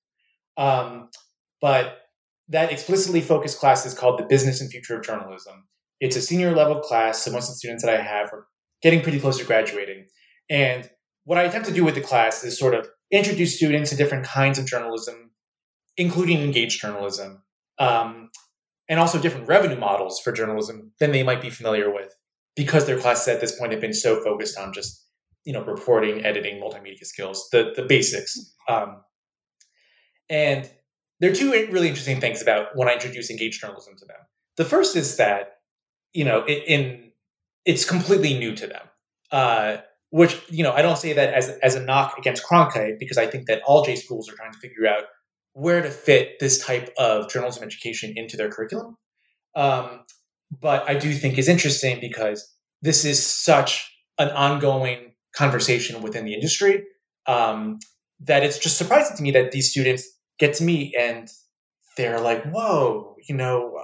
Um, 0.57 1.09
but 1.61 1.99
that 2.49 2.71
explicitly 2.71 3.21
focused 3.21 3.59
class 3.59 3.85
is 3.85 3.93
called 3.93 4.19
the 4.19 4.25
Business 4.25 4.61
and 4.61 4.69
Future 4.69 4.97
of 4.97 5.03
Journalism. 5.03 5.65
It's 5.99 6.15
a 6.15 6.21
senior 6.21 6.55
level 6.55 6.79
class, 6.79 7.21
so 7.21 7.31
most 7.31 7.49
of 7.49 7.55
the 7.55 7.59
students 7.59 7.83
that 7.83 7.93
I 7.93 8.01
have 8.01 8.31
are 8.33 8.47
getting 8.81 9.01
pretty 9.01 9.19
close 9.19 9.37
to 9.37 9.45
graduating. 9.45 10.07
And 10.49 10.89
what 11.23 11.37
I 11.37 11.43
attempt 11.43 11.67
to 11.67 11.73
do 11.73 11.83
with 11.83 11.95
the 11.95 12.01
class 12.01 12.43
is 12.43 12.57
sort 12.57 12.73
of 12.73 12.87
introduce 13.11 13.55
students 13.55 13.89
to 13.89 13.95
different 13.95 14.25
kinds 14.25 14.59
of 14.59 14.65
journalism, 14.65 15.31
including 15.97 16.41
engaged 16.41 16.81
journalism, 16.81 17.43
um, 17.79 18.29
and 18.89 18.99
also 18.99 19.19
different 19.19 19.47
revenue 19.47 19.79
models 19.79 20.19
for 20.19 20.31
journalism 20.31 20.93
than 20.99 21.11
they 21.11 21.23
might 21.23 21.41
be 21.41 21.49
familiar 21.49 21.93
with 21.93 22.15
because 22.57 22.85
their 22.85 22.99
classes 22.99 23.29
at 23.29 23.39
this 23.39 23.57
point 23.57 23.71
have 23.71 23.79
been 23.79 23.93
so 23.93 24.21
focused 24.21 24.57
on 24.57 24.73
just 24.73 25.05
you 25.45 25.53
know 25.53 25.63
reporting 25.63 26.25
editing 26.25 26.61
multimedia 26.61 27.05
skills 27.05 27.47
the 27.53 27.71
the 27.75 27.83
basics 27.83 28.53
um, 28.67 28.97
and 30.29 30.69
there 31.21 31.31
are 31.31 31.35
two 31.35 31.51
really 31.51 31.87
interesting 31.87 32.19
things 32.19 32.41
about 32.41 32.67
when 32.75 32.89
i 32.89 32.93
introduce 32.93 33.29
engaged 33.29 33.61
journalism 33.61 33.95
to 33.97 34.05
them 34.05 34.17
the 34.57 34.65
first 34.65 34.95
is 34.95 35.15
that 35.15 35.59
you 36.13 36.25
know 36.25 36.43
in, 36.45 36.57
in 36.67 37.11
it's 37.65 37.85
completely 37.85 38.37
new 38.37 38.53
to 38.53 38.67
them 38.67 38.83
uh, 39.31 39.77
which 40.09 40.41
you 40.49 40.63
know 40.63 40.73
i 40.73 40.81
don't 40.81 40.97
say 40.97 41.13
that 41.13 41.33
as, 41.33 41.49
as 41.63 41.75
a 41.75 41.79
knock 41.79 42.17
against 42.17 42.43
cronkite 42.43 42.99
because 42.99 43.17
i 43.17 43.25
think 43.25 43.47
that 43.47 43.61
all 43.65 43.85
j 43.85 43.95
schools 43.95 44.29
are 44.29 44.35
trying 44.35 44.51
to 44.51 44.59
figure 44.59 44.85
out 44.85 45.03
where 45.57 45.81
to 45.81 45.89
fit 45.89 46.37
this 46.39 46.63
type 46.63 46.93
of 46.99 47.27
journalism 47.31 47.63
education 47.63 48.13
into 48.15 48.37
their 48.37 48.47
curriculum. 48.47 48.95
Um, 49.55 50.01
but 50.51 50.89
I 50.89 50.95
do 50.95 51.13
think 51.13 51.37
is 51.37 51.49
interesting 51.49 51.99
because 51.99 52.53
this 52.81 53.05
is 53.05 53.25
such 53.25 53.91
an 54.17 54.29
ongoing 54.29 55.13
conversation 55.35 56.01
within 56.01 56.25
the 56.25 56.33
industry 56.33 56.83
um, 57.27 57.79
that 58.19 58.43
it's 58.43 58.57
just 58.57 58.77
surprising 58.77 59.15
to 59.17 59.23
me 59.23 59.31
that 59.31 59.51
these 59.51 59.69
students 59.69 60.07
get 60.39 60.53
to 60.55 60.63
me 60.63 60.93
and 60.99 61.29
they're 61.97 62.19
like, 62.19 62.43
"Whoa, 62.45 63.15
you 63.27 63.35
know, 63.35 63.77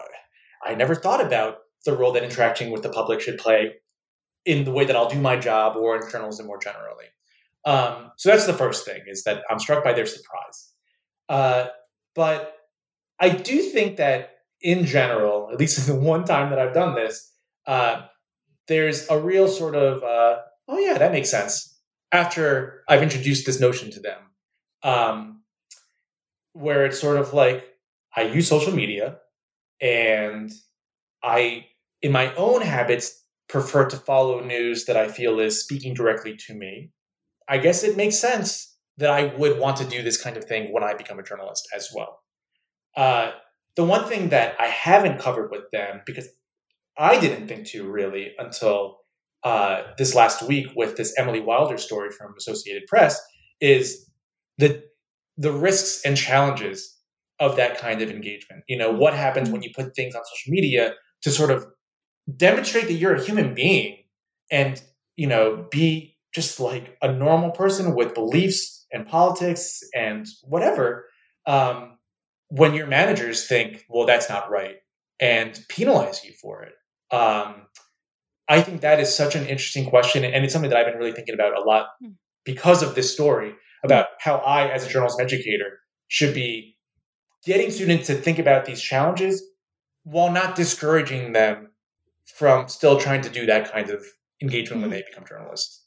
I 0.65 0.75
never 0.75 0.95
thought 0.95 1.23
about 1.23 1.57
the 1.85 1.95
role 1.95 2.13
that 2.13 2.23
interacting 2.23 2.71
with 2.71 2.83
the 2.83 2.89
public 2.89 3.19
should 3.21 3.37
play 3.37 3.73
in 4.45 4.63
the 4.63 4.71
way 4.71 4.85
that 4.85 4.95
I'll 4.95 5.09
do 5.09 5.19
my 5.19 5.35
job 5.35 5.75
or 5.75 5.95
in 5.95 6.09
journalism 6.09 6.47
more 6.47 6.59
generally." 6.59 7.05
Um, 7.65 8.11
so 8.17 8.29
that's 8.29 8.45
the 8.45 8.53
first 8.53 8.85
thing 8.85 9.01
is 9.07 9.23
that 9.23 9.43
I'm 9.49 9.59
struck 9.59 9.83
by 9.83 9.93
their 9.93 10.05
surprise. 10.05 10.71
Uh, 11.29 11.67
but 12.15 12.55
I 13.19 13.29
do 13.29 13.61
think 13.61 13.97
that 13.97 14.32
in 14.63 14.85
general, 14.85 15.49
at 15.51 15.59
least 15.59 15.77
in 15.87 15.93
the 15.93 16.01
one 16.01 16.25
time 16.25 16.49
that 16.49 16.59
I've 16.59 16.73
done 16.73 16.95
this, 16.95 17.31
uh, 17.67 18.03
there's 18.67 19.09
a 19.09 19.19
real 19.19 19.47
sort 19.47 19.75
of, 19.75 20.03
uh, 20.03 20.39
oh 20.67 20.79
yeah, 20.79 20.97
that 20.97 21.11
makes 21.11 21.29
sense. 21.29 21.77
After 22.11 22.83
I've 22.87 23.03
introduced 23.03 23.45
this 23.45 23.59
notion 23.59 23.91
to 23.91 23.99
them, 23.99 24.19
um, 24.83 25.41
where 26.53 26.85
it's 26.85 26.99
sort 26.99 27.17
of 27.17 27.33
like 27.33 27.67
I 28.15 28.23
use 28.23 28.47
social 28.47 28.73
media 28.73 29.17
and 29.81 30.51
I, 31.23 31.65
in 32.01 32.11
my 32.11 32.33
own 32.35 32.61
habits, 32.61 33.23
prefer 33.49 33.85
to 33.89 33.97
follow 33.97 34.43
news 34.43 34.85
that 34.85 34.95
I 34.95 35.07
feel 35.07 35.39
is 35.39 35.61
speaking 35.61 35.93
directly 35.93 36.35
to 36.47 36.53
me. 36.53 36.91
I 37.49 37.57
guess 37.57 37.83
it 37.83 37.97
makes 37.97 38.17
sense 38.19 38.75
that 38.97 39.09
I 39.09 39.35
would 39.35 39.59
want 39.59 39.77
to 39.77 39.85
do 39.85 40.01
this 40.01 40.21
kind 40.21 40.37
of 40.37 40.45
thing 40.45 40.71
when 40.71 40.83
I 40.83 40.93
become 40.93 41.19
a 41.19 41.23
journalist 41.23 41.67
as 41.75 41.89
well. 41.93 42.19
Uh, 42.95 43.31
the 43.75 43.83
one 43.83 44.05
thing 44.05 44.29
that 44.29 44.55
I 44.59 44.67
haven't 44.67 45.19
covered 45.19 45.51
with 45.51 45.69
them, 45.71 46.01
because 46.05 46.27
I 46.97 47.19
didn't 47.19 47.47
think 47.47 47.67
to 47.67 47.89
really 47.89 48.33
until 48.37 48.97
uh, 49.43 49.83
this 49.97 50.15
last 50.15 50.43
week 50.43 50.67
with 50.75 50.95
this 50.95 51.13
Emily 51.17 51.41
Wilder 51.41 51.77
story 51.77 52.11
from 52.11 52.33
Associated 52.37 52.83
Press, 52.87 53.19
is 53.59 54.09
the 54.57 54.83
the 55.37 55.51
risks 55.51 56.01
and 56.05 56.15
challenges 56.15 56.97
of 57.39 57.55
that 57.55 57.77
kind 57.77 58.01
of 58.01 58.09
engagement. 58.09 58.63
You 58.67 58.77
know, 58.77 58.91
what 58.91 59.13
happens 59.13 59.49
when 59.49 59.63
you 59.63 59.71
put 59.75 59.95
things 59.95 60.15
on 60.15 60.21
social 60.23 60.51
media 60.51 60.93
to 61.23 61.31
sort 61.31 61.49
of 61.49 61.65
demonstrate 62.37 62.85
that 62.85 62.93
you're 62.93 63.15
a 63.15 63.23
human 63.23 63.53
being 63.53 63.97
and 64.51 64.81
you 65.17 65.27
know 65.27 65.67
be 65.71 66.15
just 66.33 66.59
like 66.59 66.97
a 67.01 67.11
normal 67.11 67.51
person 67.51 67.95
with 67.95 68.13
beliefs 68.13 68.85
and 68.91 69.07
politics 69.07 69.81
and 69.95 70.25
whatever, 70.43 71.05
um, 71.47 71.97
when 72.53 72.75
your 72.75 72.85
managers 72.85 73.47
think, 73.47 73.83
well, 73.89 74.05
that's 74.05 74.29
not 74.29 74.51
right, 74.51 74.75
and 75.19 75.59
penalize 75.69 76.23
you 76.23 76.33
for 76.39 76.61
it. 76.61 76.73
Um, 77.11 77.63
I 78.47 78.61
think 78.61 78.81
that 78.81 78.99
is 78.99 79.13
such 79.13 79.35
an 79.35 79.47
interesting 79.47 79.89
question, 79.89 80.23
and 80.23 80.43
it's 80.43 80.53
something 80.53 80.69
that 80.69 80.77
I've 80.77 80.85
been 80.85 80.99
really 80.99 81.13
thinking 81.13 81.33
about 81.33 81.57
a 81.57 81.61
lot 81.61 81.87
hmm. 81.99 82.11
because 82.45 82.83
of 82.83 82.93
this 82.93 83.11
story 83.11 83.55
about 83.83 84.05
how 84.19 84.35
I, 84.35 84.67
as 84.67 84.85
a 84.85 84.89
journalism 84.89 85.21
educator, 85.21 85.79
should 86.09 86.35
be 86.35 86.77
getting 87.43 87.71
students 87.71 88.05
to 88.07 88.13
think 88.13 88.37
about 88.37 88.65
these 88.65 88.79
challenges 88.79 89.43
while 90.03 90.31
not 90.31 90.55
discouraging 90.55 91.33
them 91.33 91.71
from 92.37 92.67
still 92.67 92.99
trying 92.99 93.21
to 93.21 93.29
do 93.29 93.47
that 93.47 93.71
kind 93.71 93.89
of 93.89 94.05
engagement 94.43 94.83
mm-hmm. 94.83 94.91
when 94.91 94.99
they 94.99 95.03
become 95.09 95.25
journalists. 95.27 95.82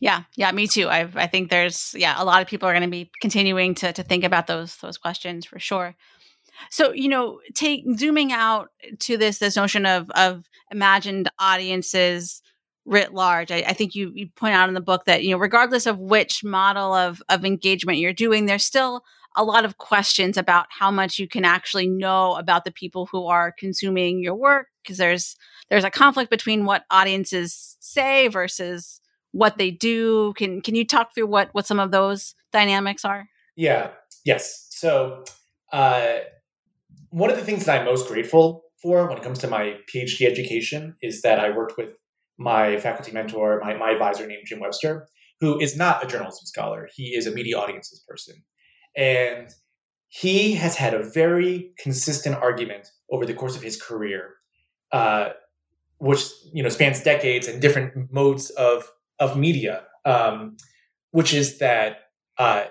Yeah, 0.00 0.24
yeah, 0.36 0.52
me 0.52 0.66
too. 0.66 0.88
I 0.88 1.08
I 1.14 1.26
think 1.26 1.50
there's 1.50 1.94
yeah, 1.96 2.14
a 2.18 2.24
lot 2.24 2.42
of 2.42 2.48
people 2.48 2.68
are 2.68 2.72
going 2.72 2.82
to 2.82 2.90
be 2.90 3.10
continuing 3.20 3.74
to 3.76 3.92
to 3.92 4.02
think 4.02 4.24
about 4.24 4.46
those 4.46 4.76
those 4.76 4.98
questions 4.98 5.46
for 5.46 5.58
sure. 5.58 5.94
So, 6.70 6.92
you 6.92 7.08
know, 7.08 7.40
take 7.54 7.84
zooming 7.96 8.32
out 8.32 8.70
to 9.00 9.16
this 9.16 9.38
this 9.38 9.56
notion 9.56 9.86
of 9.86 10.10
of 10.10 10.44
imagined 10.70 11.30
audiences 11.38 12.42
writ 12.84 13.14
large. 13.14 13.50
I, 13.50 13.64
I 13.66 13.72
think 13.72 13.94
you 13.94 14.12
you 14.14 14.28
point 14.36 14.54
out 14.54 14.68
in 14.68 14.74
the 14.74 14.80
book 14.80 15.04
that, 15.06 15.24
you 15.24 15.30
know, 15.30 15.38
regardless 15.38 15.86
of 15.86 16.00
which 16.00 16.44
model 16.44 16.94
of 16.94 17.22
of 17.28 17.44
engagement 17.44 17.98
you're 17.98 18.12
doing, 18.12 18.46
there's 18.46 18.64
still 18.64 19.02
a 19.36 19.44
lot 19.44 19.64
of 19.64 19.78
questions 19.78 20.36
about 20.36 20.66
how 20.70 20.90
much 20.90 21.18
you 21.18 21.26
can 21.26 21.44
actually 21.44 21.88
know 21.88 22.34
about 22.36 22.64
the 22.64 22.70
people 22.70 23.06
who 23.06 23.26
are 23.26 23.52
consuming 23.52 24.22
your 24.22 24.34
work 24.34 24.68
because 24.82 24.98
there's 24.98 25.36
there's 25.70 25.84
a 25.84 25.90
conflict 25.90 26.30
between 26.30 26.64
what 26.64 26.84
audiences 26.90 27.76
say 27.80 28.28
versus 28.28 29.00
what 29.34 29.58
they 29.58 29.70
do. 29.70 30.32
Can 30.34 30.60
can 30.60 30.76
you 30.76 30.86
talk 30.86 31.14
through 31.14 31.26
what 31.26 31.48
what 31.52 31.66
some 31.66 31.80
of 31.80 31.90
those 31.90 32.34
dynamics 32.52 33.04
are? 33.04 33.26
Yeah. 33.56 33.90
Yes. 34.24 34.68
So 34.70 35.24
uh, 35.72 36.18
one 37.10 37.30
of 37.30 37.36
the 37.36 37.44
things 37.44 37.64
that 37.64 37.80
I'm 37.80 37.84
most 37.84 38.08
grateful 38.08 38.62
for 38.80 39.08
when 39.08 39.18
it 39.18 39.24
comes 39.24 39.40
to 39.40 39.48
my 39.48 39.76
PhD 39.92 40.26
education 40.26 40.94
is 41.02 41.22
that 41.22 41.40
I 41.40 41.50
worked 41.50 41.76
with 41.76 41.96
my 42.38 42.78
faculty 42.78 43.12
mentor, 43.12 43.60
my, 43.62 43.74
my 43.74 43.90
advisor 43.90 44.26
named 44.26 44.42
Jim 44.46 44.60
Webster, 44.60 45.08
who 45.40 45.58
is 45.58 45.76
not 45.76 46.04
a 46.04 46.06
journalism 46.06 46.46
scholar. 46.46 46.88
He 46.94 47.14
is 47.14 47.26
a 47.26 47.32
media 47.32 47.58
audiences 47.58 48.04
person. 48.06 48.36
And 48.96 49.48
he 50.08 50.54
has 50.54 50.76
had 50.76 50.94
a 50.94 51.02
very 51.02 51.72
consistent 51.76 52.36
argument 52.36 52.88
over 53.10 53.26
the 53.26 53.34
course 53.34 53.56
of 53.56 53.62
his 53.62 53.80
career, 53.80 54.34
uh, 54.92 55.30
which 55.98 56.24
you 56.52 56.62
know 56.62 56.68
spans 56.68 57.02
decades 57.02 57.48
and 57.48 57.60
different 57.60 58.12
modes 58.12 58.50
of 58.50 58.88
of 59.18 59.36
media, 59.36 59.82
um, 60.04 60.56
which 61.10 61.32
is 61.32 61.58
that 61.58 62.10
uh, 62.38 62.64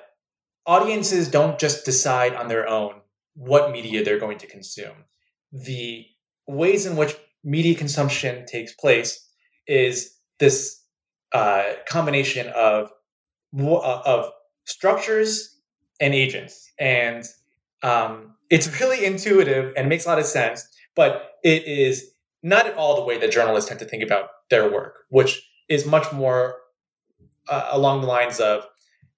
audiences 0.65 1.29
don't 1.29 1.59
just 1.59 1.85
decide 1.85 2.35
on 2.35 2.47
their 2.47 2.67
own 2.67 2.95
what 3.35 3.71
media 3.71 4.03
they're 4.03 4.19
going 4.19 4.37
to 4.39 4.47
consume. 4.47 5.05
The 5.51 6.05
ways 6.47 6.85
in 6.85 6.95
which 6.95 7.15
media 7.43 7.75
consumption 7.75 8.45
takes 8.45 8.73
place 8.73 9.27
is 9.67 10.15
this 10.39 10.81
uh, 11.33 11.63
combination 11.87 12.47
of 12.49 12.89
uh, 13.57 14.01
of 14.05 14.31
structures 14.65 15.59
and 15.99 16.13
agents, 16.13 16.71
and 16.79 17.25
um, 17.81 18.35
it's 18.49 18.79
really 18.79 19.05
intuitive 19.05 19.73
and 19.77 19.89
makes 19.89 20.05
a 20.05 20.09
lot 20.09 20.19
of 20.19 20.25
sense. 20.25 20.67
But 20.95 21.31
it 21.43 21.65
is 21.65 22.11
not 22.43 22.67
at 22.67 22.75
all 22.75 22.95
the 22.95 23.03
way 23.03 23.17
that 23.17 23.31
journalists 23.31 23.69
tend 23.69 23.79
to 23.79 23.85
think 23.85 24.03
about 24.03 24.29
their 24.49 24.71
work, 24.71 24.99
which 25.09 25.41
is 25.73 25.85
much 25.85 26.11
more 26.13 26.57
uh, 27.49 27.69
along 27.71 28.01
the 28.01 28.07
lines 28.07 28.39
of 28.39 28.65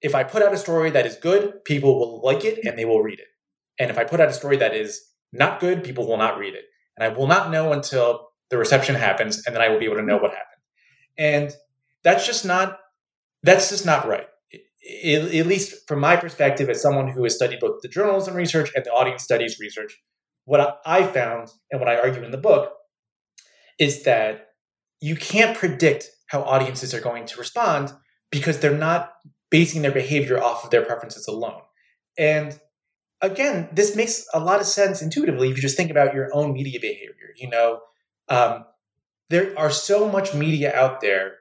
if 0.02 0.16
I 0.16 0.24
put 0.24 0.42
out 0.42 0.54
a 0.54 0.58
story 0.58 0.90
that 0.92 1.06
is 1.06 1.16
good, 1.16 1.64
people 1.66 2.00
will 2.00 2.22
like 2.24 2.46
it 2.46 2.64
and 2.64 2.78
they 2.78 2.86
will 2.86 3.02
read 3.02 3.20
it. 3.20 3.28
And 3.80 3.90
if 3.90 3.98
I 3.98 4.04
put 4.04 4.20
out 4.20 4.30
a 4.30 4.34
story 4.34 4.58
that 4.58 4.74
is 4.74 5.02
not 5.34 5.60
good, 5.60 5.84
people 5.84 6.08
will 6.08 6.18
not 6.18 6.38
read 6.38 6.54
it. 6.54 6.66
And 6.96 7.04
I 7.04 7.16
will 7.16 7.28
not 7.28 7.52
know 7.52 7.74
until 7.74 8.30
the 8.50 8.58
reception 8.58 8.96
happens 8.96 9.46
and 9.46 9.56
then 9.56 9.62
I 9.62 9.70
will 9.70 9.80
be 9.80 9.86
able 9.86 9.98
to 9.98 10.04
know 10.04 10.18
what 10.18 10.32
happened. 10.32 10.62
And 11.18 11.56
that's 12.04 12.26
just 12.26 12.46
not 12.46 12.80
that's 13.44 13.70
just 13.70 13.86
not 13.86 14.08
right. 14.08 14.28
It, 14.82 15.36
at 15.36 15.48
least 15.48 15.88
from 15.88 16.00
my 16.00 16.16
perspective 16.16 16.70
as 16.70 16.82
someone 16.82 17.08
who 17.08 17.24
has 17.24 17.36
studied 17.36 17.60
both 17.60 17.82
the 17.82 17.88
journalism 17.88 18.36
research 18.36 18.72
and 18.76 18.86
the 18.86 18.92
audience 18.92 19.24
studies 19.24 19.60
research, 19.60 20.00
what 20.46 20.80
I 20.86 21.04
found 21.04 21.50
and 21.72 21.80
what 21.80 21.90
I 21.90 21.98
argue 21.98 22.24
in 22.24 22.32
the 22.32 22.38
book 22.38 22.74
is 23.80 24.04
that 24.04 24.50
you 25.02 25.16
can't 25.16 25.58
predict 25.58 26.10
how 26.36 26.44
audiences 26.44 26.94
are 26.94 27.00
going 27.00 27.26
to 27.26 27.40
respond 27.40 27.94
because 28.30 28.60
they're 28.60 28.78
not 28.78 29.14
basing 29.50 29.82
their 29.82 29.92
behavior 29.92 30.42
off 30.42 30.66
of 30.66 30.70
their 30.70 30.84
preferences 30.84 31.28
alone. 31.28 31.62
And 32.18 32.60
again, 33.22 33.70
this 33.72 33.96
makes 33.96 34.26
a 34.34 34.40
lot 34.40 34.60
of 34.60 34.66
sense 34.66 35.02
intuitively 35.02 35.50
if 35.50 35.56
you 35.56 35.62
just 35.62 35.78
think 35.78 35.92
about 35.92 36.14
your 36.14 36.30
own 36.34 36.54
media 36.54 36.80
behavior. 36.80 37.30
You 37.38 37.50
know, 37.50 37.80
um, 38.28 38.66
there 39.30 39.58
are 39.58 39.72
so 39.72 40.10
much 40.10 40.34
media 40.34 40.76
out 40.76 41.00
there 41.02 41.36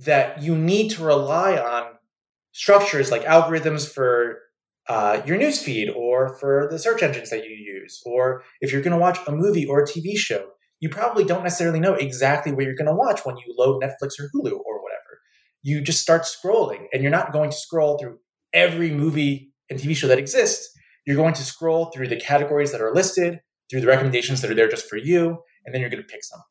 that 0.00 0.42
you 0.42 0.54
need 0.54 0.90
to 0.90 1.04
rely 1.04 1.56
on 1.56 1.94
structures 2.52 3.10
like 3.10 3.24
algorithms 3.24 3.90
for 3.90 4.40
uh, 4.88 5.20
your 5.24 5.38
newsfeed 5.38 5.94
or 5.96 6.36
for 6.38 6.68
the 6.70 6.78
search 6.78 7.02
engines 7.02 7.30
that 7.30 7.44
you 7.44 7.54
use, 7.54 8.02
or 8.04 8.44
if 8.60 8.70
you're 8.70 8.82
going 8.82 8.92
to 8.92 8.98
watch 8.98 9.18
a 9.26 9.32
movie 9.32 9.66
or 9.66 9.80
a 9.80 9.86
TV 9.86 10.16
show, 10.16 10.50
you 10.80 10.88
probably 10.88 11.24
don't 11.24 11.42
necessarily 11.42 11.80
know 11.80 11.94
exactly 11.94 12.52
what 12.52 12.64
you're 12.64 12.74
going 12.74 12.86
to 12.86 12.94
watch 12.94 13.24
when 13.24 13.36
you 13.36 13.54
load 13.56 13.82
Netflix 13.82 14.20
or 14.20 14.30
Hulu 14.34 14.52
or 14.52 14.82
whatever. 14.82 15.20
You 15.62 15.80
just 15.80 16.00
start 16.00 16.22
scrolling, 16.22 16.86
and 16.92 17.02
you're 17.02 17.10
not 17.10 17.32
going 17.32 17.50
to 17.50 17.56
scroll 17.56 17.98
through 17.98 18.18
every 18.52 18.90
movie 18.90 19.52
and 19.70 19.78
TV 19.78 19.96
show 19.96 20.06
that 20.08 20.18
exists. 20.18 20.70
You're 21.06 21.16
going 21.16 21.34
to 21.34 21.42
scroll 21.42 21.86
through 21.86 22.08
the 22.08 22.16
categories 22.16 22.72
that 22.72 22.80
are 22.80 22.94
listed, 22.94 23.40
through 23.70 23.80
the 23.80 23.86
recommendations 23.86 24.40
that 24.40 24.50
are 24.50 24.54
there 24.54 24.68
just 24.68 24.88
for 24.88 24.96
you, 24.96 25.38
and 25.64 25.74
then 25.74 25.80
you're 25.80 25.90
going 25.90 26.02
to 26.02 26.08
pick 26.08 26.24
something. 26.24 26.44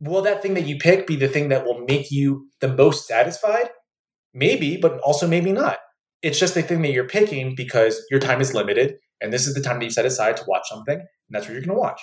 Will 0.00 0.22
that 0.22 0.42
thing 0.42 0.54
that 0.54 0.66
you 0.66 0.78
pick 0.78 1.06
be 1.06 1.16
the 1.16 1.28
thing 1.28 1.48
that 1.48 1.64
will 1.64 1.84
make 1.86 2.10
you 2.10 2.48
the 2.60 2.68
most 2.68 3.06
satisfied? 3.06 3.70
Maybe, 4.34 4.76
but 4.76 4.98
also 5.00 5.26
maybe 5.26 5.52
not. 5.52 5.78
It's 6.22 6.38
just 6.38 6.54
the 6.54 6.62
thing 6.62 6.82
that 6.82 6.92
you're 6.92 7.06
picking 7.06 7.54
because 7.54 8.04
your 8.10 8.20
time 8.20 8.40
is 8.40 8.52
limited, 8.54 8.96
and 9.20 9.32
this 9.32 9.46
is 9.46 9.54
the 9.54 9.60
time 9.60 9.78
that 9.78 9.84
you 9.84 9.90
set 9.90 10.06
aside 10.06 10.36
to 10.38 10.44
watch 10.46 10.68
something, 10.68 10.96
and 10.96 11.06
that's 11.30 11.46
what 11.46 11.52
you're 11.52 11.62
going 11.62 11.76
to 11.76 11.80
watch. 11.80 12.00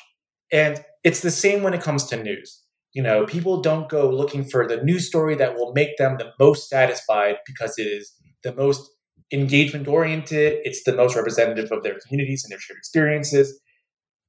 And 0.51 0.83
it's 1.03 1.21
the 1.21 1.31
same 1.31 1.63
when 1.63 1.73
it 1.73 1.81
comes 1.81 2.05
to 2.05 2.21
news. 2.21 2.63
You 2.93 3.01
know, 3.01 3.25
people 3.25 3.61
don't 3.61 3.89
go 3.89 4.09
looking 4.09 4.43
for 4.43 4.67
the 4.67 4.83
news 4.83 5.07
story 5.07 5.35
that 5.35 5.55
will 5.55 5.73
make 5.73 5.97
them 5.97 6.17
the 6.17 6.31
most 6.39 6.69
satisfied 6.69 7.37
because 7.45 7.77
it 7.77 7.83
is 7.83 8.13
the 8.43 8.53
most 8.53 8.89
engagement 9.31 9.87
oriented, 9.87 10.59
it's 10.63 10.83
the 10.83 10.93
most 10.93 11.15
representative 11.15 11.71
of 11.71 11.83
their 11.83 11.97
communities 12.05 12.43
and 12.43 12.51
their 12.51 12.59
shared 12.59 12.77
experiences. 12.77 13.59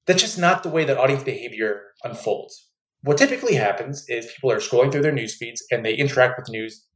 That's 0.06 0.22
just 0.22 0.38
not 0.38 0.62
the 0.62 0.68
way 0.68 0.84
that 0.84 0.96
audience 0.96 1.24
behavior 1.24 1.82
unfolds. 2.04 2.68
What 3.02 3.18
typically 3.18 3.54
happens 3.54 4.04
is 4.08 4.26
people 4.32 4.52
are 4.52 4.58
scrolling 4.58 4.92
through 4.92 5.02
their 5.02 5.12
news 5.12 5.34
feeds 5.36 5.64
and 5.72 5.84
they 5.84 5.94
interact 5.94 6.38
with 6.38 6.48
news. 6.48 6.86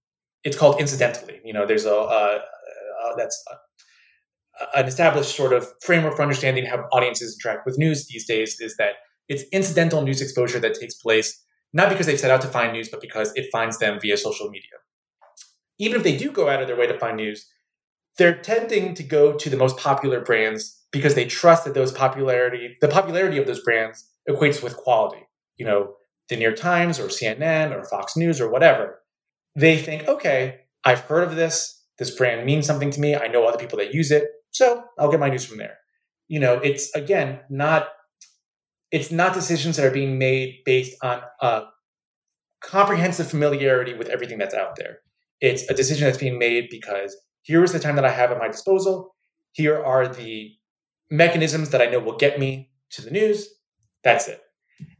It's 0.44 0.56
called 0.56 0.80
incidentally. 0.80 1.40
You 1.44 1.52
know, 1.52 1.66
there's 1.66 1.84
a, 1.84 1.96
uh, 1.96 2.38
uh, 3.04 3.16
that's 3.16 3.42
a, 3.50 4.78
an 4.78 4.86
established 4.86 5.34
sort 5.34 5.52
of 5.52 5.66
framework 5.82 6.14
for 6.14 6.22
understanding 6.22 6.64
how 6.64 6.76
audiences 6.92 7.36
interact 7.36 7.66
with 7.66 7.76
news 7.76 8.06
these 8.06 8.26
days 8.26 8.60
is 8.60 8.76
that 8.76 8.94
it's 9.28 9.44
incidental 9.52 10.02
news 10.02 10.20
exposure 10.20 10.58
that 10.60 10.74
takes 10.74 10.94
place 10.94 11.44
not 11.72 11.90
because 11.90 12.06
they've 12.06 12.18
set 12.18 12.30
out 12.30 12.40
to 12.40 12.48
find 12.48 12.72
news, 12.72 12.88
but 12.88 13.02
because 13.02 13.32
it 13.34 13.50
finds 13.52 13.78
them 13.78 13.98
via 14.00 14.16
social 14.16 14.48
media. 14.48 14.78
Even 15.78 15.98
if 15.98 16.04
they 16.04 16.16
do 16.16 16.30
go 16.30 16.48
out 16.48 16.62
of 16.62 16.68
their 16.68 16.76
way 16.76 16.86
to 16.86 16.98
find 16.98 17.18
news, 17.18 17.46
they're 18.16 18.40
tending 18.40 18.94
to 18.94 19.02
go 19.02 19.34
to 19.34 19.50
the 19.50 19.58
most 19.58 19.76
popular 19.76 20.20
brands 20.20 20.82
because 20.90 21.14
they 21.14 21.26
trust 21.26 21.64
that 21.64 21.74
those 21.74 21.92
popularity, 21.92 22.76
the 22.80 22.88
popularity 22.88 23.36
of 23.36 23.46
those 23.46 23.62
brands 23.62 24.08
equates 24.28 24.62
with 24.62 24.76
quality. 24.76 25.26
You 25.56 25.66
know, 25.66 25.94
the 26.28 26.36
New 26.36 26.44
York 26.44 26.56
Times 26.56 26.98
or 26.98 27.08
CNN 27.08 27.72
or 27.72 27.84
Fox 27.84 28.16
News 28.16 28.40
or 28.40 28.50
whatever. 28.50 29.02
They 29.54 29.76
think, 29.76 30.08
okay, 30.08 30.60
I've 30.84 31.00
heard 31.00 31.24
of 31.24 31.36
this. 31.36 31.84
This 31.98 32.10
brand 32.10 32.46
means 32.46 32.66
something 32.66 32.90
to 32.90 33.00
me. 33.00 33.14
I 33.14 33.28
know 33.28 33.44
other 33.44 33.58
people 33.58 33.78
that 33.78 33.94
use 33.94 34.10
it. 34.10 34.24
So 34.50 34.84
I'll 34.98 35.10
get 35.10 35.20
my 35.20 35.28
news 35.28 35.44
from 35.44 35.58
there. 35.58 35.78
You 36.28 36.40
know, 36.40 36.54
it's 36.54 36.94
again 36.94 37.40
not 37.50 37.88
it's 38.96 39.12
not 39.12 39.35
decisions 39.35 39.76
that 39.76 39.85
are 39.85 39.90
being 39.90 40.16
made 40.16 40.62
based 40.64 40.96
on 41.02 41.20
a 41.42 41.64
comprehensive 42.62 43.28
familiarity 43.28 43.92
with 43.92 44.09
everything 44.09 44.38
that's 44.38 44.54
out 44.54 44.76
there. 44.76 45.00
It's 45.42 45.68
a 45.68 45.74
decision 45.74 46.06
that's 46.06 46.16
being 46.16 46.38
made 46.38 46.68
because 46.70 47.14
here 47.42 47.62
is 47.62 47.72
the 47.72 47.78
time 47.78 47.96
that 47.96 48.06
I 48.06 48.11
have 48.11 48.32
at 48.32 48.38
my 48.38 48.46
disposal. 48.48 49.14
Here 49.52 49.85
are 49.85 50.09
the 50.09 50.50
mechanisms 51.11 51.68
that 51.70 51.82
I 51.82 51.90
know 51.90 51.98
will 51.98 52.16
get 52.16 52.40
me 52.40 52.70
to 52.92 53.02
the 53.02 53.11
news. 53.11 53.46
That's 54.02 54.28
it. 54.28 54.40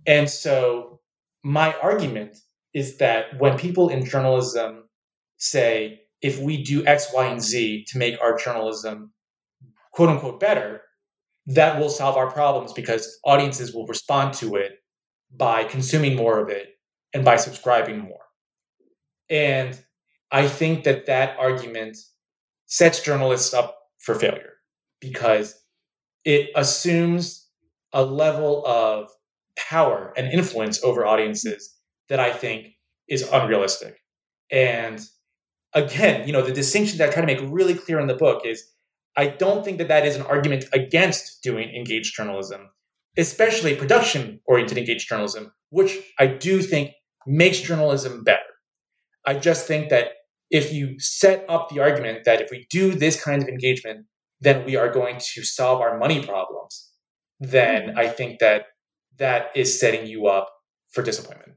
And 0.06 0.28
so 0.28 1.00
my 1.42 1.72
argument 1.82 2.37
is 2.74 2.98
that 2.98 3.38
when 3.38 3.56
people 3.56 3.88
in 3.88 4.04
journalism 4.04 4.90
say, 5.38 6.02
if 6.20 6.38
we 6.38 6.62
do 6.62 6.85
X, 6.85 7.09
Y, 7.14 7.24
and 7.24 7.42
Z 7.42 7.87
to 7.88 7.96
make 7.96 8.20
our 8.20 8.37
journalism 8.37 9.14
quote 9.92 10.11
unquote 10.11 10.38
better, 10.38 10.82
that 11.46 11.78
will 11.78 11.88
solve 11.88 12.16
our 12.16 12.30
problems 12.30 12.72
because 12.72 13.18
audiences 13.24 13.74
will 13.74 13.87
respond 13.87 14.35
to 14.35 14.56
it 14.56 14.72
by 15.35 15.64
consuming 15.64 16.16
more 16.16 16.40
of 16.40 16.48
it 16.48 16.70
and 17.14 17.24
by 17.24 17.37
subscribing 17.37 17.98
more. 17.98 18.20
And 19.28 19.78
I 20.30 20.48
think 20.48 20.85
that 20.85 21.06
that 21.06 21.37
argument 21.38 21.98
sets 22.66 23.00
journalists 23.00 23.54
up 23.54 23.78
for 24.00 24.14
failure 24.14 24.54
because 25.00 25.54
it 26.24 26.50
assumes 26.56 27.48
a 27.92 28.04
level 28.04 28.66
of 28.66 29.09
power 29.56 30.12
and 30.16 30.32
influence 30.32 30.82
over 30.82 31.06
audiences 31.06 31.74
that 32.09 32.20
I 32.20 32.32
think 32.32 32.68
is 33.09 33.22
unrealistic. 33.32 33.98
And 34.50 35.00
again, 35.72 36.26
you 36.26 36.32
know, 36.32 36.42
the 36.42 36.52
distinction 36.52 36.98
that 36.98 37.09
I 37.09 37.12
try 37.12 37.22
to 37.22 37.26
make 37.26 37.52
really 37.52 37.74
clear 37.74 38.00
in 38.00 38.06
the 38.06 38.14
book 38.14 38.44
is 38.44 38.64
I 39.16 39.29
don't 39.29 39.64
think 39.64 39.79
that 39.79 39.88
that 39.88 40.07
is 40.07 40.16
an 40.16 40.22
argument 40.22 40.66
against 40.72 41.42
doing 41.42 41.70
engaged 41.74 42.14
journalism, 42.14 42.68
especially 43.16 43.74
production 43.74 44.40
oriented 44.46 44.79
engaged 44.79 45.09
journalism, 45.09 45.52
which 45.70 45.98
I 46.18 46.26
do 46.26 46.61
think 46.61 46.92
makes 47.26 47.61
journalism 47.61 48.24
better. 48.24 48.40
I 49.24 49.35
just 49.35 49.66
think 49.66 49.88
that 49.88 50.09
if 50.50 50.72
you 50.72 51.00
set 51.00 51.44
up 51.48 51.68
the 51.68 51.81
argument 51.81 52.24
that 52.24 52.40
if 52.40 52.50
we 52.50 52.66
do 52.70 52.92
this 52.92 53.22
kind 53.22 53.42
of 53.42 53.48
engagement, 53.48 54.07
then 54.40 54.64
we 54.64 54.76
are 54.76 54.92
going 54.92 55.18
to 55.18 55.42
solve 55.42 55.81
our 55.81 55.98
money 55.98 56.24
problems, 56.24 56.90
then 57.40 57.88
mm-hmm. 57.88 57.98
I 57.98 58.09
think 58.09 58.38
that 58.38 58.66
that 59.18 59.50
is 59.55 59.79
setting 59.81 60.07
you 60.07 60.26
up 60.26 60.50
for 60.90 61.02
disappointment. 61.02 61.56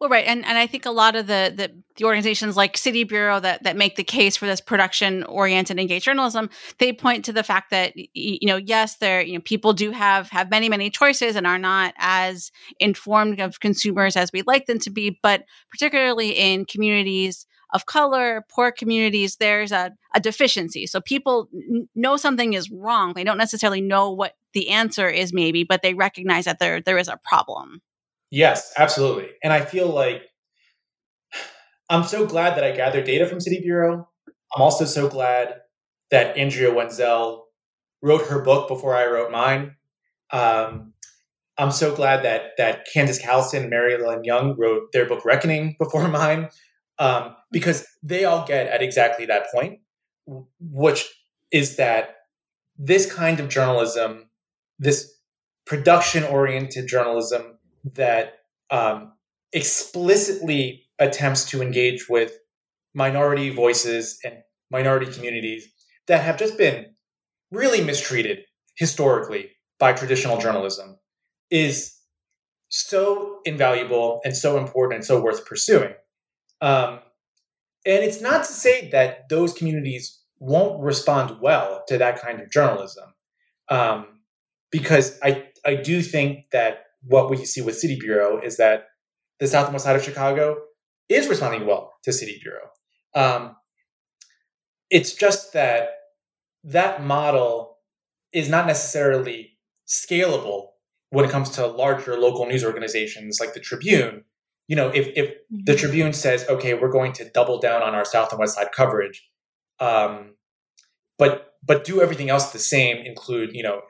Well, 0.00 0.10
right, 0.10 0.26
and 0.26 0.44
and 0.44 0.56
I 0.56 0.68
think 0.68 0.86
a 0.86 0.92
lot 0.92 1.16
of 1.16 1.26
the 1.26 1.52
the, 1.56 1.72
the 1.96 2.04
organizations 2.04 2.56
like 2.56 2.76
City 2.76 3.02
Bureau 3.02 3.40
that 3.40 3.64
that 3.64 3.76
make 3.76 3.96
the 3.96 4.04
case 4.04 4.36
for 4.36 4.46
this 4.46 4.60
production 4.60 5.24
oriented 5.24 5.80
engaged 5.80 6.04
journalism, 6.04 6.50
they 6.78 6.92
point 6.92 7.24
to 7.24 7.32
the 7.32 7.42
fact 7.42 7.70
that 7.70 7.94
you 7.96 8.46
know 8.46 8.56
yes, 8.56 8.96
there 8.98 9.20
you 9.20 9.34
know 9.34 9.40
people 9.40 9.72
do 9.72 9.90
have 9.90 10.30
have 10.30 10.50
many 10.50 10.68
many 10.68 10.88
choices 10.88 11.34
and 11.34 11.48
are 11.48 11.58
not 11.58 11.94
as 11.98 12.52
informed 12.78 13.40
of 13.40 13.58
consumers 13.58 14.14
as 14.16 14.30
we'd 14.32 14.46
like 14.46 14.66
them 14.66 14.78
to 14.80 14.90
be, 14.90 15.18
but 15.20 15.42
particularly 15.68 16.30
in 16.30 16.64
communities 16.64 17.44
of 17.74 17.86
color, 17.86 18.46
poor 18.50 18.70
communities, 18.70 19.36
there's 19.36 19.72
a, 19.72 19.92
a 20.14 20.20
deficiency. 20.20 20.86
So 20.86 21.00
people 21.00 21.48
n- 21.52 21.88
know 21.94 22.16
something 22.16 22.54
is 22.54 22.70
wrong. 22.70 23.12
They 23.14 23.24
don't 23.24 23.36
necessarily 23.36 23.80
know 23.82 24.10
what 24.12 24.34
the 24.54 24.70
answer 24.70 25.08
is, 25.08 25.32
maybe, 25.34 25.64
but 25.64 25.82
they 25.82 25.94
recognize 25.94 26.44
that 26.44 26.60
there 26.60 26.80
there 26.80 26.98
is 26.98 27.08
a 27.08 27.18
problem. 27.24 27.80
Yes, 28.30 28.72
absolutely. 28.76 29.28
And 29.42 29.52
I 29.52 29.60
feel 29.64 29.88
like 29.88 30.22
I'm 31.90 32.04
so 32.04 32.26
glad 32.26 32.56
that 32.56 32.64
I 32.64 32.72
gathered 32.72 33.04
data 33.04 33.26
from 33.26 33.40
City 33.40 33.60
Bureau. 33.60 34.08
I'm 34.54 34.62
also 34.62 34.84
so 34.84 35.08
glad 35.08 35.60
that 36.10 36.36
Andrea 36.36 36.72
Wenzel 36.72 37.46
wrote 38.02 38.26
her 38.28 38.42
book 38.42 38.68
before 38.68 38.94
I 38.94 39.06
wrote 39.06 39.30
mine. 39.30 39.76
Um, 40.30 40.92
I'm 41.58 41.72
so 41.72 41.94
glad 41.94 42.24
that 42.24 42.52
that 42.58 42.86
Candis 42.94 43.20
Callison 43.22 43.62
and 43.62 43.70
Mary 43.70 43.98
Lynn 43.98 44.24
Young 44.24 44.56
wrote 44.58 44.92
their 44.92 45.06
book 45.06 45.24
Reckoning 45.24 45.76
before 45.80 46.08
mine, 46.08 46.50
um, 46.98 47.34
because 47.50 47.86
they 48.02 48.24
all 48.24 48.46
get 48.46 48.68
at 48.68 48.82
exactly 48.82 49.26
that 49.26 49.46
point, 49.52 49.80
which 50.60 51.06
is 51.52 51.76
that 51.76 52.16
this 52.78 53.12
kind 53.12 53.40
of 53.40 53.48
journalism, 53.48 54.30
this 54.78 55.12
production 55.66 56.24
oriented 56.24 56.86
journalism, 56.88 57.57
that 57.94 58.34
um, 58.70 59.12
explicitly 59.52 60.84
attempts 60.98 61.44
to 61.50 61.62
engage 61.62 62.08
with 62.08 62.38
minority 62.94 63.50
voices 63.50 64.18
and 64.24 64.38
minority 64.70 65.10
communities 65.12 65.68
that 66.06 66.22
have 66.22 66.38
just 66.38 66.58
been 66.58 66.86
really 67.50 67.82
mistreated 67.82 68.40
historically 68.76 69.50
by 69.78 69.92
traditional 69.92 70.38
journalism 70.38 70.98
is 71.50 71.94
so 72.68 73.38
invaluable 73.44 74.20
and 74.24 74.36
so 74.36 74.58
important 74.58 74.96
and 74.96 75.04
so 75.04 75.20
worth 75.20 75.46
pursuing. 75.46 75.94
Um, 76.60 77.00
and 77.86 78.04
it's 78.04 78.20
not 78.20 78.44
to 78.44 78.52
say 78.52 78.90
that 78.90 79.28
those 79.28 79.52
communities 79.54 80.20
won't 80.40 80.82
respond 80.82 81.40
well 81.40 81.84
to 81.88 81.98
that 81.98 82.20
kind 82.20 82.40
of 82.40 82.50
journalism, 82.50 83.14
um, 83.70 84.06
because 84.70 85.18
I 85.22 85.48
I 85.64 85.74
do 85.76 86.02
think 86.02 86.50
that 86.52 86.84
what 87.02 87.30
we 87.30 87.44
see 87.44 87.60
with 87.60 87.78
City 87.78 87.96
Bureau 87.98 88.40
is 88.40 88.56
that 88.56 88.86
the 89.40 89.46
south 89.46 89.66
and 89.66 89.74
west 89.74 89.84
side 89.84 89.96
of 89.96 90.02
Chicago 90.02 90.56
is 91.08 91.28
responding 91.28 91.66
well 91.66 91.94
to 92.04 92.12
City 92.12 92.40
Bureau. 92.42 92.68
Um, 93.14 93.56
it's 94.90 95.14
just 95.14 95.52
that 95.52 95.90
that 96.64 97.04
model 97.04 97.78
is 98.32 98.48
not 98.48 98.66
necessarily 98.66 99.58
scalable 99.86 100.68
when 101.10 101.24
it 101.24 101.30
comes 101.30 101.50
to 101.50 101.66
larger 101.66 102.18
local 102.18 102.46
news 102.46 102.64
organizations 102.64 103.40
like 103.40 103.54
the 103.54 103.60
Tribune. 103.60 104.24
You 104.66 104.76
know, 104.76 104.88
if, 104.88 105.08
if 105.16 105.34
the 105.50 105.72
mm-hmm. 105.72 105.78
Tribune 105.78 106.12
says, 106.12 106.46
okay, 106.48 106.74
we're 106.74 106.92
going 106.92 107.12
to 107.14 107.30
double 107.30 107.58
down 107.58 107.82
on 107.82 107.94
our 107.94 108.04
South 108.04 108.30
and 108.30 108.38
West 108.38 108.54
Side 108.54 108.68
coverage, 108.74 109.26
um, 109.80 110.34
but 111.16 111.54
but 111.64 111.84
do 111.84 112.00
everything 112.00 112.30
else 112.30 112.52
the 112.52 112.58
same, 112.58 112.98
include, 112.98 113.54
you 113.54 113.62
know, 113.62 113.80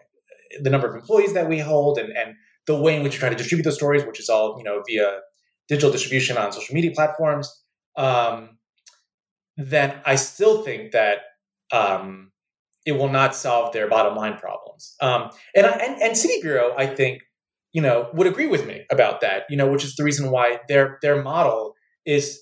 the 0.60 0.70
number 0.70 0.88
of 0.88 0.94
employees 0.94 1.34
that 1.34 1.48
we 1.48 1.58
hold 1.58 1.98
and, 1.98 2.16
and 2.16 2.34
the 2.68 2.78
way 2.78 2.94
in 2.94 3.02
which 3.02 3.14
we 3.14 3.18
try 3.18 3.30
to 3.30 3.34
distribute 3.34 3.64
those 3.64 3.74
stories, 3.74 4.04
which 4.04 4.20
is 4.20 4.28
all, 4.28 4.54
you 4.58 4.62
know, 4.62 4.82
via 4.86 5.20
digital 5.68 5.90
distribution 5.90 6.36
on 6.36 6.52
social 6.52 6.74
media 6.74 6.92
platforms, 6.94 7.50
um, 7.96 8.58
then 9.56 9.96
I 10.04 10.14
still 10.14 10.62
think 10.62 10.92
that 10.92 11.18
um, 11.72 12.30
it 12.86 12.92
will 12.92 13.08
not 13.08 13.34
solve 13.34 13.72
their 13.72 13.88
bottom 13.88 14.14
line 14.14 14.36
problems. 14.36 14.94
Um, 15.00 15.30
and, 15.56 15.66
I, 15.66 15.70
and 15.70 16.00
and 16.00 16.16
City 16.16 16.40
Bureau, 16.40 16.74
I 16.76 16.86
think, 16.86 17.22
you 17.72 17.82
know, 17.82 18.08
would 18.12 18.26
agree 18.26 18.46
with 18.46 18.66
me 18.66 18.84
about 18.90 19.20
that. 19.22 19.44
You 19.48 19.56
know, 19.56 19.68
which 19.68 19.84
is 19.84 19.96
the 19.96 20.04
reason 20.04 20.30
why 20.30 20.58
their 20.68 20.98
their 21.02 21.20
model 21.22 21.74
is 22.06 22.40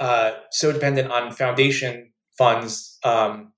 uh, 0.00 0.32
so 0.50 0.72
dependent 0.72 1.10
on 1.10 1.32
foundation 1.32 2.12
funds. 2.36 2.98
Um, 3.04 3.52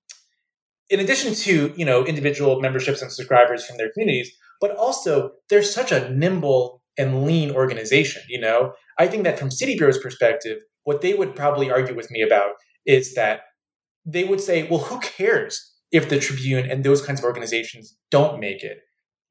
in 0.89 0.99
addition 0.99 1.33
to 1.33 1.73
you 1.75 1.85
know 1.85 2.05
individual 2.05 2.61
memberships 2.61 3.01
and 3.01 3.11
subscribers 3.11 3.65
from 3.65 3.77
their 3.77 3.91
communities, 3.91 4.31
but 4.61 4.75
also 4.75 5.31
they're 5.49 5.63
such 5.63 5.91
a 5.91 6.09
nimble 6.09 6.81
and 6.97 7.25
lean 7.25 7.51
organization. 7.51 8.23
You 8.29 8.39
know, 8.39 8.73
I 8.97 9.07
think 9.07 9.23
that 9.23 9.39
from 9.39 9.51
City 9.51 9.75
Bureau's 9.75 9.99
perspective, 9.99 10.59
what 10.83 11.01
they 11.01 11.13
would 11.13 11.35
probably 11.35 11.71
argue 11.71 11.95
with 11.95 12.11
me 12.11 12.21
about 12.21 12.51
is 12.85 13.15
that 13.15 13.41
they 14.05 14.23
would 14.23 14.41
say, 14.41 14.67
well, 14.67 14.79
who 14.79 14.99
cares 14.99 15.73
if 15.91 16.09
the 16.09 16.19
Tribune 16.19 16.69
and 16.69 16.83
those 16.83 17.05
kinds 17.05 17.19
of 17.19 17.25
organizations 17.25 17.97
don't 18.11 18.39
make 18.39 18.63
it. 18.63 18.79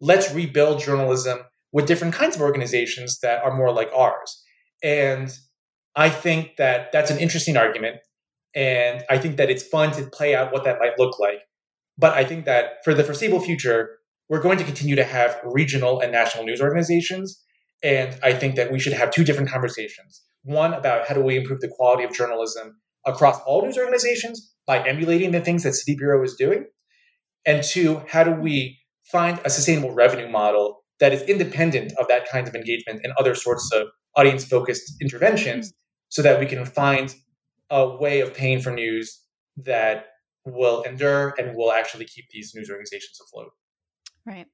Let's 0.01 0.33
rebuild 0.33 0.81
journalism 0.81 1.41
with 1.73 1.87
different 1.87 2.15
kinds 2.15 2.37
of 2.37 2.43
organizations 2.43 3.19
that 3.21 3.43
are 3.45 3.57
more 3.57 3.73
like 3.73 3.91
ours. 3.95 4.43
And 4.83 5.31
I 5.97 6.11
think 6.11 6.57
that 6.57 6.93
that's 6.93 7.11
an 7.11 7.19
interesting 7.19 7.57
argument. 7.57 7.97
And 8.55 9.05
I 9.11 9.19
think 9.19 9.37
that 9.37 9.51
it's 9.51 9.67
fun 9.67 9.93
to 9.93 10.05
play 10.05 10.35
out 10.35 10.53
what 10.53 10.65
that 10.65 10.79
might 10.79 10.99
look 10.99 11.19
like. 11.19 11.41
But 11.99 12.15
I 12.15 12.25
think 12.25 12.45
that 12.45 12.85
for 12.85 12.95
the 12.95 13.05
foreseeable 13.05 13.41
future, 13.41 13.99
we're 14.29 14.41
going 14.41 14.59
to 14.59 14.65
continue 14.65 14.97
to 14.97 15.05
have 15.05 15.39
regional 15.45 16.01
and 16.01 16.13
national 16.13 16.45
news 16.45 16.61
organizations. 16.61 17.43
And 17.83 18.19
I 18.23 18.33
think 18.33 18.55
that 18.57 18.73
we 18.73 18.79
should 18.79 18.95
have 18.95 19.11
two 19.11 19.25
different 19.25 19.51
conversations. 19.51 20.23
One 20.43 20.73
about 20.73 21.07
how 21.07 21.15
do 21.15 21.21
we 21.21 21.37
improve 21.37 21.61
the 21.61 21.73
quality 21.77 22.05
of 22.05 22.13
journalism 22.13 22.81
across 23.07 23.41
all 23.43 23.63
news 23.63 23.77
organizations 23.77 24.55
by 24.67 24.87
emulating 24.87 25.33
the 25.33 25.41
things 25.41 25.63
that 25.63 25.75
City 25.75 25.97
Bureau 25.97 26.23
is 26.23 26.35
doing? 26.35 26.67
And 27.45 27.63
two, 27.63 28.03
how 28.09 28.25
do 28.25 28.33
we 28.33 28.79
find 29.11 29.39
a 29.45 29.51
sustainable 29.51 29.93
revenue 29.93 30.31
model 30.31 30.83
that 31.01 31.13
is 31.13 31.23
independent 31.23 31.93
of 31.99 32.09
that 32.09 32.29
kind 32.29 32.49
of 32.49 32.55
engagement 32.55 33.01
and 33.03 33.13
other 33.19 33.35
sorts 33.35 33.71
of 33.73 33.89
audience 34.17 34.45
focused 34.45 34.95
interventions 35.03 35.73
so 36.09 36.23
that 36.23 36.41
we 36.41 36.47
can 36.47 36.65
find 36.65 37.15
a 37.71 37.97
way 37.97 38.21
of 38.21 38.33
paying 38.33 38.61
for 38.61 38.71
news 38.71 39.21
that 39.57 40.07
will 40.47 40.83
endure 40.83 41.35
and 41.39 41.57
will 41.57 41.73
actually 41.73 42.05
keep 42.05 42.27
these 42.31 42.53
news 42.55 42.71
organizations 42.71 43.19
afloat. 43.21 43.51
Right. 44.27 44.47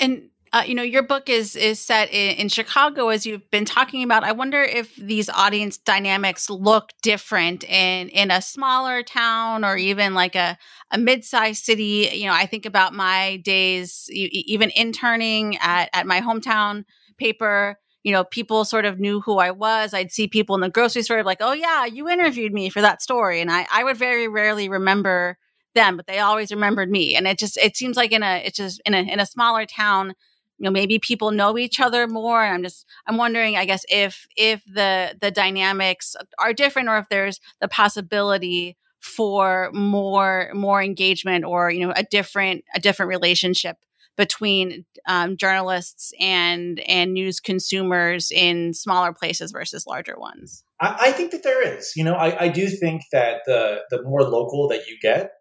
And 0.00 0.30
uh, 0.52 0.62
you 0.64 0.76
know, 0.76 0.84
your 0.84 1.02
book 1.02 1.28
is 1.28 1.56
is 1.56 1.80
set 1.80 2.12
in, 2.14 2.36
in, 2.36 2.48
Chicago, 2.48 3.08
as 3.08 3.26
you've 3.26 3.50
been 3.50 3.64
talking 3.64 4.04
about. 4.04 4.22
I 4.22 4.30
wonder 4.30 4.62
if 4.62 4.94
these 4.94 5.28
audience 5.28 5.78
dynamics 5.78 6.48
look 6.48 6.90
different 7.02 7.64
in 7.64 8.08
in 8.10 8.30
a 8.30 8.40
smaller 8.40 9.02
town 9.02 9.64
or 9.64 9.76
even 9.76 10.14
like 10.14 10.36
a 10.36 10.56
a 10.92 10.98
mid 10.98 11.24
sized 11.24 11.64
city. 11.64 12.08
You 12.12 12.26
know, 12.26 12.34
I 12.34 12.46
think 12.46 12.66
about 12.66 12.94
my 12.94 13.38
days, 13.38 14.08
even 14.12 14.70
interning 14.76 15.56
at 15.58 15.90
at 15.92 16.06
my 16.06 16.20
hometown 16.20 16.84
paper. 17.18 17.78
You 18.04 18.12
know, 18.12 18.22
people 18.22 18.64
sort 18.64 18.84
of 18.84 19.00
knew 19.00 19.20
who 19.22 19.38
I 19.38 19.50
was. 19.50 19.92
I'd 19.92 20.12
see 20.12 20.28
people 20.28 20.54
in 20.54 20.60
the 20.60 20.70
grocery 20.70 21.02
store 21.02 21.24
like, 21.24 21.38
"Oh 21.40 21.52
yeah, 21.52 21.84
you 21.86 22.08
interviewed 22.08 22.52
me 22.52 22.68
for 22.70 22.80
that 22.80 23.02
story," 23.02 23.40
and 23.40 23.50
I 23.50 23.66
I 23.72 23.82
would 23.82 23.96
very 23.96 24.28
rarely 24.28 24.68
remember 24.68 25.36
them, 25.74 25.96
but 25.96 26.06
they 26.06 26.18
always 26.18 26.50
remembered 26.50 26.90
me. 26.90 27.14
And 27.14 27.26
it 27.26 27.38
just 27.38 27.56
it 27.58 27.76
seems 27.76 27.96
like 27.96 28.12
in 28.12 28.22
a 28.22 28.42
it's 28.44 28.56
just 28.56 28.80
in 28.86 28.94
a 28.94 28.98
in 28.98 29.20
a 29.20 29.26
smaller 29.26 29.66
town 29.66 30.14
you 30.58 30.64
know 30.64 30.70
maybe 30.70 30.98
people 30.98 31.30
know 31.30 31.58
each 31.58 31.80
other 31.80 32.06
more. 32.06 32.40
I'm 32.40 32.62
just 32.62 32.86
i'm 33.06 33.16
wondering 33.16 33.56
i 33.56 33.64
guess 33.64 33.84
if 33.88 34.26
if 34.36 34.64
the 34.66 35.16
the 35.20 35.32
dynamics 35.32 36.14
are 36.38 36.52
different 36.52 36.88
or 36.88 36.98
if 36.98 37.08
there's 37.08 37.40
the 37.60 37.68
possibility 37.68 38.76
for 39.04 39.70
more 39.74 40.50
more 40.54 40.82
engagement 40.82 41.44
or 41.44 41.70
you 41.70 41.86
know 41.86 41.92
a 41.94 42.04
different 42.04 42.64
a 42.74 42.80
different 42.80 43.10
relationship 43.10 43.76
between 44.16 44.86
um, 45.06 45.36
journalists 45.36 46.12
and 46.18 46.80
and 46.88 47.12
news 47.12 47.38
consumers 47.38 48.30
in 48.30 48.72
smaller 48.72 49.12
places 49.12 49.52
versus 49.52 49.86
larger 49.86 50.16
ones. 50.16 50.64
I, 50.80 50.96
I 51.00 51.12
think 51.12 51.32
that 51.32 51.42
there 51.42 51.76
is. 51.76 51.92
You 51.96 52.04
know 52.04 52.14
I, 52.14 52.44
I 52.44 52.48
do 52.48 52.66
think 52.68 53.02
that 53.12 53.42
the 53.44 53.82
the 53.90 54.02
more 54.02 54.22
local 54.22 54.68
that 54.68 54.86
you 54.86 54.96
get 55.02 55.32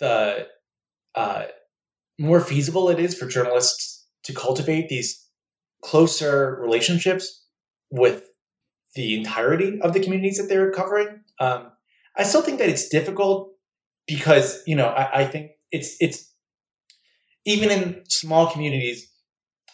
the 0.00 0.46
uh, 1.14 1.44
more 2.18 2.40
feasible 2.40 2.88
it 2.88 2.98
is 2.98 3.16
for 3.16 3.26
journalists 3.26 4.06
to 4.24 4.32
cultivate 4.32 4.88
these 4.88 5.26
closer 5.82 6.58
relationships 6.60 7.44
with 7.90 8.24
the 8.94 9.16
entirety 9.16 9.80
of 9.80 9.92
the 9.92 10.00
communities 10.00 10.36
that 10.36 10.48
they're 10.48 10.72
covering. 10.72 11.20
Um, 11.38 11.70
I 12.16 12.24
still 12.24 12.42
think 12.42 12.58
that 12.58 12.68
it's 12.68 12.88
difficult 12.88 13.52
because 14.06 14.62
you 14.66 14.76
know 14.76 14.88
I, 14.88 15.20
I 15.20 15.24
think 15.24 15.52
it's 15.70 15.96
it's 16.00 16.32
even 17.46 17.70
in 17.70 18.02
small 18.08 18.50
communities 18.50 19.08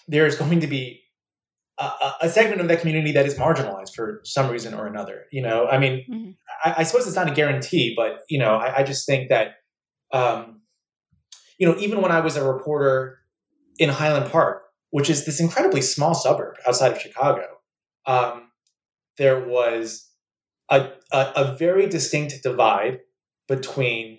there 0.08 0.26
is 0.26 0.36
going 0.36 0.60
to 0.60 0.66
be 0.66 1.02
a, 1.78 2.12
a, 2.22 2.28
segment 2.28 2.60
of 2.60 2.68
that 2.68 2.80
community 2.80 3.12
that 3.12 3.26
is 3.26 3.34
marginalized 3.34 3.94
for 3.94 4.20
some 4.24 4.50
reason 4.50 4.72
or 4.72 4.86
another. 4.86 5.24
You 5.30 5.42
know, 5.42 5.66
I 5.66 5.78
mean, 5.78 6.06
mm-hmm. 6.10 6.30
I, 6.64 6.74
I, 6.78 6.82
suppose 6.84 7.06
it's 7.06 7.16
not 7.16 7.30
a 7.30 7.34
guarantee, 7.34 7.92
but 7.96 8.20
you 8.30 8.38
know, 8.38 8.54
I, 8.54 8.78
I 8.78 8.82
just 8.82 9.04
think 9.06 9.28
that 9.28 9.56
um, 10.12 10.62
you 11.58 11.66
know, 11.66 11.76
even 11.78 12.02
when 12.02 12.12
I 12.12 12.20
was 12.20 12.36
a 12.36 12.46
reporter 12.46 13.18
in 13.78 13.88
Highland 13.88 14.30
Park, 14.30 14.64
which 14.90 15.10
is 15.10 15.24
this 15.24 15.40
incredibly 15.40 15.82
small 15.82 16.14
suburb 16.14 16.56
outside 16.66 16.92
of 16.92 17.00
Chicago, 17.00 17.46
um, 18.06 18.50
there 19.18 19.46
was 19.46 20.10
a, 20.70 20.90
a, 21.12 21.32
a 21.36 21.56
very 21.56 21.86
distinct 21.86 22.34
divide 22.42 23.00
between 23.48 24.18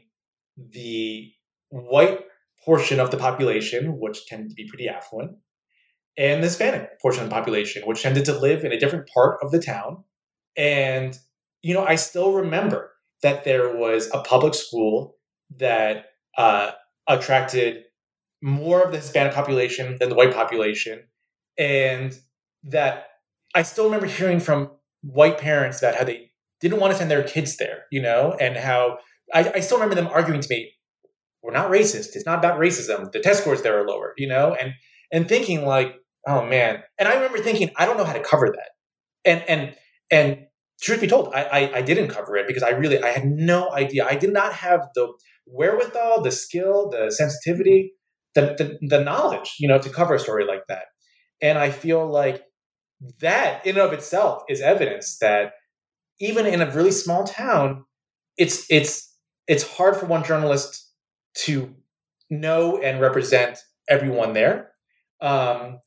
the 0.58 1.32
white 1.69 2.21
portion 2.63 3.00
of 3.00 3.12
the 3.12 3.17
population, 3.17 4.00
which 4.00 4.26
tended 4.26 4.50
to 4.50 4.56
be 4.56 4.67
pretty 4.67 4.89
affluent, 4.89 5.38
and 6.18 6.41
the 6.41 6.47
Hispanic 6.47 6.99
portion 6.99 7.24
of 7.24 7.30
the 7.30 7.36
population, 7.36 7.84
which 7.86 8.01
tended 8.01 8.26
to 8.26 8.38
live 8.38 8.64
in 8.64 8.72
a 8.72 8.80
different 8.80 9.07
part 9.14 9.38
of 9.43 9.51
the 9.51 9.59
town. 9.59 10.03
And, 10.55 11.18
you 11.62 11.74
know, 11.74 11.86
I 11.86 11.95
still 11.95 12.34
remember 12.34 12.91
that 13.22 13.43
there 13.43 13.76
was 13.76 14.09
a 14.14 14.24
public 14.24 14.55
school 14.55 15.16
that 15.58 16.06
uh, 16.38 16.72
attracted 17.08 17.84
more 18.41 18.84
of 18.84 18.91
the 18.91 18.98
Hispanic 18.98 19.34
population 19.34 19.98
than 20.00 20.10
the 20.10 20.16
white 20.16 20.34
population. 20.34 21.04
And 21.58 22.18
that 22.64 23.08
I 23.56 23.64
still 23.64 23.86
remember 23.86 24.06
hearing 24.06 24.39
from 24.39 24.72
white 25.02 25.38
parents 25.38 25.80
that 25.80 25.95
how 25.95 26.04
they 26.04 26.32
didn't 26.60 26.80
want 26.80 26.91
to 26.91 26.98
send 26.98 27.10
their 27.10 27.24
kids 27.24 27.58
there, 27.58 27.84
you 27.91 28.02
know, 28.02 28.36
and 28.39 28.58
how 28.58 29.00
I, 29.34 29.52
I 29.56 29.60
still 29.60 29.78
remember 29.78 29.95
them 29.95 30.08
arguing 30.08 30.41
to 30.41 30.48
me, 30.50 30.74
we're 31.41 31.54
not 31.54 31.72
racist. 31.72 32.16
It's 32.16 32.26
not 32.26 32.39
about 32.39 32.60
racism. 32.60 33.12
The 33.12 33.20
test 33.20 33.41
scores 33.41 33.62
there 33.62 33.80
are 33.80 33.88
lower, 33.88 34.14
you 34.18 34.28
know, 34.28 34.56
and 34.60 34.74
and 35.12 35.28
thinking 35.28 35.66
like, 35.66 35.95
oh 36.28 36.45
man. 36.45 36.84
And 36.98 37.08
I 37.08 37.16
remember 37.16 37.39
thinking, 37.39 37.72
I 37.78 37.86
don't 37.86 37.98
know 37.98 38.04
how 38.04 38.14
to 38.14 38.24
cover 38.24 38.48
that. 38.50 38.70
And 39.24 39.43
and 39.48 39.76
and 40.12 40.48
truth 40.82 41.02
be 41.02 41.08
told, 41.08 41.34
I, 41.34 41.43
I, 41.43 41.78
I 41.78 41.82
didn't 41.82 42.10
cover 42.10 42.36
it 42.38 42.48
because 42.48 42.64
I 42.64 42.70
really 42.70 43.02
I 43.02 43.10
had 43.10 43.26
no 43.26 43.72
idea. 43.72 44.06
I 44.06 44.16
did 44.16 44.34
not 44.34 44.54
have 44.54 44.89
the 44.95 45.14
wherewithal, 45.48 46.22
the 46.22 46.32
skill, 46.32 46.89
the 46.89 47.12
sensitivity 47.12 47.93
the, 48.38 48.78
the, 48.82 48.88
the 48.88 49.04
knowledge, 49.04 49.56
you 49.60 49.68
know, 49.68 49.80
to 49.80 49.89
cover 49.89 50.14
a 50.14 50.20
story 50.20 50.45
like 50.45 50.68
that. 50.68 50.86
And 51.41 51.58
I 51.58 51.72
feel 51.72 52.08
like 52.08 52.43
that 53.20 53.66
in 53.66 53.78
and 53.78 53.86
of 53.86 53.93
itself 53.93 54.43
is 54.48 54.62
evidence 54.62 55.18
that 55.20 55.54
even 56.20 56.45
in 56.45 56.62
a 56.62 56.72
really 56.72 56.91
small 56.91 57.24
town, 57.24 57.86
it's 58.38 58.66
it's 58.70 59.16
it's 59.48 59.78
hard 59.78 59.95
for 59.95 60.06
one 60.06 60.24
journalist 60.24 60.91
to 61.45 61.74
know 62.30 62.78
and 62.78 63.02
represent 63.02 63.60
everyone 63.89 64.34
there, 64.34 64.72
um, 65.22 65.80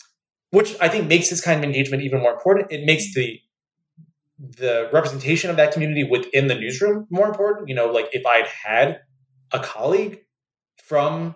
which 0.51 0.75
I 0.81 0.89
think 0.89 1.07
makes 1.09 1.31
this 1.31 1.41
kind 1.41 1.59
of 1.59 1.65
engagement 1.65 2.03
even 2.03 2.21
more 2.21 2.33
important. 2.33 2.73
It 2.73 2.85
makes 2.85 3.15
the 3.15 3.39
the 4.39 4.89
representation 4.93 5.51
of 5.51 5.57
that 5.57 5.73
community 5.73 6.03
within 6.03 6.49
the 6.49 6.55
newsroom 6.55 7.07
more 7.11 7.29
important. 7.29 7.69
You 7.69 7.77
know, 7.77 7.91
like 7.93 8.09
if 8.13 8.27
I'd 8.27 8.47
had 8.47 9.01
a 9.53 9.59
colleague 9.59 10.21
from 10.85 11.35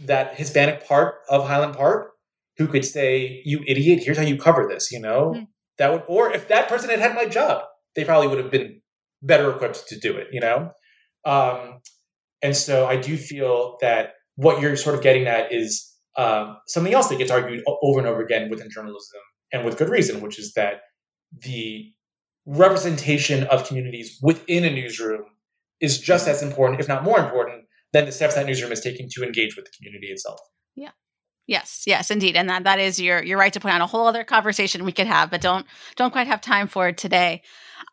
that 0.00 0.36
Hispanic 0.36 0.86
part 0.86 1.16
of 1.28 1.46
Highland 1.46 1.74
Park 1.74 2.12
who 2.56 2.66
could 2.66 2.84
say, 2.84 3.42
"You 3.44 3.62
idiot! 3.66 4.02
Here's 4.02 4.16
how 4.16 4.24
you 4.24 4.36
cover 4.36 4.66
this." 4.68 4.90
You 4.90 5.00
know, 5.00 5.32
mm-hmm. 5.34 5.44
that 5.78 5.92
would, 5.92 6.02
or 6.08 6.32
if 6.32 6.48
that 6.48 6.68
person 6.68 6.90
had 6.90 6.98
had 6.98 7.14
my 7.14 7.26
job, 7.26 7.64
they 7.94 8.04
probably 8.04 8.28
would 8.28 8.38
have 8.38 8.50
been 8.50 8.80
better 9.22 9.50
equipped 9.50 9.88
to 9.88 9.98
do 9.98 10.16
it. 10.16 10.28
You 10.32 10.40
know, 10.40 10.72
um, 11.24 11.80
and 12.42 12.56
so 12.56 12.86
I 12.86 12.96
do 12.96 13.16
feel 13.16 13.78
that 13.80 14.14
what 14.36 14.60
you're 14.60 14.76
sort 14.76 14.94
of 14.94 15.02
getting 15.02 15.26
at 15.26 15.52
is 15.52 15.92
um, 16.16 16.58
something 16.66 16.94
else 16.94 17.08
that 17.08 17.18
gets 17.18 17.30
argued 17.30 17.62
over 17.66 17.98
and 17.98 18.08
over 18.08 18.22
again 18.22 18.50
within 18.50 18.68
journalism, 18.70 19.20
and 19.52 19.64
with 19.64 19.78
good 19.78 19.88
reason, 19.88 20.20
which 20.20 20.38
is 20.38 20.52
that 20.54 20.80
the 21.32 21.92
representation 22.46 23.44
of 23.44 23.66
communities 23.68 24.18
within 24.22 24.64
a 24.64 24.70
newsroom 24.70 25.24
is 25.80 25.98
just 25.98 26.28
as 26.28 26.42
important, 26.42 26.80
if 26.80 26.88
not 26.88 27.04
more 27.04 27.18
important, 27.18 27.64
than 27.92 28.06
the 28.06 28.12
steps 28.12 28.34
that 28.34 28.46
newsroom 28.46 28.72
is 28.72 28.80
taking 28.80 29.08
to 29.10 29.22
engage 29.22 29.56
with 29.56 29.64
the 29.64 29.70
community 29.76 30.08
itself. 30.08 30.40
Yeah. 30.74 30.90
Yes, 31.48 31.84
yes, 31.86 32.10
indeed, 32.10 32.36
and 32.36 32.50
that 32.50 32.64
that 32.64 32.78
is 32.78 33.00
your 33.00 33.24
you're 33.24 33.38
right 33.38 33.52
to 33.54 33.58
point 33.58 33.74
out 33.74 33.80
a 33.80 33.86
whole 33.86 34.06
other 34.06 34.22
conversation 34.22 34.84
we 34.84 34.92
could 34.92 35.06
have, 35.06 35.30
but 35.30 35.40
don't 35.40 35.64
don't 35.96 36.12
quite 36.12 36.26
have 36.26 36.42
time 36.42 36.68
for 36.68 36.92
today. 36.92 37.40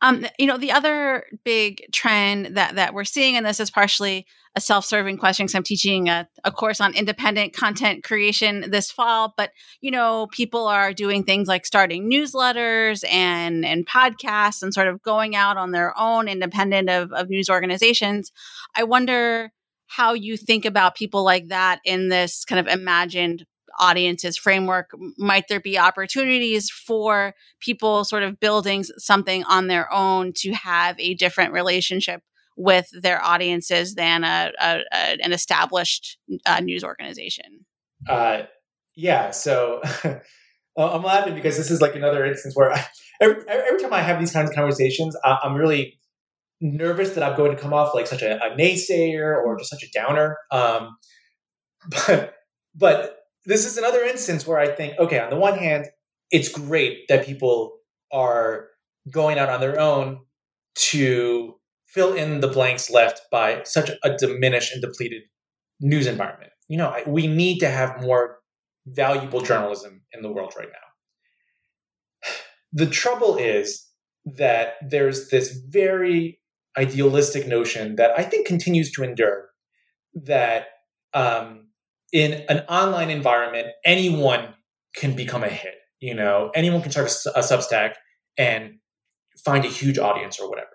Um, 0.01 0.25
you 0.37 0.45
know, 0.45 0.57
the 0.57 0.73
other 0.73 1.23
big 1.45 1.81
trend 1.93 2.57
that 2.57 2.75
that 2.75 2.93
we're 2.93 3.05
seeing, 3.05 3.37
and 3.37 3.45
this 3.45 3.61
is 3.61 3.71
partially 3.71 4.27
a 4.57 4.61
self-serving 4.61 5.17
question 5.17 5.45
because 5.45 5.55
I'm 5.55 5.63
teaching 5.63 6.09
a, 6.09 6.27
a 6.43 6.51
course 6.51 6.81
on 6.81 6.95
independent 6.95 7.53
content 7.53 8.03
creation 8.03 8.69
this 8.71 8.91
fall. 8.91 9.33
But 9.37 9.51
you 9.79 9.89
know, 9.89 10.27
people 10.33 10.67
are 10.67 10.91
doing 10.91 11.23
things 11.23 11.47
like 11.47 11.65
starting 11.65 12.11
newsletters 12.11 13.09
and 13.09 13.65
and 13.65 13.87
podcasts 13.87 14.63
and 14.63 14.73
sort 14.73 14.89
of 14.89 15.01
going 15.01 15.33
out 15.33 15.55
on 15.55 15.71
their 15.71 15.97
own, 15.97 16.27
independent 16.27 16.89
of, 16.89 17.13
of 17.13 17.29
news 17.29 17.49
organizations. 17.49 18.33
I 18.75 18.83
wonder 18.83 19.53
how 19.87 20.13
you 20.13 20.37
think 20.37 20.65
about 20.65 20.95
people 20.95 21.23
like 21.23 21.49
that 21.49 21.79
in 21.85 22.09
this 22.09 22.45
kind 22.45 22.59
of 22.59 22.67
imagined 22.67 23.45
audiences 23.79 24.37
framework? 24.37 24.91
Might 25.17 25.47
there 25.47 25.59
be 25.59 25.77
opportunities 25.77 26.69
for 26.69 27.33
people 27.59 28.03
sort 28.03 28.23
of 28.23 28.39
building 28.39 28.83
something 28.97 29.43
on 29.45 29.67
their 29.67 29.91
own 29.93 30.33
to 30.37 30.53
have 30.53 30.99
a 30.99 31.13
different 31.13 31.53
relationship 31.53 32.21
with 32.57 32.87
their 33.01 33.21
audiences 33.23 33.95
than 33.95 34.23
a, 34.23 34.51
a, 34.61 34.79
a 34.93 35.17
an 35.21 35.33
established 35.33 36.17
uh, 36.45 36.59
news 36.61 36.83
organization? 36.83 37.65
Uh, 38.07 38.43
yeah 38.95 39.31
so 39.31 39.81
i'm 40.77 41.03
laughing 41.03 41.35
because 41.35 41.57
this 41.57 41.69
is 41.69 41.81
like 41.81 41.95
another 41.95 42.25
instance 42.25 42.55
where 42.55 42.71
I, 42.73 42.85
every, 43.21 43.43
every 43.47 43.81
time 43.81 43.93
i 43.93 44.01
have 44.01 44.19
these 44.19 44.31
kinds 44.31 44.49
of 44.49 44.55
conversations 44.55 45.15
I, 45.23 45.37
i'm 45.43 45.55
really 45.55 45.99
nervous 46.61 47.11
that 47.11 47.23
I'm 47.23 47.35
going 47.35 47.55
to 47.55 47.61
come 47.61 47.73
off 47.73 47.93
like 47.93 48.07
such 48.07 48.21
a, 48.21 48.35
a 48.43 48.55
naysayer 48.55 49.43
or 49.43 49.57
just 49.57 49.69
such 49.69 49.83
a 49.83 49.91
downer. 49.93 50.37
Um, 50.51 50.95
but 52.07 52.33
but 52.73 53.19
this 53.45 53.65
is 53.65 53.77
another 53.77 54.03
instance 54.03 54.45
where 54.47 54.59
I 54.59 54.67
think, 54.67 54.97
okay, 54.99 55.19
on 55.19 55.29
the 55.29 55.35
one 55.35 55.57
hand, 55.57 55.87
it's 56.31 56.49
great 56.49 57.07
that 57.09 57.25
people 57.25 57.77
are 58.11 58.67
going 59.11 59.37
out 59.37 59.49
on 59.49 59.61
their 59.61 59.79
own 59.79 60.19
to 60.75 61.55
fill 61.87 62.13
in 62.13 62.41
the 62.41 62.47
blanks 62.47 62.89
left 62.89 63.21
by 63.31 63.61
such 63.63 63.91
a 64.03 64.17
diminished 64.17 64.73
and 64.73 64.81
depleted 64.81 65.21
news 65.79 66.07
environment. 66.07 66.51
You 66.67 66.77
know, 66.77 66.95
we 67.05 67.27
need 67.27 67.59
to 67.59 67.69
have 67.69 68.01
more 68.01 68.39
valuable 68.87 69.41
journalism 69.41 70.01
in 70.11 70.21
the 70.21 70.31
world 70.31 70.53
right 70.57 70.69
now. 70.71 72.29
The 72.73 72.87
trouble 72.87 73.37
is 73.37 73.87
that 74.25 74.73
there's 74.85 75.29
this 75.29 75.57
very 75.69 76.39
idealistic 76.77 77.47
notion 77.47 77.95
that 77.95 78.11
I 78.17 78.23
think 78.23 78.47
continues 78.47 78.91
to 78.93 79.03
endure 79.03 79.49
that 80.13 80.67
um, 81.13 81.67
in 82.11 82.43
an 82.49 82.59
online 82.69 83.09
environment, 83.09 83.67
anyone 83.83 84.53
can 84.95 85.15
become 85.15 85.43
a 85.43 85.49
hit. 85.49 85.75
You 85.99 86.13
know, 86.13 86.51
anyone 86.53 86.81
can 86.81 86.91
start 86.91 87.11
a, 87.25 87.39
a 87.39 87.41
Substack 87.41 87.93
and 88.37 88.75
find 89.43 89.65
a 89.65 89.69
huge 89.69 89.97
audience 89.97 90.39
or 90.39 90.49
whatever. 90.49 90.69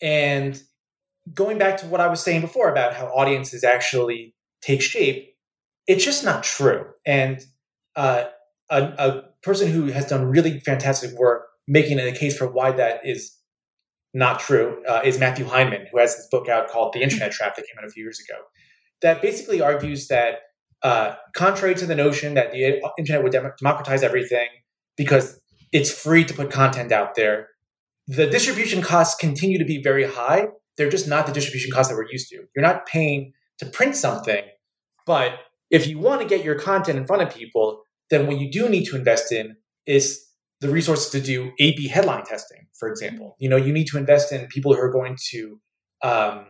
And 0.00 0.60
going 1.32 1.58
back 1.58 1.78
to 1.78 1.86
what 1.86 2.00
I 2.00 2.08
was 2.08 2.20
saying 2.20 2.42
before 2.42 2.70
about 2.70 2.94
how 2.94 3.06
audiences 3.06 3.64
actually 3.64 4.34
take 4.60 4.82
shape, 4.82 5.34
it's 5.86 6.04
just 6.04 6.24
not 6.24 6.42
true. 6.42 6.86
And 7.06 7.42
uh, 7.96 8.24
a, 8.70 8.82
a 8.82 9.22
person 9.42 9.70
who 9.70 9.86
has 9.86 10.06
done 10.06 10.26
really 10.26 10.60
fantastic 10.60 11.12
work 11.18 11.46
making 11.66 11.98
a 11.98 12.12
case 12.12 12.36
for 12.36 12.46
why 12.46 12.72
that 12.72 13.00
is 13.04 13.36
not 14.14 14.38
true 14.40 14.82
uh, 14.88 15.00
is 15.04 15.18
Matthew 15.18 15.44
Hindman, 15.44 15.86
who 15.90 15.98
has 15.98 16.16
this 16.16 16.28
book 16.30 16.48
out 16.48 16.68
called 16.68 16.92
The 16.92 17.02
Internet 17.02 17.32
Trap 17.32 17.56
that 17.56 17.62
came 17.62 17.76
out 17.78 17.84
a 17.84 17.90
few 17.90 18.04
years 18.04 18.20
ago, 18.20 18.38
that 19.02 19.20
basically 19.20 19.60
argues 19.60 20.06
that, 20.08 20.38
uh, 20.82 21.16
contrary 21.34 21.74
to 21.74 21.86
the 21.86 21.94
notion 21.94 22.34
that 22.34 22.52
the 22.52 22.80
internet 22.98 23.22
would 23.22 23.32
democratize 23.32 24.02
everything 24.02 24.48
because 24.96 25.40
it's 25.72 25.90
free 25.90 26.24
to 26.24 26.32
put 26.32 26.50
content 26.50 26.92
out 26.92 27.16
there, 27.16 27.48
the 28.06 28.26
distribution 28.26 28.82
costs 28.82 29.16
continue 29.16 29.58
to 29.58 29.64
be 29.64 29.82
very 29.82 30.04
high. 30.04 30.48
They're 30.76 30.90
just 30.90 31.08
not 31.08 31.26
the 31.26 31.32
distribution 31.32 31.72
costs 31.72 31.90
that 31.90 31.96
we're 31.96 32.10
used 32.10 32.28
to. 32.30 32.44
You're 32.54 32.62
not 32.62 32.86
paying 32.86 33.32
to 33.58 33.66
print 33.66 33.96
something, 33.96 34.44
but 35.06 35.32
if 35.70 35.86
you 35.88 35.98
want 35.98 36.20
to 36.20 36.28
get 36.28 36.44
your 36.44 36.58
content 36.58 36.98
in 36.98 37.06
front 37.06 37.22
of 37.22 37.34
people, 37.34 37.82
then 38.10 38.26
what 38.26 38.38
you 38.38 38.50
do 38.50 38.68
need 38.68 38.84
to 38.84 38.96
invest 38.96 39.32
in 39.32 39.56
is 39.86 40.23
the 40.64 40.70
resources 40.70 41.10
to 41.10 41.20
do 41.20 41.52
A/B 41.60 41.88
headline 41.88 42.24
testing, 42.24 42.68
for 42.78 42.88
example. 42.88 43.36
You 43.38 43.50
know, 43.50 43.56
you 43.56 43.70
need 43.70 43.86
to 43.88 43.98
invest 43.98 44.32
in 44.32 44.46
people 44.46 44.72
who 44.72 44.80
are 44.80 44.90
going 44.90 45.18
to 45.30 45.60
um, 46.02 46.46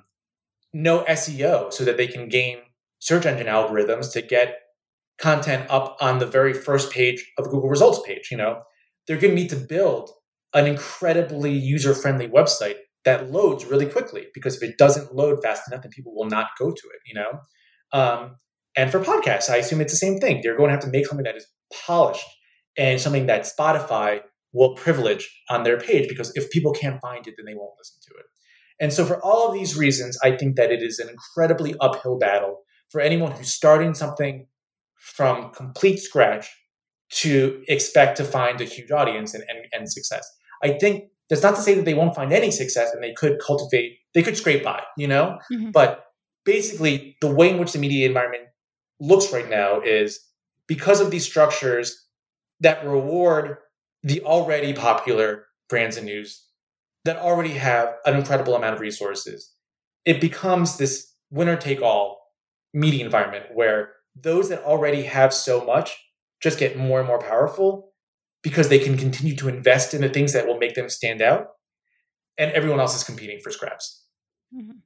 know 0.73 1.05
SEO 1.09 1.73
so 1.73 1.85
that 1.85 1.97
they 1.97 2.07
can 2.07 2.29
game 2.29 2.61
search 3.01 3.27
engine 3.27 3.49
algorithms 3.49 4.13
to 4.13 4.23
get 4.23 4.55
content 5.19 5.67
up 5.69 5.97
on 6.01 6.21
the 6.21 6.27
very 6.27 6.55
first 6.55 6.93
page 6.93 7.29
of 7.39 7.45
the 7.45 7.51
Google 7.51 7.69
results 7.69 8.01
page. 8.07 8.29
You 8.31 8.37
know, 8.37 8.63
they're 9.09 9.17
going 9.17 9.35
to 9.35 9.43
need 9.43 9.51
to 9.51 9.57
build 9.57 10.11
an 10.55 10.69
incredibly 10.69 11.53
user-friendly 11.53 12.29
website 12.29 12.77
that 13.05 13.33
loads 13.33 13.65
really 13.65 13.87
quickly 13.87 14.29
because 14.33 14.55
if 14.55 14.63
it 14.63 14.79
doesn't 14.79 15.13
load 15.13 15.43
fast 15.43 15.63
enough, 15.69 15.83
then 15.83 15.91
people 15.91 16.15
will 16.15 16.29
not 16.29 16.51
go 16.57 16.71
to 16.71 16.87
it. 16.95 17.01
You 17.05 17.15
know, 17.15 17.41
um, 17.93 18.37
and 18.77 18.93
for 18.93 19.01
podcasts, 19.01 19.51
I 19.51 19.57
assume 19.57 19.81
it's 19.81 19.93
the 19.93 19.97
same 19.97 20.21
thing. 20.21 20.41
They're 20.41 20.57
going 20.57 20.69
to 20.69 20.75
have 20.75 20.85
to 20.85 20.91
make 20.91 21.09
something 21.09 21.25
that 21.25 21.37
is 21.37 21.49
polished 21.85 22.25
and 22.77 23.01
something 23.01 23.27
that 23.27 23.43
Spotify 23.43 24.21
will 24.53 24.75
privilege 24.75 25.43
on 25.51 25.65
their 25.65 25.79
page 25.79 26.09
because 26.09 26.33
if 26.37 26.51
people 26.51 26.73
can't 26.73 27.01
find 27.01 27.27
it, 27.27 27.35
then 27.37 27.47
they 27.47 27.55
won't 27.55 27.75
listen 27.79 27.99
to 28.09 28.19
it. 28.19 28.27
And 28.81 28.93
so, 28.93 29.05
for 29.05 29.25
all 29.25 29.49
of 29.49 29.55
these 29.55 29.77
reasons, 29.77 30.19
I 30.23 30.37
think 30.37 30.57
that 30.57 30.73
it 30.73 30.83
is 30.83 30.99
an 30.99 31.09
incredibly 31.09 31.75
uphill 31.81 32.19
battle 32.19 32.63
for 32.89 33.01
anyone 33.01 33.33
who's 33.33 33.53
starting 33.53 33.95
something 33.95 34.47
from 34.97 35.53
complete 35.53 35.99
scratch 35.99 36.49
to 37.11 37.63
expect 37.69 38.17
to 38.17 38.25
find 38.25 38.61
a 38.61 38.65
huge 38.65 38.91
audience 38.91 39.35
and, 39.35 39.45
and, 39.49 39.67
and 39.73 39.91
success. 39.91 40.29
I 40.63 40.71
think 40.71 41.05
that's 41.29 41.43
not 41.43 41.55
to 41.57 41.63
say 41.63 41.75
that 41.75 41.85
they 41.85 41.95
won't 41.95 42.15
find 42.15 42.33
any 42.33 42.51
success 42.51 42.93
and 42.93 43.03
they 43.03 43.13
could 43.13 43.39
cultivate, 43.39 43.99
they 44.15 44.23
could 44.23 44.37
scrape 44.37 44.65
by, 44.65 44.83
you 44.97 45.07
know? 45.07 45.39
Mm-hmm. 45.53 45.71
But 45.71 46.05
basically, 46.45 47.17
the 47.21 47.33
way 47.33 47.51
in 47.51 47.59
which 47.59 47.73
the 47.73 47.79
media 47.79 48.07
environment 48.07 48.45
looks 49.01 49.33
right 49.33 49.49
now 49.49 49.81
is 49.81 50.21
because 50.67 51.01
of 51.01 51.11
these 51.11 51.25
structures 51.25 52.04
that 52.65 52.83
reward 52.85 53.59
the 54.03 54.23
already 54.23 54.73
popular 54.73 55.45
brands 55.69 55.99
and 55.99 56.07
news 56.07 56.47
that 57.05 57.19
already 57.19 57.53
have 57.53 57.95
an 58.07 58.17
incredible 58.17 58.57
amount 58.57 58.75
of 58.75 58.81
resources. 58.81 59.53
It 60.07 60.19
becomes 60.19 60.79
this 60.79 61.13
winner 61.31 61.57
take 61.57 61.83
all 61.83 62.33
media 62.73 63.05
environment 63.05 63.45
where 63.53 63.91
those 64.17 64.49
that 64.49 64.63
already 64.63 65.03
have 65.03 65.35
so 65.35 65.63
much 65.63 65.95
just 66.43 66.59
get 66.59 66.79
more 66.79 67.01
and 67.01 67.07
more 67.07 67.19
powerful 67.19 67.93
because 68.43 68.71
they 68.71 68.79
can 68.79 68.97
continue 68.97 69.37
to 69.37 69.49
invest 69.49 69.93
in 69.93 70.01
the 70.01 70.09
things 70.09 70.33
that 70.33 70.47
will 70.47 70.59
make 70.59 70.75
them 70.75 70.89
stand 70.89 71.21
out 71.21 71.49
and 72.39 72.51
everyone 72.53 72.81
else 72.81 72.97
is 72.97 73.05
competing 73.05 73.41
for 73.41 73.51
scraps. 73.51 74.05
Mm-hmm. 74.55 74.79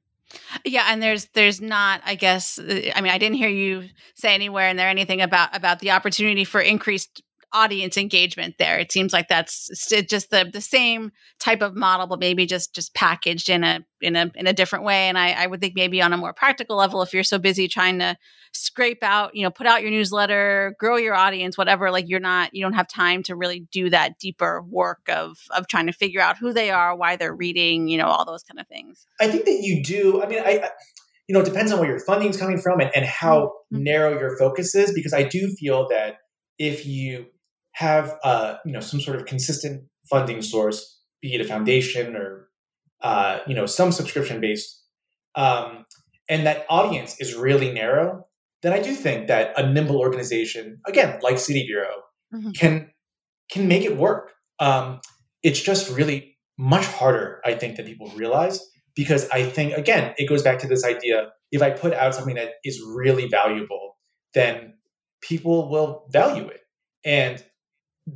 Yeah, 0.63 0.85
and 0.89 1.01
there's 1.01 1.25
there's 1.33 1.59
not, 1.59 2.01
I 2.05 2.15
guess. 2.15 2.59
Uh, 2.59 2.91
I 2.95 3.01
mean, 3.01 3.11
I 3.11 3.17
didn't 3.17 3.37
hear 3.37 3.49
you 3.49 3.89
say 4.15 4.35
anywhere 4.35 4.69
in 4.69 4.77
there 4.77 4.89
anything 4.89 5.21
about 5.21 5.55
about 5.55 5.79
the 5.79 5.91
opportunity 5.91 6.43
for 6.43 6.61
increased 6.61 7.23
audience 7.51 7.97
engagement 7.97 8.55
there. 8.59 8.77
It 8.77 8.91
seems 8.91 9.13
like 9.13 9.27
that's 9.27 9.69
just 9.89 10.29
the 10.29 10.49
the 10.51 10.61
same 10.61 11.11
type 11.39 11.61
of 11.61 11.75
model, 11.75 12.07
but 12.07 12.19
maybe 12.19 12.45
just 12.45 12.73
just 12.75 12.93
packaged 12.93 13.49
in 13.49 13.63
a 13.63 13.85
in 14.01 14.15
a 14.15 14.31
in 14.35 14.47
a 14.47 14.53
different 14.53 14.85
way. 14.85 15.07
And 15.07 15.17
I, 15.17 15.31
I 15.31 15.47
would 15.47 15.59
think 15.59 15.75
maybe 15.75 16.01
on 16.01 16.13
a 16.13 16.17
more 16.17 16.33
practical 16.33 16.77
level, 16.77 17.01
if 17.01 17.13
you're 17.13 17.23
so 17.23 17.39
busy 17.39 17.67
trying 17.67 17.99
to 17.99 18.17
scrape 18.53 19.03
out, 19.03 19.35
you 19.35 19.43
know, 19.43 19.51
put 19.51 19.67
out 19.67 19.81
your 19.81 19.91
newsletter, 19.91 20.75
grow 20.79 20.97
your 20.97 21.15
audience, 21.15 21.57
whatever, 21.57 21.91
like 21.91 22.05
you're 22.07 22.19
not 22.19 22.53
you 22.53 22.63
don't 22.63 22.73
have 22.73 22.87
time 22.87 23.23
to 23.23 23.35
really 23.35 23.67
do 23.71 23.89
that 23.89 24.19
deeper 24.19 24.61
work 24.61 25.01
of 25.09 25.37
of 25.51 25.67
trying 25.67 25.87
to 25.87 25.93
figure 25.93 26.21
out 26.21 26.37
who 26.37 26.53
they 26.53 26.69
are, 26.69 26.95
why 26.95 27.15
they're 27.15 27.35
reading, 27.35 27.87
you 27.87 27.97
know, 27.97 28.07
all 28.07 28.25
those 28.25 28.43
kind 28.43 28.59
of 28.59 28.67
things. 28.67 29.07
I 29.19 29.27
think 29.27 29.45
that 29.45 29.59
you 29.61 29.83
do. 29.83 30.21
I 30.21 30.27
mean, 30.27 30.39
I, 30.39 30.61
I 30.63 30.69
you 31.27 31.33
know, 31.33 31.41
it 31.41 31.45
depends 31.45 31.71
on 31.71 31.79
where 31.79 31.87
your 31.87 31.99
funding 31.99 32.29
is 32.29 32.37
coming 32.37 32.57
from 32.57 32.79
and, 32.79 32.89
and 32.95 33.05
how 33.05 33.53
mm-hmm. 33.71 33.83
narrow 33.83 34.19
your 34.19 34.35
focus 34.37 34.73
is, 34.73 34.91
because 34.91 35.13
I 35.13 35.23
do 35.23 35.47
feel 35.59 35.87
that 35.89 36.17
if 36.57 36.87
you 36.87 37.27
have 37.79 38.19
uh, 38.25 38.55
you 38.65 38.73
know 38.73 38.81
some 38.81 38.99
sort 38.99 39.17
of 39.17 39.25
consistent 39.25 39.85
funding 40.09 40.41
source, 40.41 40.99
be 41.21 41.33
it 41.33 41.39
a 41.39 41.45
foundation 41.45 42.15
or 42.15 42.49
uh, 43.01 43.39
you 43.47 43.55
know 43.55 43.65
some 43.65 43.93
subscription 43.93 44.41
based, 44.41 44.83
um, 45.35 45.85
and 46.29 46.45
that 46.45 46.65
audience 46.69 47.15
is 47.21 47.35
really 47.35 47.71
narrow, 47.71 48.27
then 48.63 48.73
I 48.73 48.81
do 48.81 48.93
think 48.93 49.27
that 49.27 49.57
a 49.57 49.71
nimble 49.71 49.97
organization, 49.97 50.79
again 50.85 51.19
like 51.21 51.39
City 51.39 51.65
Bureau, 51.65 52.03
mm-hmm. 52.33 52.51
can 52.51 52.91
can 53.49 53.69
make 53.69 53.85
it 53.85 53.95
work. 53.95 54.33
Um, 54.59 54.99
it's 55.41 55.61
just 55.61 55.89
really 55.89 56.37
much 56.57 56.85
harder, 56.85 57.39
I 57.45 57.53
think, 57.53 57.77
than 57.77 57.85
people 57.85 58.09
realize 58.09 58.59
because 58.93 59.29
I 59.29 59.43
think 59.43 59.77
again 59.77 60.13
it 60.17 60.27
goes 60.27 60.43
back 60.43 60.59
to 60.59 60.67
this 60.67 60.83
idea: 60.83 61.29
if 61.53 61.61
I 61.61 61.69
put 61.69 61.93
out 61.93 62.13
something 62.13 62.35
that 62.35 62.55
is 62.65 62.83
really 62.93 63.29
valuable, 63.29 63.95
then 64.33 64.73
people 65.21 65.69
will 65.69 66.09
value 66.11 66.45
it. 66.49 66.59
And 67.05 67.41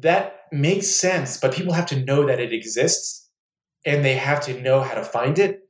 that 0.02 0.42
makes 0.52 0.88
sense, 0.88 1.38
but 1.38 1.54
people 1.54 1.74
have 1.74 1.86
to 1.88 2.04
know 2.04 2.26
that 2.26 2.40
it 2.40 2.54
exists 2.54 3.30
and 3.86 4.04
they 4.04 4.16
have 4.16 4.42
to 4.42 4.62
know 4.62 4.82
how 4.82 4.96
to 4.96 5.04
find 5.04 5.38
it. 5.40 5.62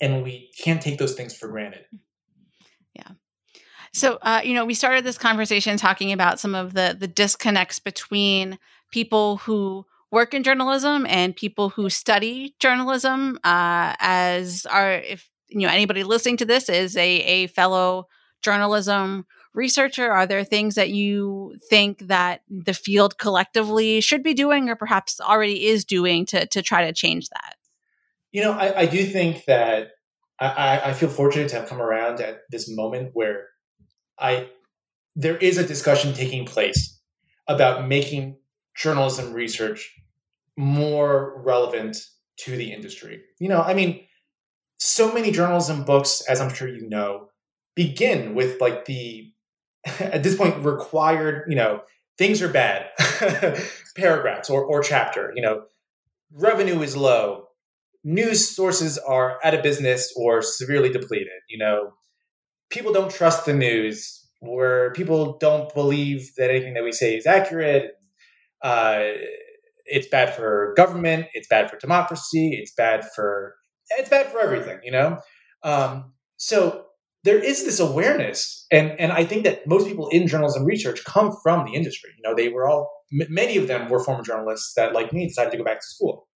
And 0.00 0.22
we 0.22 0.50
can't 0.58 0.80
take 0.80 0.98
those 0.98 1.14
things 1.14 1.36
for 1.36 1.48
granted. 1.48 1.84
Yeah. 2.94 3.12
So, 3.92 4.18
uh, 4.22 4.40
you 4.44 4.54
know, 4.54 4.64
we 4.64 4.74
started 4.74 5.04
this 5.04 5.18
conversation 5.18 5.76
talking 5.76 6.12
about 6.12 6.38
some 6.38 6.54
of 6.54 6.74
the 6.74 6.96
the 6.98 7.08
disconnects 7.08 7.78
between 7.78 8.58
people 8.92 9.38
who 9.38 9.86
work 10.10 10.34
in 10.34 10.42
journalism 10.42 11.06
and 11.06 11.34
people 11.34 11.70
who 11.70 11.90
study 11.90 12.54
journalism. 12.60 13.38
Uh, 13.44 13.94
as 13.98 14.66
are, 14.66 14.92
if 14.92 15.28
you 15.48 15.66
know 15.66 15.72
anybody 15.72 16.04
listening 16.04 16.36
to 16.36 16.44
this 16.44 16.68
is 16.68 16.96
a 16.96 17.08
a 17.20 17.46
fellow 17.48 18.06
journalism 18.42 19.26
researcher? 19.54 20.10
Are 20.10 20.26
there 20.26 20.44
things 20.44 20.74
that 20.76 20.90
you 20.90 21.56
think 21.68 22.06
that 22.08 22.42
the 22.48 22.74
field 22.74 23.18
collectively 23.18 24.00
should 24.00 24.22
be 24.22 24.34
doing 24.34 24.68
or 24.68 24.76
perhaps 24.76 25.20
already 25.20 25.66
is 25.66 25.84
doing 25.84 26.26
to, 26.26 26.46
to 26.46 26.62
try 26.62 26.86
to 26.86 26.92
change 26.92 27.28
that? 27.30 27.56
You 28.32 28.42
know, 28.42 28.52
I, 28.52 28.80
I 28.80 28.86
do 28.86 29.04
think 29.04 29.44
that 29.46 29.92
I, 30.40 30.80
I 30.86 30.92
feel 30.92 31.08
fortunate 31.08 31.48
to 31.50 31.56
have 31.56 31.68
come 31.68 31.80
around 31.80 32.20
at 32.20 32.42
this 32.50 32.70
moment 32.70 33.10
where 33.12 33.48
I 34.18 34.48
there 35.16 35.36
is 35.36 35.58
a 35.58 35.66
discussion 35.66 36.12
taking 36.12 36.44
place 36.44 37.00
about 37.48 37.88
making 37.88 38.36
journalism 38.76 39.32
research 39.32 39.92
more 40.56 41.42
relevant 41.44 41.96
to 42.36 42.56
the 42.56 42.72
industry. 42.72 43.22
You 43.40 43.48
know, 43.48 43.60
I 43.60 43.74
mean, 43.74 44.04
so 44.78 45.12
many 45.12 45.32
journalism 45.32 45.84
books, 45.84 46.22
as 46.28 46.40
I'm 46.40 46.54
sure 46.54 46.68
you 46.68 46.88
know, 46.88 47.30
begin 47.74 48.34
with 48.34 48.60
like 48.60 48.84
the 48.84 49.32
at 50.00 50.22
this 50.22 50.36
point 50.36 50.64
required, 50.64 51.44
you 51.48 51.56
know, 51.56 51.82
things 52.16 52.42
are 52.42 52.48
bad, 52.48 52.86
paragraphs 53.96 54.50
or, 54.50 54.64
or 54.64 54.82
chapter, 54.82 55.32
you 55.34 55.42
know, 55.42 55.62
revenue 56.32 56.80
is 56.82 56.96
low, 56.96 57.46
news 58.04 58.54
sources 58.54 58.98
are 58.98 59.38
out 59.44 59.54
of 59.54 59.62
business 59.62 60.12
or 60.16 60.42
severely 60.42 60.90
depleted, 60.90 61.28
you 61.48 61.58
know, 61.58 61.92
people 62.70 62.92
don't 62.92 63.10
trust 63.10 63.46
the 63.46 63.54
news, 63.54 64.26
where 64.40 64.92
people 64.92 65.36
don't 65.38 65.72
believe 65.74 66.34
that 66.36 66.50
anything 66.50 66.74
that 66.74 66.84
we 66.84 66.92
say 66.92 67.16
is 67.16 67.26
accurate. 67.26 67.92
Uh, 68.62 69.02
it's 69.84 70.08
bad 70.08 70.34
for 70.34 70.74
government, 70.76 71.26
it's 71.32 71.48
bad 71.48 71.70
for 71.70 71.78
democracy, 71.78 72.58
it's 72.60 72.72
bad 72.72 73.04
for 73.14 73.54
it's 73.90 74.10
bad 74.10 74.26
for 74.26 74.38
everything, 74.38 74.78
you 74.82 74.92
know. 74.92 75.18
Um, 75.62 76.12
so 76.36 76.84
there 77.24 77.38
is 77.38 77.64
this 77.64 77.80
awareness 77.80 78.66
and 78.70 78.92
and 78.98 79.12
i 79.12 79.24
think 79.24 79.44
that 79.44 79.66
most 79.66 79.86
people 79.86 80.08
in 80.08 80.26
journalism 80.26 80.64
research 80.64 81.04
come 81.04 81.36
from 81.42 81.64
the 81.64 81.74
industry. 81.74 82.10
You 82.16 82.22
know 82.28 82.34
they 82.34 82.48
were 82.48 82.68
all 82.68 82.90
m- 83.12 83.32
many 83.32 83.56
of 83.56 83.68
them 83.68 83.88
were 83.88 84.02
former 84.02 84.22
journalists 84.22 84.74
that 84.74 84.92
like 84.92 85.12
me 85.12 85.26
decided 85.26 85.50
to 85.52 85.58
go 85.58 85.64
back 85.64 85.80
to 85.80 85.86
school. 85.86 86.28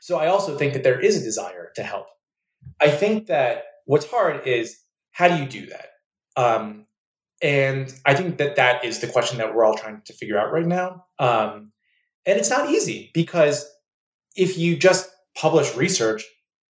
So 0.00 0.18
i 0.18 0.26
also 0.26 0.56
think 0.56 0.72
that 0.72 0.84
there 0.84 1.00
is 1.00 1.20
a 1.20 1.24
desire 1.24 1.70
to 1.76 1.82
help. 1.82 2.06
I 2.80 2.90
think 2.90 3.26
that 3.26 3.64
what's 3.86 4.10
hard 4.10 4.46
is 4.46 4.78
how 5.12 5.28
do 5.28 5.36
you 5.42 5.48
do 5.48 5.66
that? 5.66 5.88
Um, 6.36 6.86
and 7.40 7.92
i 8.04 8.14
think 8.14 8.38
that 8.38 8.56
that 8.56 8.84
is 8.84 8.98
the 8.98 9.06
question 9.06 9.38
that 9.38 9.54
we're 9.54 9.64
all 9.64 9.76
trying 9.76 10.02
to 10.06 10.12
figure 10.12 10.38
out 10.38 10.52
right 10.52 10.66
now. 10.66 11.04
Um, 11.18 11.72
and 12.26 12.38
it's 12.38 12.50
not 12.50 12.70
easy 12.70 13.10
because 13.14 13.68
if 14.36 14.58
you 14.58 14.76
just 14.76 15.08
publish 15.36 15.74
research 15.76 16.24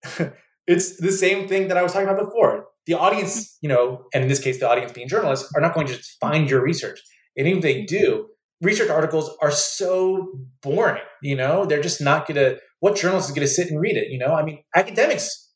it's 0.67 0.97
the 0.97 1.11
same 1.11 1.47
thing 1.47 1.67
that 1.67 1.77
i 1.77 1.83
was 1.83 1.93
talking 1.93 2.07
about 2.07 2.23
before 2.23 2.67
the 2.85 2.93
audience, 2.93 3.57
you 3.61 3.69
know, 3.69 4.05
and 4.13 4.23
in 4.23 4.29
this 4.29 4.39
case, 4.39 4.59
the 4.59 4.69
audience 4.69 4.91
being 4.91 5.07
journalists, 5.07 5.51
are 5.55 5.61
not 5.61 5.73
going 5.73 5.87
to 5.87 5.95
just 5.95 6.17
find 6.19 6.49
your 6.49 6.63
research. 6.63 6.99
And 7.37 7.47
even 7.47 7.59
if 7.59 7.63
they 7.63 7.83
do, 7.83 8.27
research 8.61 8.89
articles 8.89 9.35
are 9.41 9.51
so 9.51 10.31
boring, 10.61 11.01
you 11.21 11.35
know, 11.35 11.65
they're 11.65 11.81
just 11.81 12.01
not 12.01 12.27
going 12.27 12.35
to, 12.35 12.59
what 12.79 12.95
journalist 12.95 13.29
is 13.29 13.35
going 13.35 13.47
to 13.47 13.53
sit 13.53 13.69
and 13.69 13.79
read 13.79 13.97
it? 13.97 14.09
You 14.09 14.19
know, 14.19 14.33
I 14.33 14.43
mean, 14.43 14.63
academics 14.75 15.49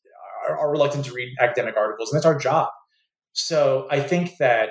are, 0.48 0.58
are 0.58 0.70
reluctant 0.70 1.04
to 1.06 1.12
read 1.12 1.28
academic 1.40 1.76
articles, 1.76 2.12
and 2.12 2.18
that's 2.18 2.26
our 2.26 2.38
job. 2.38 2.68
So 3.32 3.86
I 3.90 4.00
think 4.00 4.38
that 4.38 4.70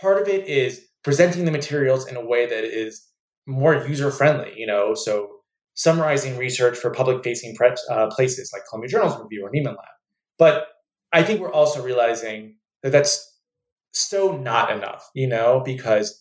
part 0.00 0.20
of 0.20 0.28
it 0.28 0.46
is 0.46 0.82
presenting 1.02 1.44
the 1.44 1.50
materials 1.50 2.06
in 2.06 2.16
a 2.16 2.24
way 2.24 2.46
that 2.46 2.64
is 2.64 3.06
more 3.46 3.86
user 3.86 4.10
friendly, 4.10 4.52
you 4.56 4.66
know, 4.66 4.94
so 4.94 5.28
summarizing 5.74 6.36
research 6.36 6.78
for 6.78 6.90
public 6.90 7.22
facing 7.22 7.56
uh, 7.90 8.06
places 8.08 8.50
like 8.52 8.62
Columbia 8.68 8.88
Journalism 8.88 9.22
Review 9.22 9.44
or 9.44 9.50
Nieman 9.50 9.76
Lab. 9.76 9.94
But 10.38 10.66
I 11.14 11.22
think 11.22 11.40
we're 11.40 11.52
also 11.52 11.80
realizing 11.80 12.56
that 12.82 12.90
that's 12.90 13.32
so 13.92 14.36
not 14.36 14.70
enough, 14.70 15.08
you 15.14 15.28
know, 15.28 15.62
because, 15.64 16.20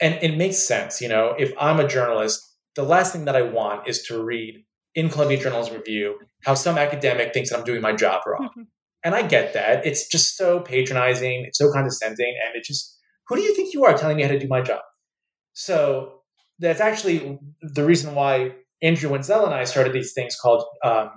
and 0.00 0.14
it 0.22 0.36
makes 0.36 0.58
sense, 0.58 1.00
you 1.00 1.08
know, 1.08 1.34
if 1.38 1.52
I'm 1.58 1.80
a 1.80 1.88
journalist, 1.88 2.46
the 2.74 2.82
last 2.82 3.12
thing 3.12 3.24
that 3.24 3.34
I 3.34 3.42
want 3.42 3.88
is 3.88 4.02
to 4.02 4.22
read 4.22 4.62
in 4.94 5.08
Columbia 5.08 5.38
Journalism 5.38 5.76
Review 5.76 6.18
how 6.44 6.52
some 6.52 6.76
academic 6.76 7.32
thinks 7.32 7.48
that 7.48 7.58
I'm 7.58 7.64
doing 7.64 7.80
my 7.80 7.94
job 7.94 8.20
wrong. 8.26 8.50
Mm-hmm. 8.50 8.62
And 9.04 9.14
I 9.14 9.22
get 9.22 9.54
that. 9.54 9.86
It's 9.86 10.06
just 10.06 10.36
so 10.36 10.60
patronizing, 10.60 11.44
it's 11.46 11.58
so 11.58 11.72
condescending, 11.72 12.34
and 12.44 12.54
it 12.54 12.64
just, 12.64 12.98
who 13.28 13.36
do 13.36 13.42
you 13.42 13.54
think 13.54 13.72
you 13.72 13.84
are 13.84 13.96
telling 13.96 14.18
me 14.18 14.22
how 14.22 14.28
to 14.28 14.38
do 14.38 14.48
my 14.48 14.60
job? 14.60 14.82
So 15.54 16.20
that's 16.58 16.80
actually 16.80 17.38
the 17.62 17.84
reason 17.84 18.14
why 18.14 18.52
Andrea 18.82 19.10
Wenzel 19.10 19.46
and 19.46 19.54
I 19.54 19.64
started 19.64 19.94
these 19.94 20.12
things 20.12 20.36
called 20.36 20.64
um, 20.84 21.10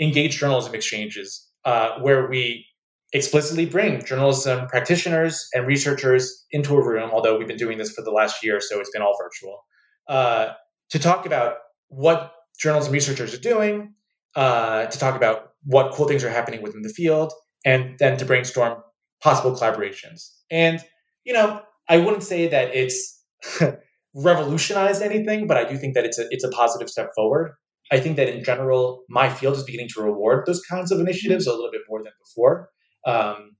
engaged 0.00 0.38
journalism 0.38 0.74
exchanges 0.74 1.45
uh, 1.66 1.98
where 1.98 2.28
we 2.28 2.64
explicitly 3.12 3.66
bring 3.66 4.02
journalism 4.04 4.66
practitioners 4.68 5.48
and 5.52 5.66
researchers 5.66 6.44
into 6.52 6.74
a 6.74 6.82
room, 6.84 7.10
although 7.12 7.36
we've 7.36 7.48
been 7.48 7.56
doing 7.56 7.76
this 7.76 7.90
for 7.90 8.02
the 8.02 8.10
last 8.10 8.44
year, 8.44 8.60
so 8.60 8.80
it's 8.80 8.90
been 8.90 9.02
all 9.02 9.16
virtual, 9.20 9.64
uh, 10.08 10.52
to 10.90 10.98
talk 10.98 11.26
about 11.26 11.56
what 11.88 12.32
journalism 12.58 12.92
researchers 12.92 13.34
are 13.34 13.40
doing, 13.40 13.94
uh, 14.36 14.86
to 14.86 14.98
talk 14.98 15.16
about 15.16 15.50
what 15.64 15.92
cool 15.92 16.06
things 16.06 16.22
are 16.22 16.30
happening 16.30 16.62
within 16.62 16.82
the 16.82 16.88
field, 16.88 17.32
and 17.64 17.96
then 17.98 18.16
to 18.16 18.24
brainstorm 18.24 18.80
possible 19.20 19.52
collaborations. 19.52 20.30
And, 20.50 20.80
you 21.24 21.32
know, 21.32 21.62
I 21.88 21.98
wouldn't 21.98 22.22
say 22.22 22.46
that 22.48 22.74
it's 22.74 23.24
revolutionized 24.14 25.02
anything, 25.02 25.46
but 25.46 25.56
I 25.56 25.64
do 25.64 25.76
think 25.76 25.94
that 25.94 26.04
it's 26.04 26.18
a, 26.18 26.26
it's 26.30 26.44
a 26.44 26.50
positive 26.50 26.88
step 26.88 27.10
forward. 27.14 27.52
I 27.92 28.00
think 28.00 28.16
that 28.16 28.28
in 28.28 28.42
general, 28.42 29.04
my 29.08 29.28
field 29.28 29.56
is 29.56 29.64
beginning 29.64 29.88
to 29.94 30.02
reward 30.02 30.44
those 30.46 30.60
kinds 30.62 30.90
of 30.90 31.00
initiatives 31.00 31.46
a 31.46 31.52
little 31.52 31.70
bit 31.70 31.82
more 31.88 32.02
than 32.02 32.12
before. 32.24 32.70
Um, 33.06 33.56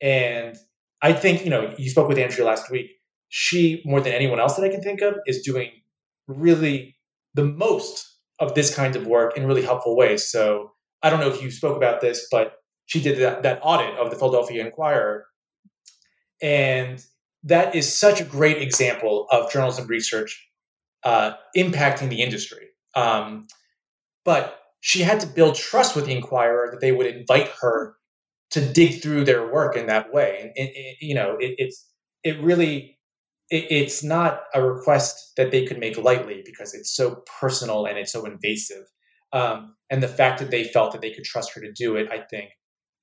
and 0.00 0.56
I 1.02 1.12
think, 1.12 1.44
you 1.44 1.50
know, 1.50 1.74
you 1.76 1.90
spoke 1.90 2.08
with 2.08 2.18
Andrea 2.18 2.46
last 2.46 2.70
week. 2.70 2.90
She, 3.28 3.82
more 3.84 4.00
than 4.00 4.12
anyone 4.12 4.40
else 4.40 4.56
that 4.56 4.64
I 4.64 4.70
can 4.70 4.82
think 4.82 5.02
of, 5.02 5.14
is 5.26 5.42
doing 5.42 5.70
really 6.26 6.96
the 7.34 7.44
most 7.44 8.06
of 8.38 8.54
this 8.54 8.74
kind 8.74 8.96
of 8.96 9.06
work 9.06 9.36
in 9.36 9.46
really 9.46 9.62
helpful 9.62 9.96
ways. 9.96 10.30
So 10.30 10.72
I 11.02 11.10
don't 11.10 11.20
know 11.20 11.28
if 11.28 11.42
you 11.42 11.50
spoke 11.50 11.76
about 11.76 12.00
this, 12.00 12.26
but 12.30 12.54
she 12.86 13.00
did 13.00 13.18
that, 13.18 13.42
that 13.42 13.60
audit 13.62 13.94
of 13.98 14.10
the 14.10 14.16
Philadelphia 14.16 14.64
Inquirer. 14.64 15.26
And 16.42 17.04
that 17.44 17.74
is 17.74 17.94
such 17.94 18.20
a 18.20 18.24
great 18.24 18.60
example 18.60 19.26
of 19.30 19.52
journalism 19.52 19.86
research 19.86 20.48
uh, 21.04 21.32
impacting 21.56 22.08
the 22.08 22.22
industry. 22.22 22.68
Um, 22.94 23.46
but 24.24 24.58
she 24.80 25.02
had 25.02 25.20
to 25.20 25.26
build 25.26 25.54
trust 25.54 25.94
with 25.94 26.06
the 26.06 26.12
Inquirer 26.12 26.70
that 26.70 26.80
they 26.80 26.92
would 26.92 27.06
invite 27.06 27.50
her 27.60 27.96
to 28.50 28.60
dig 28.60 29.02
through 29.02 29.24
their 29.24 29.50
work 29.52 29.76
in 29.76 29.86
that 29.86 30.12
way. 30.12 30.52
And, 30.56 30.68
you 31.00 31.14
know, 31.14 31.36
it, 31.38 31.54
it's 31.58 31.86
it 32.24 32.40
really 32.42 32.98
it, 33.50 33.66
it's 33.70 34.02
not 34.02 34.42
a 34.54 34.62
request 34.62 35.32
that 35.36 35.50
they 35.50 35.64
could 35.66 35.78
make 35.78 35.96
lightly 35.96 36.42
because 36.44 36.74
it's 36.74 36.94
so 36.94 37.22
personal 37.40 37.86
and 37.86 37.98
it's 37.98 38.12
so 38.12 38.24
invasive. 38.24 38.84
Um, 39.32 39.76
and 39.90 40.02
the 40.02 40.08
fact 40.08 40.40
that 40.40 40.50
they 40.50 40.64
felt 40.64 40.92
that 40.92 41.00
they 41.00 41.12
could 41.12 41.24
trust 41.24 41.52
her 41.54 41.60
to 41.60 41.72
do 41.72 41.96
it, 41.96 42.08
I 42.10 42.24
think, 42.30 42.50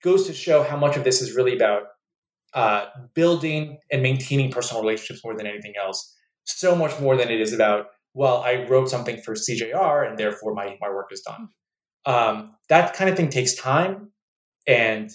goes 0.04 0.28
to 0.28 0.34
show 0.34 0.64
how 0.64 0.78
much 0.78 0.98
of 0.98 1.04
this 1.04 1.22
is 1.22 1.36
really 1.36 1.56
about 1.56 1.84
uh, 2.54 2.86
building 3.14 3.78
and 3.92 4.02
maintaining 4.02 4.52
personal 4.52 4.82
relationships 4.82 5.24
more 5.24 5.36
than 5.36 5.48
anything 5.48 5.74
else. 5.82 6.16
So 6.44 6.76
much 6.76 7.00
more 7.00 7.16
than 7.16 7.30
it 7.30 7.40
is 7.40 7.54
about, 7.54 7.88
well, 8.18 8.42
I 8.42 8.66
wrote 8.68 8.90
something 8.90 9.22
for 9.22 9.36
CJR 9.36 10.10
and 10.10 10.18
therefore 10.18 10.56
my, 10.56 10.76
my 10.82 10.90
work 10.90 11.10
is 11.12 11.22
done. 11.22 11.50
Um, 12.08 12.56
that 12.68 12.96
kind 12.96 13.12
of 13.12 13.16
thing 13.16 13.30
takes 13.30 13.54
time 13.54 14.12
and 14.66 15.12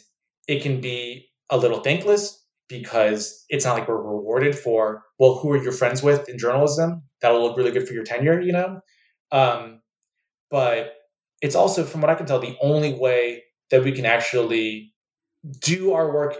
it 0.46 0.62
can 0.62 0.80
be 0.80 1.28
a 1.50 1.56
little 1.58 1.80
thankless 1.80 2.46
because 2.68 3.44
it's 3.48 3.64
not 3.64 3.76
like 3.76 3.88
we're 3.88 4.00
rewarded 4.00 4.56
for, 4.56 5.02
well, 5.18 5.34
who 5.34 5.50
are 5.50 5.60
your 5.60 5.72
friends 5.72 6.00
with 6.00 6.28
in 6.28 6.38
journalism? 6.38 7.02
That'll 7.20 7.42
look 7.42 7.56
really 7.56 7.72
good 7.72 7.88
for 7.88 7.92
your 7.92 8.04
tenure, 8.04 8.40
you 8.40 8.52
know? 8.52 8.80
Um, 9.32 9.80
but 10.48 10.94
it's 11.40 11.56
also, 11.56 11.82
from 11.82 12.02
what 12.02 12.10
I 12.10 12.14
can 12.14 12.26
tell, 12.26 12.38
the 12.38 12.56
only 12.62 12.94
way 12.94 13.42
that 13.72 13.82
we 13.82 13.90
can 13.90 14.06
actually 14.06 14.92
do 15.58 15.92
our 15.92 16.14
work 16.14 16.36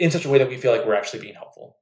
in 0.00 0.10
such 0.10 0.24
a 0.24 0.28
way 0.28 0.38
that 0.38 0.48
we 0.48 0.56
feel 0.56 0.72
like 0.72 0.84
we're 0.84 0.96
actually 0.96 1.20
being 1.20 1.34
helpful. 1.34 1.76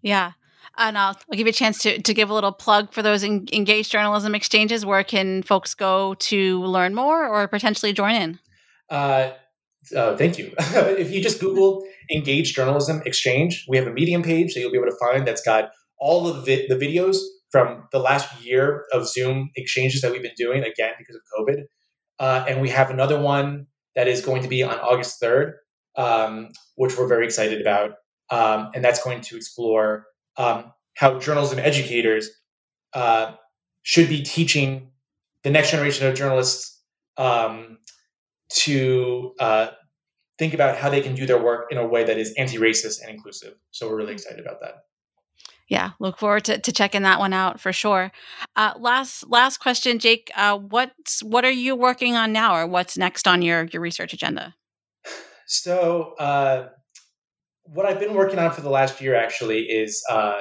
Yeah. 0.00 0.32
And 0.76 0.96
I'll, 0.96 1.18
I'll 1.30 1.36
give 1.36 1.46
you 1.46 1.50
a 1.50 1.52
chance 1.52 1.78
to, 1.82 2.00
to 2.00 2.14
give 2.14 2.30
a 2.30 2.34
little 2.34 2.52
plug 2.52 2.92
for 2.92 3.02
those 3.02 3.24
en- 3.24 3.46
engaged 3.52 3.90
journalism 3.90 4.34
exchanges. 4.34 4.86
Where 4.86 5.04
can 5.04 5.42
folks 5.42 5.74
go 5.74 6.14
to 6.14 6.64
learn 6.64 6.94
more 6.94 7.26
or 7.26 7.46
potentially 7.48 7.92
join 7.92 8.14
in? 8.14 8.38
Uh, 8.88 9.32
uh, 9.96 10.16
thank 10.16 10.38
you. 10.38 10.52
if 10.58 11.10
you 11.10 11.22
just 11.22 11.40
Google 11.40 11.84
Engaged 12.10 12.54
Journalism 12.54 13.02
Exchange, 13.04 13.64
we 13.68 13.76
have 13.76 13.86
a 13.86 13.92
Medium 13.92 14.22
page 14.22 14.54
that 14.54 14.60
you'll 14.60 14.70
be 14.70 14.78
able 14.78 14.90
to 14.90 14.96
find 15.00 15.26
that's 15.26 15.42
got 15.42 15.70
all 15.98 16.28
of 16.28 16.44
the, 16.44 16.66
the 16.68 16.74
videos 16.74 17.18
from 17.50 17.88
the 17.92 17.98
last 17.98 18.42
year 18.44 18.84
of 18.92 19.08
Zoom 19.08 19.50
exchanges 19.56 20.02
that 20.02 20.12
we've 20.12 20.22
been 20.22 20.30
doing, 20.36 20.62
again, 20.62 20.92
because 20.98 21.16
of 21.16 21.22
COVID. 21.38 21.62
Uh, 22.18 22.44
and 22.48 22.60
we 22.60 22.68
have 22.68 22.90
another 22.90 23.20
one 23.20 23.66
that 23.96 24.06
is 24.06 24.20
going 24.20 24.42
to 24.42 24.48
be 24.48 24.62
on 24.62 24.78
August 24.78 25.20
3rd, 25.20 25.54
um, 25.96 26.50
which 26.76 26.96
we're 26.96 27.08
very 27.08 27.24
excited 27.24 27.60
about. 27.60 27.92
Um, 28.30 28.70
and 28.74 28.84
that's 28.84 29.02
going 29.02 29.20
to 29.22 29.36
explore 29.36 30.06
um, 30.36 30.72
how 30.94 31.18
journalism 31.18 31.58
educators 31.58 32.30
uh, 32.92 33.32
should 33.82 34.08
be 34.08 34.22
teaching 34.22 34.90
the 35.42 35.50
next 35.50 35.70
generation 35.70 36.06
of 36.06 36.14
journalists 36.14 36.82
um, 37.16 37.78
to 38.50 39.34
uh, 39.38 39.68
think 40.38 40.54
about 40.54 40.76
how 40.76 40.90
they 40.90 41.00
can 41.00 41.14
do 41.14 41.26
their 41.26 41.42
work 41.42 41.70
in 41.70 41.78
a 41.78 41.86
way 41.86 42.04
that 42.04 42.18
is 42.18 42.34
anti-racist 42.36 43.00
and 43.02 43.10
inclusive. 43.10 43.54
So 43.70 43.88
we're 43.88 43.96
really 43.96 44.12
excited 44.12 44.40
about 44.40 44.60
that. 44.60 44.84
Yeah, 45.68 45.90
look 46.00 46.18
forward 46.18 46.44
to, 46.46 46.58
to 46.58 46.72
checking 46.72 47.02
that 47.02 47.20
one 47.20 47.32
out 47.32 47.60
for 47.60 47.72
sure. 47.72 48.10
Uh, 48.56 48.72
last 48.76 49.28
last 49.28 49.58
question, 49.58 50.00
Jake. 50.00 50.28
Uh, 50.34 50.58
what's 50.58 51.22
what 51.22 51.44
are 51.44 51.50
you 51.50 51.76
working 51.76 52.16
on 52.16 52.32
now, 52.32 52.56
or 52.56 52.66
what's 52.66 52.98
next 52.98 53.28
on 53.28 53.40
your 53.40 53.64
your 53.72 53.80
research 53.80 54.12
agenda? 54.12 54.54
So, 55.52 56.14
uh, 56.16 56.68
what 57.72 57.86
I've 57.86 58.00
been 58.00 58.14
working 58.14 58.38
on 58.38 58.50
for 58.50 58.62
the 58.62 58.70
last 58.70 59.00
year 59.00 59.14
actually 59.14 59.60
is 59.60 60.02
uh, 60.10 60.40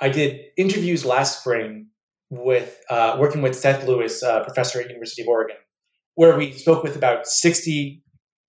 I 0.00 0.08
did 0.08 0.40
interviews 0.56 1.04
last 1.04 1.40
spring 1.40 1.88
with 2.30 2.78
uh, 2.88 3.16
working 3.18 3.42
with 3.42 3.56
Seth 3.56 3.86
Lewis, 3.86 4.22
uh, 4.22 4.44
professor 4.44 4.80
at 4.80 4.86
University 4.86 5.22
of 5.22 5.28
Oregon, 5.28 5.56
where 6.14 6.36
we 6.36 6.52
spoke 6.52 6.84
with 6.84 6.94
about 6.94 7.26
60 7.26 8.02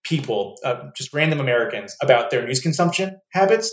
people, 0.04 0.58
uh, 0.64 0.90
just 0.96 1.12
random 1.14 1.40
Americans, 1.40 1.96
about 2.02 2.30
their 2.30 2.46
news 2.46 2.60
consumption 2.60 3.20
habits. 3.32 3.72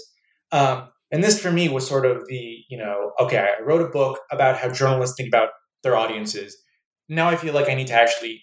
Um, 0.53 0.89
and 1.13 1.23
this 1.23 1.41
for 1.41 1.53
me 1.53 1.69
was 1.69 1.87
sort 1.87 2.07
of 2.07 2.27
the, 2.27 2.59
you 2.69 2.79
know, 2.79 3.13
okay, 3.21 3.39
I 3.39 3.63
wrote 3.63 3.83
a 3.83 3.91
book 3.91 4.21
about 4.31 4.57
how 4.57 4.71
journalists 4.71 5.17
think 5.17 5.29
about 5.29 5.51
their 5.83 5.97
audiences. 5.97 6.57
Now 7.09 7.29
I 7.29 7.37
feel 7.37 7.53
like 7.53 7.69
I 7.69 7.75
need 7.75 7.89
to 7.89 7.95
actually 7.95 8.43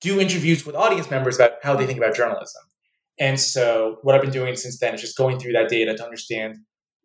do 0.00 0.20
interviews 0.20 0.64
with 0.64 0.76
audience 0.76 1.10
members 1.10 1.36
about 1.36 1.52
how 1.62 1.74
they 1.74 1.86
think 1.86 1.98
about 1.98 2.14
journalism. 2.14 2.62
And 3.18 3.38
so 3.38 3.98
what 4.02 4.14
I've 4.14 4.22
been 4.22 4.30
doing 4.30 4.56
since 4.56 4.78
then 4.78 4.94
is 4.94 5.00
just 5.00 5.16
going 5.16 5.38
through 5.38 5.52
that 5.52 5.68
data 5.68 5.94
to 5.94 6.04
understand 6.04 6.58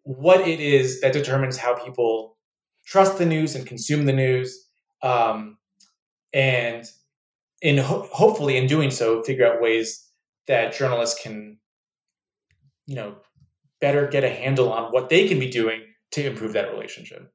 what 0.03 0.41
it 0.47 0.59
is 0.59 1.01
that 1.01 1.13
determines 1.13 1.57
how 1.57 1.75
people 1.83 2.37
trust 2.85 3.17
the 3.17 3.25
news 3.25 3.55
and 3.55 3.65
consume 3.65 4.05
the 4.05 4.13
news. 4.13 4.67
Um, 5.03 5.57
and 6.33 6.85
in 7.61 7.77
ho- 7.77 8.07
hopefully 8.11 8.57
in 8.57 8.67
doing 8.67 8.91
so 8.91 9.23
figure 9.23 9.45
out 9.45 9.61
ways 9.61 10.07
that 10.47 10.73
journalists 10.73 11.21
can 11.21 11.57
you 12.85 12.95
know 12.95 13.15
better 13.81 14.07
get 14.07 14.23
a 14.23 14.29
handle 14.29 14.71
on 14.71 14.91
what 14.91 15.09
they 15.09 15.27
can 15.27 15.39
be 15.39 15.49
doing 15.49 15.81
to 16.11 16.25
improve 16.25 16.53
that 16.53 16.71
relationship 16.71 17.31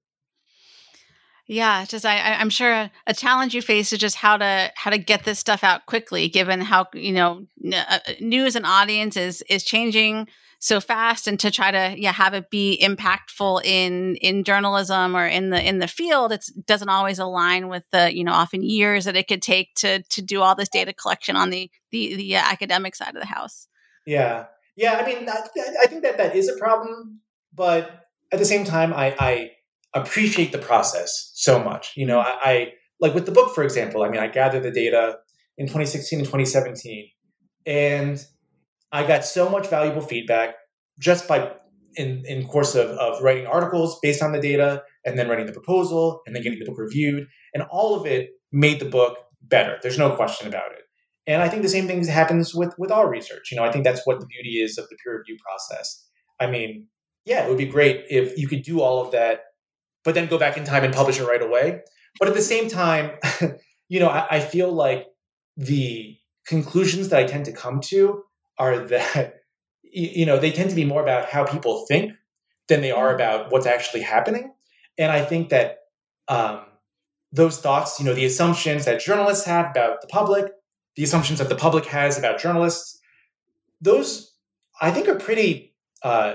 yeah 1.46 1.84
just 1.84 2.04
I, 2.06 2.34
i'm 2.34 2.50
sure 2.50 2.90
a 3.06 3.14
challenge 3.14 3.54
you 3.54 3.62
face 3.62 3.92
is 3.92 3.98
just 3.98 4.16
how 4.16 4.36
to 4.36 4.70
how 4.76 4.90
to 4.90 4.98
get 4.98 5.24
this 5.24 5.38
stuff 5.38 5.64
out 5.64 5.86
quickly 5.86 6.28
given 6.28 6.60
how 6.60 6.86
you 6.94 7.12
know 7.12 7.46
uh, 7.74 7.98
news 8.20 8.56
and 8.56 8.66
audience 8.66 9.16
is 9.16 9.42
is 9.48 9.64
changing 9.64 10.28
so 10.62 10.80
fast 10.80 11.26
and 11.26 11.40
to 11.40 11.50
try 11.50 11.72
to 11.72 12.00
yeah 12.00 12.12
have 12.12 12.34
it 12.34 12.48
be 12.48 12.78
impactful 12.80 13.64
in 13.64 14.14
in 14.16 14.44
journalism 14.44 15.16
or 15.16 15.26
in 15.26 15.50
the 15.50 15.68
in 15.68 15.80
the 15.80 15.88
field 15.88 16.30
it 16.30 16.44
doesn't 16.66 16.88
always 16.88 17.18
align 17.18 17.66
with 17.66 17.82
the 17.90 18.14
you 18.16 18.22
know 18.22 18.32
often 18.32 18.62
years 18.62 19.04
that 19.04 19.16
it 19.16 19.26
could 19.26 19.42
take 19.42 19.74
to 19.74 20.02
to 20.04 20.22
do 20.22 20.40
all 20.40 20.54
this 20.54 20.68
data 20.68 20.92
collection 20.92 21.34
on 21.34 21.50
the 21.50 21.68
the, 21.90 22.14
the 22.14 22.36
uh, 22.36 22.40
academic 22.40 22.94
side 22.94 23.14
of 23.14 23.20
the 23.20 23.26
house. 23.26 23.66
Yeah. 24.06 24.46
Yeah 24.76 24.94
i 24.94 25.04
mean 25.04 25.28
I, 25.28 25.42
I 25.82 25.86
think 25.86 26.04
that 26.04 26.16
that 26.18 26.36
is 26.36 26.48
a 26.48 26.56
problem 26.56 27.20
but 27.52 28.06
at 28.32 28.38
the 28.38 28.44
same 28.44 28.64
time 28.64 28.94
i 28.94 29.14
i 29.18 29.50
appreciate 29.94 30.52
the 30.52 30.58
process 30.58 31.30
so 31.34 31.62
much 31.62 31.92
you 31.96 32.06
know 32.06 32.20
I, 32.20 32.38
I 32.42 32.72
like 33.00 33.14
with 33.14 33.26
the 33.26 33.32
book 33.32 33.54
for 33.54 33.62
example 33.62 34.02
i 34.02 34.08
mean 34.08 34.20
i 34.20 34.28
gathered 34.28 34.62
the 34.62 34.70
data 34.70 35.18
in 35.58 35.66
2016 35.66 36.20
and 36.20 36.26
2017 36.26 37.08
and 37.66 38.24
I 38.92 39.06
got 39.06 39.24
so 39.24 39.48
much 39.48 39.68
valuable 39.68 40.02
feedback 40.02 40.54
just 40.98 41.26
by 41.26 41.52
in 41.96 42.22
in 42.26 42.46
course 42.46 42.74
of, 42.74 42.90
of 42.90 43.22
writing 43.22 43.46
articles 43.46 43.98
based 44.00 44.22
on 44.22 44.32
the 44.32 44.40
data 44.40 44.82
and 45.04 45.18
then 45.18 45.28
writing 45.28 45.46
the 45.46 45.52
proposal 45.52 46.22
and 46.26 46.34
then 46.34 46.42
getting 46.42 46.58
the 46.58 46.64
book 46.64 46.78
reviewed 46.78 47.26
and 47.54 47.64
all 47.70 47.94
of 47.98 48.06
it 48.06 48.30
made 48.50 48.80
the 48.80 48.88
book 48.88 49.18
better 49.42 49.78
there's 49.82 49.98
no 49.98 50.14
question 50.14 50.46
about 50.46 50.72
it. 50.72 50.82
And 51.26 51.42
i 51.42 51.48
think 51.48 51.62
the 51.62 51.68
same 51.68 51.86
thing 51.86 52.04
happens 52.06 52.54
with 52.54 52.74
with 52.78 52.90
our 52.90 53.08
research 53.10 53.50
you 53.50 53.56
know 53.56 53.64
i 53.64 53.70
think 53.70 53.84
that's 53.84 54.06
what 54.06 54.20
the 54.20 54.26
beauty 54.26 54.62
is 54.62 54.78
of 54.78 54.88
the 54.88 54.96
peer 55.02 55.18
review 55.18 55.36
process. 55.44 56.06
I 56.40 56.46
mean 56.46 56.86
yeah 57.24 57.44
it 57.44 57.48
would 57.48 57.58
be 57.58 57.66
great 57.66 58.04
if 58.08 58.38
you 58.38 58.48
could 58.48 58.62
do 58.62 58.80
all 58.80 59.04
of 59.04 59.12
that 59.12 59.40
but 60.04 60.14
then 60.14 60.26
go 60.26 60.38
back 60.38 60.56
in 60.56 60.64
time 60.64 60.84
and 60.84 60.94
publish 60.94 61.18
it 61.18 61.24
right 61.24 61.42
away. 61.42 61.80
But 62.18 62.28
at 62.28 62.34
the 62.34 62.42
same 62.42 62.68
time 62.68 63.12
you 63.92 64.00
know 64.00 64.08
I, 64.08 64.26
I 64.36 64.40
feel 64.40 64.72
like 64.72 65.06
the 65.56 66.16
conclusions 66.46 67.10
that 67.10 67.20
i 67.20 67.24
tend 67.24 67.44
to 67.44 67.52
come 67.52 67.80
to 67.80 68.24
are 68.58 68.78
that 68.78 69.34
you 69.82 70.24
know 70.26 70.38
they 70.38 70.50
tend 70.50 70.70
to 70.70 70.76
be 70.76 70.84
more 70.84 71.02
about 71.02 71.28
how 71.28 71.44
people 71.44 71.84
think 71.86 72.12
than 72.68 72.80
they 72.80 72.90
are 72.90 73.14
about 73.14 73.52
what's 73.52 73.66
actually 73.66 74.02
happening. 74.02 74.52
And 74.98 75.12
i 75.12 75.22
think 75.24 75.50
that 75.50 75.78
um, 76.28 76.60
those 77.32 77.58
thoughts 77.60 77.98
you 77.98 78.06
know 78.06 78.14
the 78.14 78.24
assumptions 78.24 78.84
that 78.86 79.00
journalists 79.00 79.44
have 79.44 79.70
about 79.70 80.00
the 80.00 80.06
public 80.06 80.52
the 80.96 81.04
assumptions 81.04 81.38
that 81.38 81.48
the 81.48 81.56
public 81.56 81.86
has 81.86 82.18
about 82.18 82.38
journalists 82.38 83.00
those 83.80 84.34
i 84.80 84.90
think 84.90 85.08
are 85.08 85.18
pretty 85.18 85.74
uh, 86.02 86.34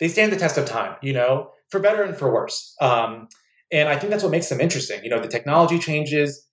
they 0.00 0.08
stand 0.08 0.32
the 0.32 0.36
test 0.36 0.58
of 0.58 0.66
time 0.66 0.96
you 1.02 1.12
know 1.12 1.50
for 1.70 1.80
better 1.80 2.02
and 2.02 2.16
for 2.16 2.32
worse 2.32 2.74
um, 2.80 3.28
and 3.72 3.88
i 3.88 3.96
think 3.96 4.10
that's 4.10 4.22
what 4.22 4.32
makes 4.32 4.48
them 4.48 4.60
interesting 4.60 5.02
you 5.04 5.10
know 5.10 5.20
the 5.20 5.28
technology 5.28 5.78
changes 5.78 6.46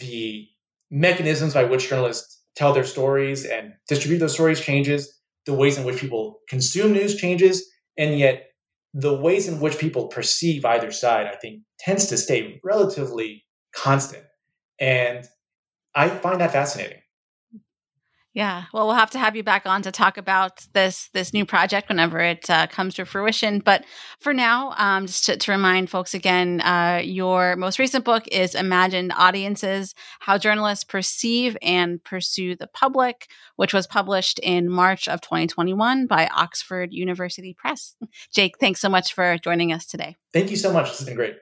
the 0.00 0.46
mechanisms 0.90 1.54
by 1.54 1.64
which 1.64 1.88
journalists 1.88 2.42
tell 2.56 2.72
their 2.72 2.84
stories 2.84 3.44
and 3.44 3.72
distribute 3.88 4.18
those 4.18 4.34
stories 4.34 4.60
changes, 4.60 5.12
the 5.46 5.54
ways 5.54 5.78
in 5.78 5.84
which 5.84 6.00
people 6.00 6.40
consume 6.48 6.92
news 6.92 7.16
changes, 7.16 7.68
and 7.96 8.18
yet 8.18 8.48
the 8.92 9.14
ways 9.14 9.46
in 9.46 9.60
which 9.60 9.78
people 9.78 10.08
perceive 10.08 10.64
either 10.64 10.90
side, 10.90 11.26
I 11.26 11.36
think, 11.36 11.62
tends 11.78 12.06
to 12.06 12.16
stay 12.16 12.60
relatively 12.64 13.44
constant. 13.74 14.24
And 14.80 15.26
I 15.94 16.08
find 16.08 16.40
that 16.40 16.52
fascinating. 16.52 16.98
Yeah, 18.32 18.64
well, 18.72 18.86
we'll 18.86 18.94
have 18.94 19.10
to 19.10 19.18
have 19.18 19.34
you 19.34 19.42
back 19.42 19.66
on 19.66 19.82
to 19.82 19.90
talk 19.90 20.16
about 20.16 20.64
this 20.72 21.08
this 21.12 21.32
new 21.32 21.44
project 21.44 21.88
whenever 21.88 22.20
it 22.20 22.48
uh, 22.48 22.68
comes 22.68 22.94
to 22.94 23.04
fruition. 23.04 23.58
But 23.58 23.84
for 24.20 24.32
now, 24.32 24.72
um, 24.78 25.06
just 25.06 25.26
to, 25.26 25.36
to, 25.36 25.50
remind 25.50 25.90
folks 25.90 26.14
again, 26.14 26.60
uh, 26.60 27.00
your 27.02 27.56
most 27.56 27.80
recent 27.80 28.04
book 28.04 28.28
is 28.28 28.54
"Imagined 28.54 29.12
Audiences: 29.16 29.96
How 30.20 30.38
Journalists 30.38 30.84
Perceive 30.84 31.56
and 31.60 32.02
Pursue 32.04 32.54
the 32.54 32.68
Public," 32.68 33.26
which 33.56 33.74
was 33.74 33.88
published 33.88 34.38
in 34.38 34.70
March 34.70 35.08
of 35.08 35.20
2021 35.22 36.06
by 36.06 36.28
Oxford 36.28 36.92
University 36.92 37.52
Press. 37.52 37.96
Jake, 38.32 38.58
thanks 38.60 38.80
so 38.80 38.88
much 38.88 39.12
for 39.12 39.38
joining 39.38 39.72
us 39.72 39.86
today. 39.86 40.16
Thank 40.32 40.52
you 40.52 40.56
so 40.56 40.72
much. 40.72 40.88
This 40.88 40.98
has 41.00 41.06
been 41.06 41.16
great. 41.16 41.36